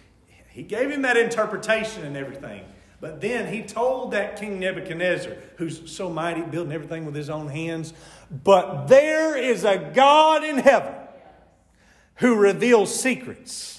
He 0.49 0.63
gave 0.63 0.89
him 0.89 1.03
that 1.03 1.17
interpretation 1.17 2.03
and 2.03 2.17
everything. 2.17 2.63
But 2.99 3.21
then 3.21 3.53
he 3.53 3.61
told 3.61 4.11
that 4.13 4.39
King 4.39 4.59
Nebuchadnezzar, 4.59 5.33
who's 5.57 5.91
so 5.91 6.09
mighty, 6.09 6.41
building 6.41 6.73
everything 6.73 7.05
with 7.05 7.13
his 7.13 7.29
own 7.29 7.47
hands, 7.47 7.93
but 8.43 8.87
there 8.87 9.37
is 9.37 9.63
a 9.63 9.91
God 9.93 10.43
in 10.43 10.57
heaven 10.57 10.95
who 12.15 12.35
reveals 12.35 12.99
secrets. 12.99 13.76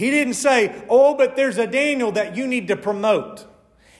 He 0.00 0.10
didn't 0.10 0.32
say, 0.32 0.74
Oh, 0.88 1.14
but 1.14 1.36
there's 1.36 1.58
a 1.58 1.66
Daniel 1.66 2.10
that 2.12 2.34
you 2.34 2.46
need 2.46 2.68
to 2.68 2.76
promote. 2.76 3.44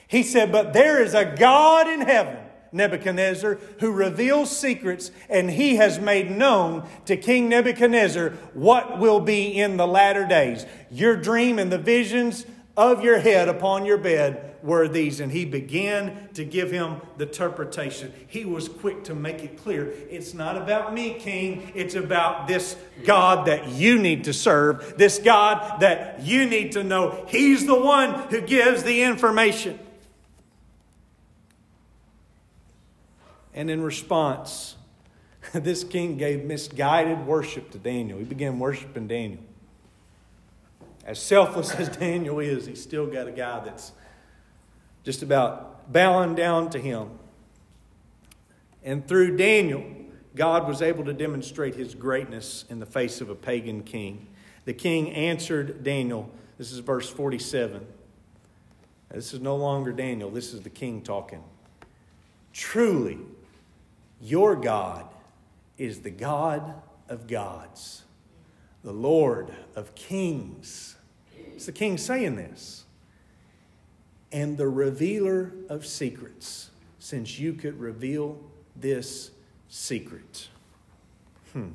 He 0.07 0.23
said, 0.23 0.51
But 0.51 0.73
there 0.73 0.99
is 0.99 1.13
a 1.13 1.35
God 1.37 1.87
in 1.87 2.01
heaven, 2.01 2.37
Nebuchadnezzar, 2.71 3.59
who 3.81 3.91
reveals 3.91 4.49
secrets, 4.57 5.11
and 5.29 5.51
he 5.51 5.75
has 5.75 5.99
made 5.99 6.31
known 6.31 6.89
to 7.05 7.15
King 7.15 7.49
Nebuchadnezzar 7.49 8.31
what 8.55 8.97
will 8.97 9.19
be 9.19 9.59
in 9.59 9.77
the 9.77 9.85
latter 9.85 10.25
days. 10.25 10.65
Your 10.89 11.15
dream 11.15 11.59
and 11.59 11.71
the 11.71 11.77
visions 11.77 12.47
of 12.75 13.03
your 13.03 13.19
head 13.19 13.47
upon 13.47 13.85
your 13.85 13.99
bed 13.99 14.50
were 14.63 14.87
these. 14.87 15.19
And 15.19 15.31
he 15.31 15.45
began 15.45 16.29
to 16.33 16.45
give 16.45 16.71
him 16.71 17.01
the 17.17 17.25
interpretation. 17.25 18.13
He 18.27 18.45
was 18.45 18.67
quick 18.67 19.03
to 19.05 19.15
make 19.15 19.43
it 19.43 19.57
clear 19.61 19.93
it's 20.09 20.33
not 20.33 20.57
about 20.57 20.93
me, 20.93 21.15
King. 21.15 21.71
It's 21.75 21.95
about 21.95 22.47
this 22.47 22.75
God 23.05 23.47
that 23.47 23.69
you 23.69 23.99
need 23.99 24.25
to 24.25 24.33
serve, 24.33 24.95
this 24.97 25.19
God 25.19 25.81
that 25.81 26.21
you 26.21 26.47
need 26.47 26.73
to 26.73 26.83
know. 26.83 27.25
He's 27.27 27.65
the 27.65 27.79
one 27.79 28.13
who 28.29 28.41
gives 28.41 28.83
the 28.83 29.03
information. 29.03 29.79
And 33.53 33.69
in 33.69 33.81
response, 33.81 34.75
this 35.53 35.83
king 35.83 36.17
gave 36.17 36.45
misguided 36.45 37.25
worship 37.25 37.71
to 37.71 37.77
Daniel. 37.77 38.19
He 38.19 38.25
began 38.25 38.59
worshiping 38.59 39.07
Daniel. 39.07 39.41
As 41.05 41.21
selfless 41.21 41.71
as 41.75 41.89
Daniel 41.89 42.39
is, 42.39 42.65
he's 42.65 42.81
still 42.81 43.07
got 43.07 43.27
a 43.27 43.31
guy 43.31 43.59
that's 43.63 43.91
just 45.03 45.23
about 45.23 45.91
bowing 45.91 46.35
down 46.35 46.69
to 46.71 46.79
him. 46.79 47.09
And 48.83 49.07
through 49.07 49.37
Daniel, 49.37 49.83
God 50.35 50.67
was 50.67 50.81
able 50.81 51.05
to 51.05 51.13
demonstrate 51.13 51.75
his 51.75 51.93
greatness 51.93 52.65
in 52.69 52.79
the 52.79 52.85
face 52.85 53.21
of 53.21 53.29
a 53.29 53.35
pagan 53.35 53.83
king. 53.83 54.27
The 54.65 54.73
king 54.73 55.11
answered 55.11 55.83
Daniel. 55.83 56.29
This 56.57 56.71
is 56.71 56.79
verse 56.79 57.09
47. 57.09 57.85
This 59.13 59.33
is 59.33 59.41
no 59.41 59.55
longer 59.57 59.91
Daniel, 59.91 60.29
this 60.29 60.53
is 60.53 60.61
the 60.61 60.69
king 60.69 61.01
talking. 61.01 61.43
Truly, 62.53 63.19
your 64.21 64.55
God 64.55 65.05
is 65.77 66.01
the 66.01 66.09
God 66.09 66.75
of 67.09 67.27
gods, 67.27 68.03
the 68.83 68.93
Lord 68.93 69.53
of 69.75 69.93
kings. 69.95 70.95
It's 71.35 71.65
the 71.65 71.71
king 71.71 71.97
saying 71.97 72.35
this 72.35 72.80
and 74.31 74.57
the 74.57 74.67
revealer 74.67 75.51
of 75.69 75.85
secrets, 75.85 76.69
since 76.99 77.39
you 77.39 77.53
could 77.53 77.79
reveal 77.79 78.39
this 78.75 79.31
secret. 79.67 80.47
Hmm. 81.53 81.69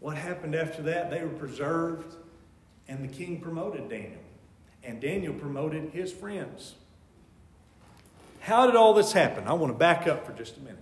What 0.00 0.16
happened 0.18 0.54
after 0.54 0.82
that? 0.82 1.10
They 1.10 1.22
were 1.22 1.30
preserved, 1.30 2.14
and 2.88 3.02
the 3.02 3.12
king 3.12 3.40
promoted 3.40 3.88
Daniel, 3.88 4.20
and 4.82 5.00
Daniel 5.00 5.32
promoted 5.32 5.90
his 5.92 6.12
friends. 6.12 6.74
How 8.40 8.66
did 8.66 8.76
all 8.76 8.92
this 8.92 9.12
happen? 9.12 9.46
I 9.46 9.54
want 9.54 9.72
to 9.72 9.78
back 9.78 10.06
up 10.06 10.26
for 10.26 10.34
just 10.34 10.58
a 10.58 10.60
minute, 10.60 10.78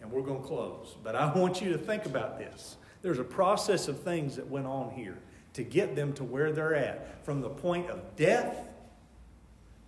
and 0.00 0.10
we're 0.10 0.22
going 0.22 0.40
to 0.40 0.46
close. 0.46 0.96
But 1.04 1.14
I 1.14 1.30
want 1.34 1.60
you 1.60 1.70
to 1.72 1.78
think 1.78 2.06
about 2.06 2.38
this. 2.38 2.76
There's 3.02 3.18
a 3.18 3.24
process 3.24 3.88
of 3.88 4.00
things 4.00 4.36
that 4.36 4.48
went 4.48 4.66
on 4.66 4.92
here 4.92 5.18
to 5.58 5.62
get 5.62 5.94
them 5.94 6.14
to 6.14 6.24
where 6.24 6.50
they're 6.52 6.74
at, 6.74 7.24
from 7.24 7.42
the 7.42 7.50
point 7.50 7.90
of 7.90 8.16
death 8.16 8.56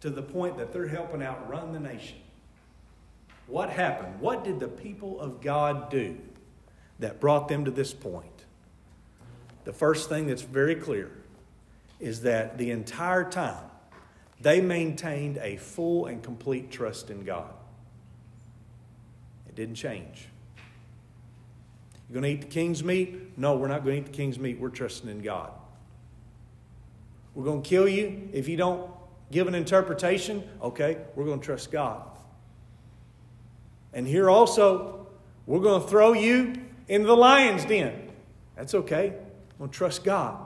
to 0.00 0.10
the 0.10 0.22
point 0.22 0.58
that 0.58 0.72
they're 0.72 0.88
helping 0.88 1.22
out 1.22 1.48
run 1.48 1.72
the 1.72 1.80
nation. 1.80 2.18
What 3.46 3.70
happened? 3.70 4.20
What 4.20 4.44
did 4.44 4.60
the 4.60 4.68
people 4.68 5.20
of 5.20 5.40
God 5.40 5.90
do 5.90 6.18
that 7.00 7.18
brought 7.18 7.48
them 7.48 7.64
to 7.64 7.70
this 7.70 7.92
point? 7.92 8.40
the 9.64 9.72
first 9.72 10.08
thing 10.08 10.26
that's 10.26 10.42
very 10.42 10.74
clear 10.74 11.10
is 11.98 12.22
that 12.22 12.58
the 12.58 12.70
entire 12.70 13.28
time 13.28 13.64
they 14.40 14.60
maintained 14.60 15.38
a 15.38 15.56
full 15.58 16.06
and 16.06 16.22
complete 16.22 16.70
trust 16.70 17.10
in 17.10 17.24
God. 17.24 17.52
It 19.48 19.54
didn't 19.54 19.74
change. 19.74 20.26
You're 22.08 22.20
going 22.20 22.24
to 22.24 22.30
eat 22.30 22.40
the 22.40 22.52
king's 22.52 22.82
meat? 22.82 23.38
No, 23.38 23.56
we're 23.56 23.68
not 23.68 23.84
going 23.84 23.96
to 23.96 24.08
eat 24.08 24.12
the 24.12 24.16
king's 24.16 24.38
meat. 24.38 24.58
We're 24.58 24.70
trusting 24.70 25.10
in 25.10 25.20
God. 25.20 25.52
We're 27.40 27.46
going 27.46 27.62
to 27.62 27.68
kill 27.70 27.88
you 27.88 28.28
if 28.34 28.48
you 28.48 28.58
don't 28.58 28.90
give 29.32 29.48
an 29.48 29.54
interpretation. 29.54 30.44
Okay, 30.60 30.98
we're 31.16 31.24
going 31.24 31.40
to 31.40 31.46
trust 31.46 31.72
God. 31.72 32.02
And 33.94 34.06
here 34.06 34.28
also, 34.28 35.06
we're 35.46 35.60
going 35.60 35.80
to 35.80 35.88
throw 35.88 36.12
you 36.12 36.52
into 36.86 37.06
the 37.06 37.16
lion's 37.16 37.64
den. 37.64 38.10
That's 38.56 38.74
okay. 38.74 39.14
We're 39.56 39.58
going 39.60 39.70
to 39.70 39.74
trust 39.74 40.04
God. 40.04 40.36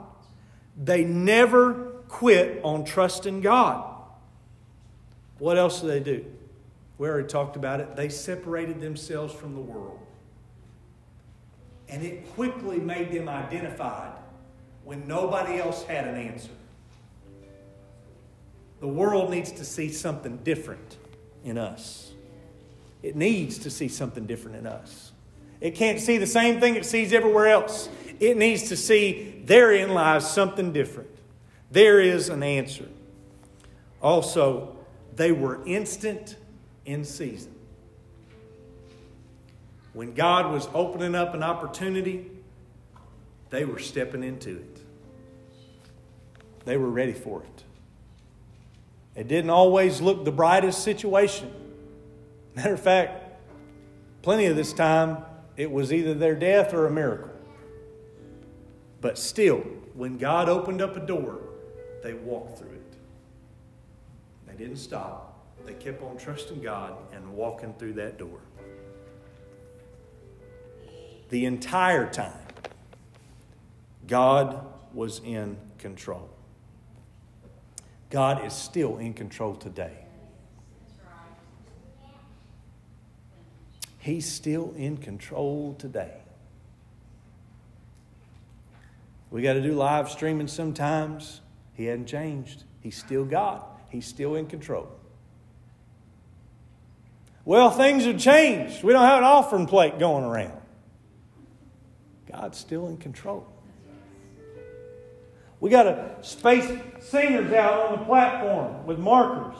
They 0.81 1.03
never 1.03 1.73
quit 2.07 2.61
on 2.63 2.85
trusting 2.85 3.41
God. 3.41 3.93
What 5.37 5.57
else 5.57 5.81
do 5.81 5.87
they 5.87 5.99
do? 5.99 6.25
We 6.97 7.09
already 7.09 7.27
talked 7.27 7.57
about 7.57 7.81
it. 7.81 7.97
They 7.97 8.07
separated 8.07 8.79
themselves 8.79 9.33
from 9.33 9.53
the 9.53 9.59
world. 9.59 9.99
And 11.89 12.05
it 12.05 12.33
quickly 12.35 12.79
made 12.79 13.11
them 13.11 13.27
identified 13.27 14.13
when 14.85 15.05
nobody 15.09 15.59
else 15.59 15.83
had 15.83 16.07
an 16.07 16.15
answer. 16.15 16.51
The 18.85 18.91
world 18.91 19.31
needs 19.31 19.51
to 19.53 19.65
see 19.65 19.91
something 19.91 20.37
different 20.43 20.97
in 21.43 21.57
us. 21.57 22.11
It 23.01 23.15
needs 23.15 23.57
to 23.57 23.71
see 23.71 23.87
something 23.87 24.27
different 24.27 24.57
in 24.57 24.67
us. 24.67 25.11
It 25.59 25.73
can't 25.73 25.99
see 25.99 26.19
the 26.19 26.27
same 26.27 26.59
thing 26.59 26.75
it 26.75 26.85
sees 26.85 27.11
everywhere 27.11 27.47
else. 27.47 27.89
It 28.19 28.37
needs 28.37 28.69
to 28.69 28.77
see 28.77 29.41
therein 29.43 29.95
lies 29.95 30.31
something 30.31 30.71
different. 30.71 31.09
There 31.71 31.99
is 31.99 32.29
an 32.29 32.43
answer. 32.43 32.85
Also, 34.03 34.75
they 35.15 35.31
were 35.31 35.65
instant 35.65 36.35
in 36.85 37.05
season. 37.05 37.55
When 39.93 40.13
God 40.13 40.53
was 40.53 40.69
opening 40.75 41.15
up 41.15 41.33
an 41.33 41.41
opportunity, 41.41 42.29
they 43.49 43.65
were 43.65 43.79
stepping 43.79 44.23
into 44.23 44.57
it. 44.57 44.79
They 46.65 46.77
were 46.77 46.91
ready 46.91 47.13
for 47.13 47.41
it. 47.41 47.64
It 49.15 49.27
didn't 49.27 49.49
always 49.49 50.01
look 50.01 50.25
the 50.25 50.31
brightest 50.31 50.83
situation. 50.83 51.51
Matter 52.55 52.73
of 52.73 52.81
fact, 52.81 53.39
plenty 54.21 54.45
of 54.45 54.55
this 54.55 54.73
time, 54.73 55.17
it 55.55 55.71
was 55.71 55.93
either 55.93 56.13
their 56.13 56.35
death 56.35 56.73
or 56.73 56.85
a 56.85 56.91
miracle. 56.91 57.31
But 59.01 59.17
still, 59.17 59.59
when 59.93 60.17
God 60.17 60.49
opened 60.49 60.81
up 60.81 60.97
a 60.97 60.99
door, 60.99 61.39
they 62.03 62.13
walked 62.13 62.59
through 62.59 62.71
it. 62.71 62.97
They 64.47 64.53
didn't 64.55 64.77
stop. 64.77 65.31
They 65.65 65.73
kept 65.73 66.03
on 66.03 66.17
trusting 66.17 66.61
God 66.61 66.95
and 67.13 67.33
walking 67.33 67.73
through 67.73 67.93
that 67.93 68.17
door. 68.17 68.39
The 71.29 71.45
entire 71.45 72.09
time, 72.09 72.33
God 74.07 74.65
was 74.93 75.21
in 75.23 75.57
control. 75.79 76.29
God 78.09 78.45
is 78.45 78.53
still 78.53 78.97
in 78.97 79.13
control 79.13 79.55
today. 79.55 79.97
He's 83.99 84.31
still 84.31 84.73
in 84.77 84.97
control 84.97 85.75
today. 85.79 86.13
We 89.31 89.41
got 89.41 89.53
to 89.53 89.61
do 89.61 89.73
live 89.73 90.09
streaming 90.11 90.47
sometimes. 90.47 91.41
He 91.73 91.85
hadn't 91.85 92.05
changed. 92.05 92.63
He's 92.81 92.95
still 92.95 93.25
God. 93.25 93.63
He's 93.89 94.05
still 94.05 94.35
in 94.35 94.45
control. 94.45 94.87
Well, 97.43 97.71
things 97.71 98.05
have 98.05 98.19
changed. 98.19 98.83
We 98.83 98.93
don't 98.93 99.05
have 99.05 99.17
an 99.17 99.23
offering 99.23 99.65
plate 99.65 99.99
going 99.99 100.23
around. 100.23 100.61
God's 102.31 102.57
still 102.57 102.87
in 102.87 102.97
control. 102.97 103.47
We 105.59 105.69
got 105.69 105.83
to 105.83 106.15
space 106.21 106.69
singers 106.99 107.51
out 107.53 107.87
on 107.87 107.99
the 107.99 108.05
platform 108.05 108.85
with 108.85 108.99
markers. 108.99 109.57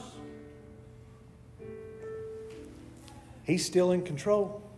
He's 3.43 3.65
still 3.65 3.91
in 3.91 4.03
control. 4.03 4.61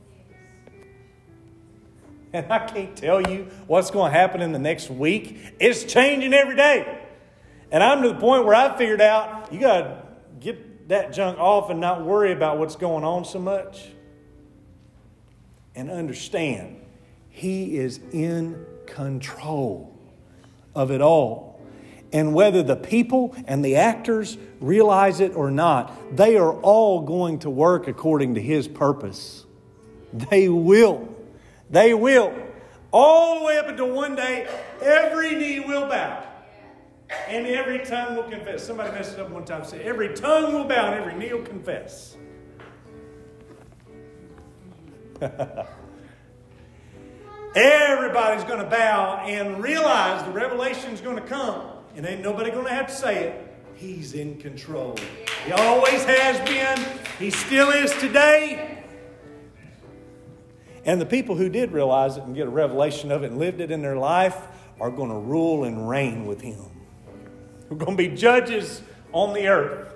And 2.34 2.52
I 2.52 2.60
can't 2.68 2.96
tell 2.96 3.22
you 3.22 3.48
what's 3.68 3.90
going 3.90 4.12
to 4.12 4.20
happen 4.20 4.42
in 4.42 4.52
the 4.52 4.60
next 4.60 4.90
week. 4.90 5.40
It's 5.60 5.86
changing 5.86 6.34
every 6.34 6.58
day. 6.58 7.02
And 7.72 7.82
I'm 7.82 8.02
to 8.02 8.10
the 8.10 8.16
point 8.16 8.46
where 8.46 8.54
I 8.54 8.78
figured 8.78 9.00
out 9.00 9.52
you 9.52 9.62
got 9.62 9.82
to 9.82 10.04
get 10.42 10.90
that 10.90 11.14
junk 11.14 11.40
off 11.40 11.70
and 11.70 11.80
not 11.80 12.04
worry 12.04 12.34
about 12.34 12.58
what's 12.58 12.76
going 12.76 13.06
on 13.06 13.24
so 13.24 13.40
much. 13.40 13.88
And 15.74 15.90
understand, 15.90 16.82
He 17.30 17.78
is 17.78 18.02
in 18.12 18.66
control 18.86 19.97
of 20.78 20.92
it 20.92 21.02
all. 21.02 21.60
And 22.14 22.34
whether 22.34 22.64
the 22.64 22.76
people 22.76 23.36
and 23.48 23.66
the 23.66 23.76
actors 23.76 24.38
realize 24.62 25.20
it 25.20 25.36
or 25.36 25.52
not, 25.52 26.16
they 26.16 26.38
are 26.38 26.54
all 26.62 27.02
going 27.02 27.40
to 27.40 27.50
work 27.50 27.88
according 27.88 28.36
to 28.36 28.42
His 28.42 28.68
purpose. 28.68 29.46
They 30.14 30.48
will. 30.48 31.14
They 31.70 31.94
will. 31.94 32.34
All 32.94 33.40
the 33.40 33.46
way 33.46 33.58
up 33.58 33.68
until 33.68 33.92
one 33.92 34.16
day, 34.16 34.48
every 34.82 35.36
knee 35.36 35.60
will 35.60 35.90
bow. 35.90 36.24
And 37.28 37.46
every 37.48 37.80
tongue 37.80 38.16
will 38.16 38.24
confess. 38.24 38.66
Somebody 38.66 38.92
messed 38.92 39.14
it 39.14 39.20
up 39.20 39.30
one 39.30 39.44
time. 39.44 39.66
Said, 39.66 39.82
every 39.82 40.14
tongue 40.14 40.54
will 40.54 40.64
bow 40.64 40.94
and 40.94 41.02
every 41.02 41.16
knee 41.16 41.34
will 41.34 41.44
confess. 41.44 42.16
Everybody's 47.58 48.44
going 48.44 48.64
to 48.64 48.70
bow 48.70 49.18
and 49.26 49.64
realize 49.64 50.24
the 50.24 50.32
revelation 50.32 50.92
is 50.92 51.02
going 51.02 51.16
to 51.16 51.24
come. 51.24 51.64
And 51.96 52.06
ain't 52.06 52.22
nobody 52.22 52.52
going 52.52 52.66
to 52.66 52.72
have 52.72 52.86
to 52.86 52.94
say 52.94 53.24
it. 53.24 53.56
He's 53.74 54.14
in 54.14 54.38
control. 54.38 54.96
He 55.44 55.52
always 55.54 56.04
has 56.06 56.40
been. 56.48 56.80
He 57.18 57.32
still 57.32 57.72
is 57.72 57.92
today. 57.94 58.84
And 60.86 61.02
the 61.02 61.06
people 61.08 61.36
who 61.36 61.50
did 61.50 61.72
realize 61.72 62.18
it 62.18 62.24
and 62.26 62.36
get 62.36 62.46
a 62.46 62.52
revelation 62.52 63.12
of 63.12 63.24
it 63.24 63.32
and 63.32 63.40
lived 63.40 63.60
it 63.60 63.72
in 63.72 63.82
their 63.82 63.98
life 63.98 64.38
are 64.80 64.92
going 64.92 65.10
to 65.10 65.18
rule 65.18 65.64
and 65.64 65.90
reign 65.90 66.28
with 66.28 66.42
Him. 66.42 66.60
We're 67.70 67.78
going 67.78 67.98
to 67.98 68.10
be 68.10 68.16
judges 68.16 68.84
on 69.12 69.34
the 69.34 69.48
earth. 69.48 69.96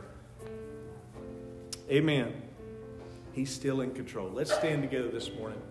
Amen. 1.91 2.41
He's 3.33 3.53
still 3.53 3.81
in 3.81 3.93
control. 3.93 4.31
Let's 4.31 4.51
stand 4.51 4.81
together 4.81 5.09
this 5.09 5.29
morning. 5.31 5.61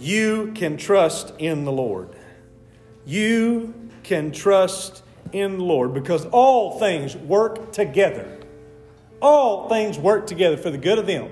You 0.00 0.52
can 0.54 0.78
trust 0.78 1.34
in 1.38 1.66
the 1.66 1.72
Lord. 1.72 2.08
You 3.04 3.74
can 4.02 4.32
trust 4.32 5.02
in 5.30 5.58
the 5.58 5.64
Lord 5.64 5.92
because 5.92 6.24
all 6.26 6.78
things 6.78 7.14
work 7.14 7.70
together. 7.72 8.40
All 9.20 9.68
things 9.68 9.98
work 9.98 10.26
together 10.26 10.56
for 10.56 10.70
the 10.70 10.78
good 10.78 10.98
of 10.98 11.06
them 11.06 11.30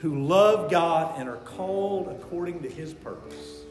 who 0.00 0.26
love 0.26 0.70
God 0.70 1.18
and 1.18 1.30
are 1.30 1.38
called 1.38 2.08
according 2.08 2.62
to 2.62 2.68
his 2.68 2.92
purpose. 2.92 3.62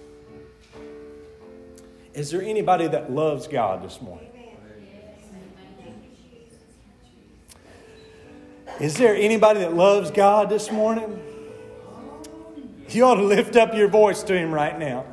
Is 2.16 2.32
there 2.32 2.42
anybody 2.42 2.88
that 2.88 3.12
loves 3.12 3.48
God 3.48 3.84
this 3.84 4.02
morning? 4.02 4.32
Is 8.80 8.96
there 8.96 9.16
anybody 9.16 9.60
that 9.60 9.76
loves 9.76 10.10
God 10.10 10.50
this 10.50 10.72
morning? 10.72 11.22
You 12.94 13.06
ought 13.06 13.16
to 13.16 13.24
lift 13.24 13.56
up 13.56 13.76
your 13.76 13.88
voice 13.88 14.24
to 14.24 14.36
Him 14.36 14.52
right 14.52 14.78
now. 14.78 15.06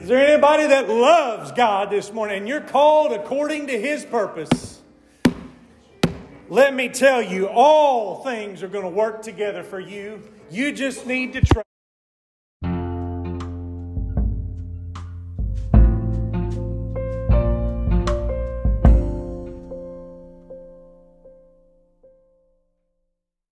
Is 0.00 0.08
there 0.08 0.26
anybody 0.26 0.66
that 0.66 0.88
loves 0.88 1.52
God 1.52 1.90
this 1.90 2.12
morning 2.12 2.38
and 2.38 2.48
you're 2.48 2.60
called 2.60 3.12
according 3.12 3.68
to 3.68 3.80
His 3.80 4.04
purpose? 4.04 4.82
Let 6.48 6.74
me 6.74 6.88
tell 6.88 7.22
you, 7.22 7.46
all 7.46 8.24
things 8.24 8.64
are 8.64 8.68
going 8.68 8.84
to 8.84 8.90
work 8.90 9.22
together 9.22 9.62
for 9.62 9.78
you. 9.78 10.22
You 10.50 10.72
just 10.72 11.06
need 11.06 11.34
to 11.34 11.40
trust. 11.40 11.71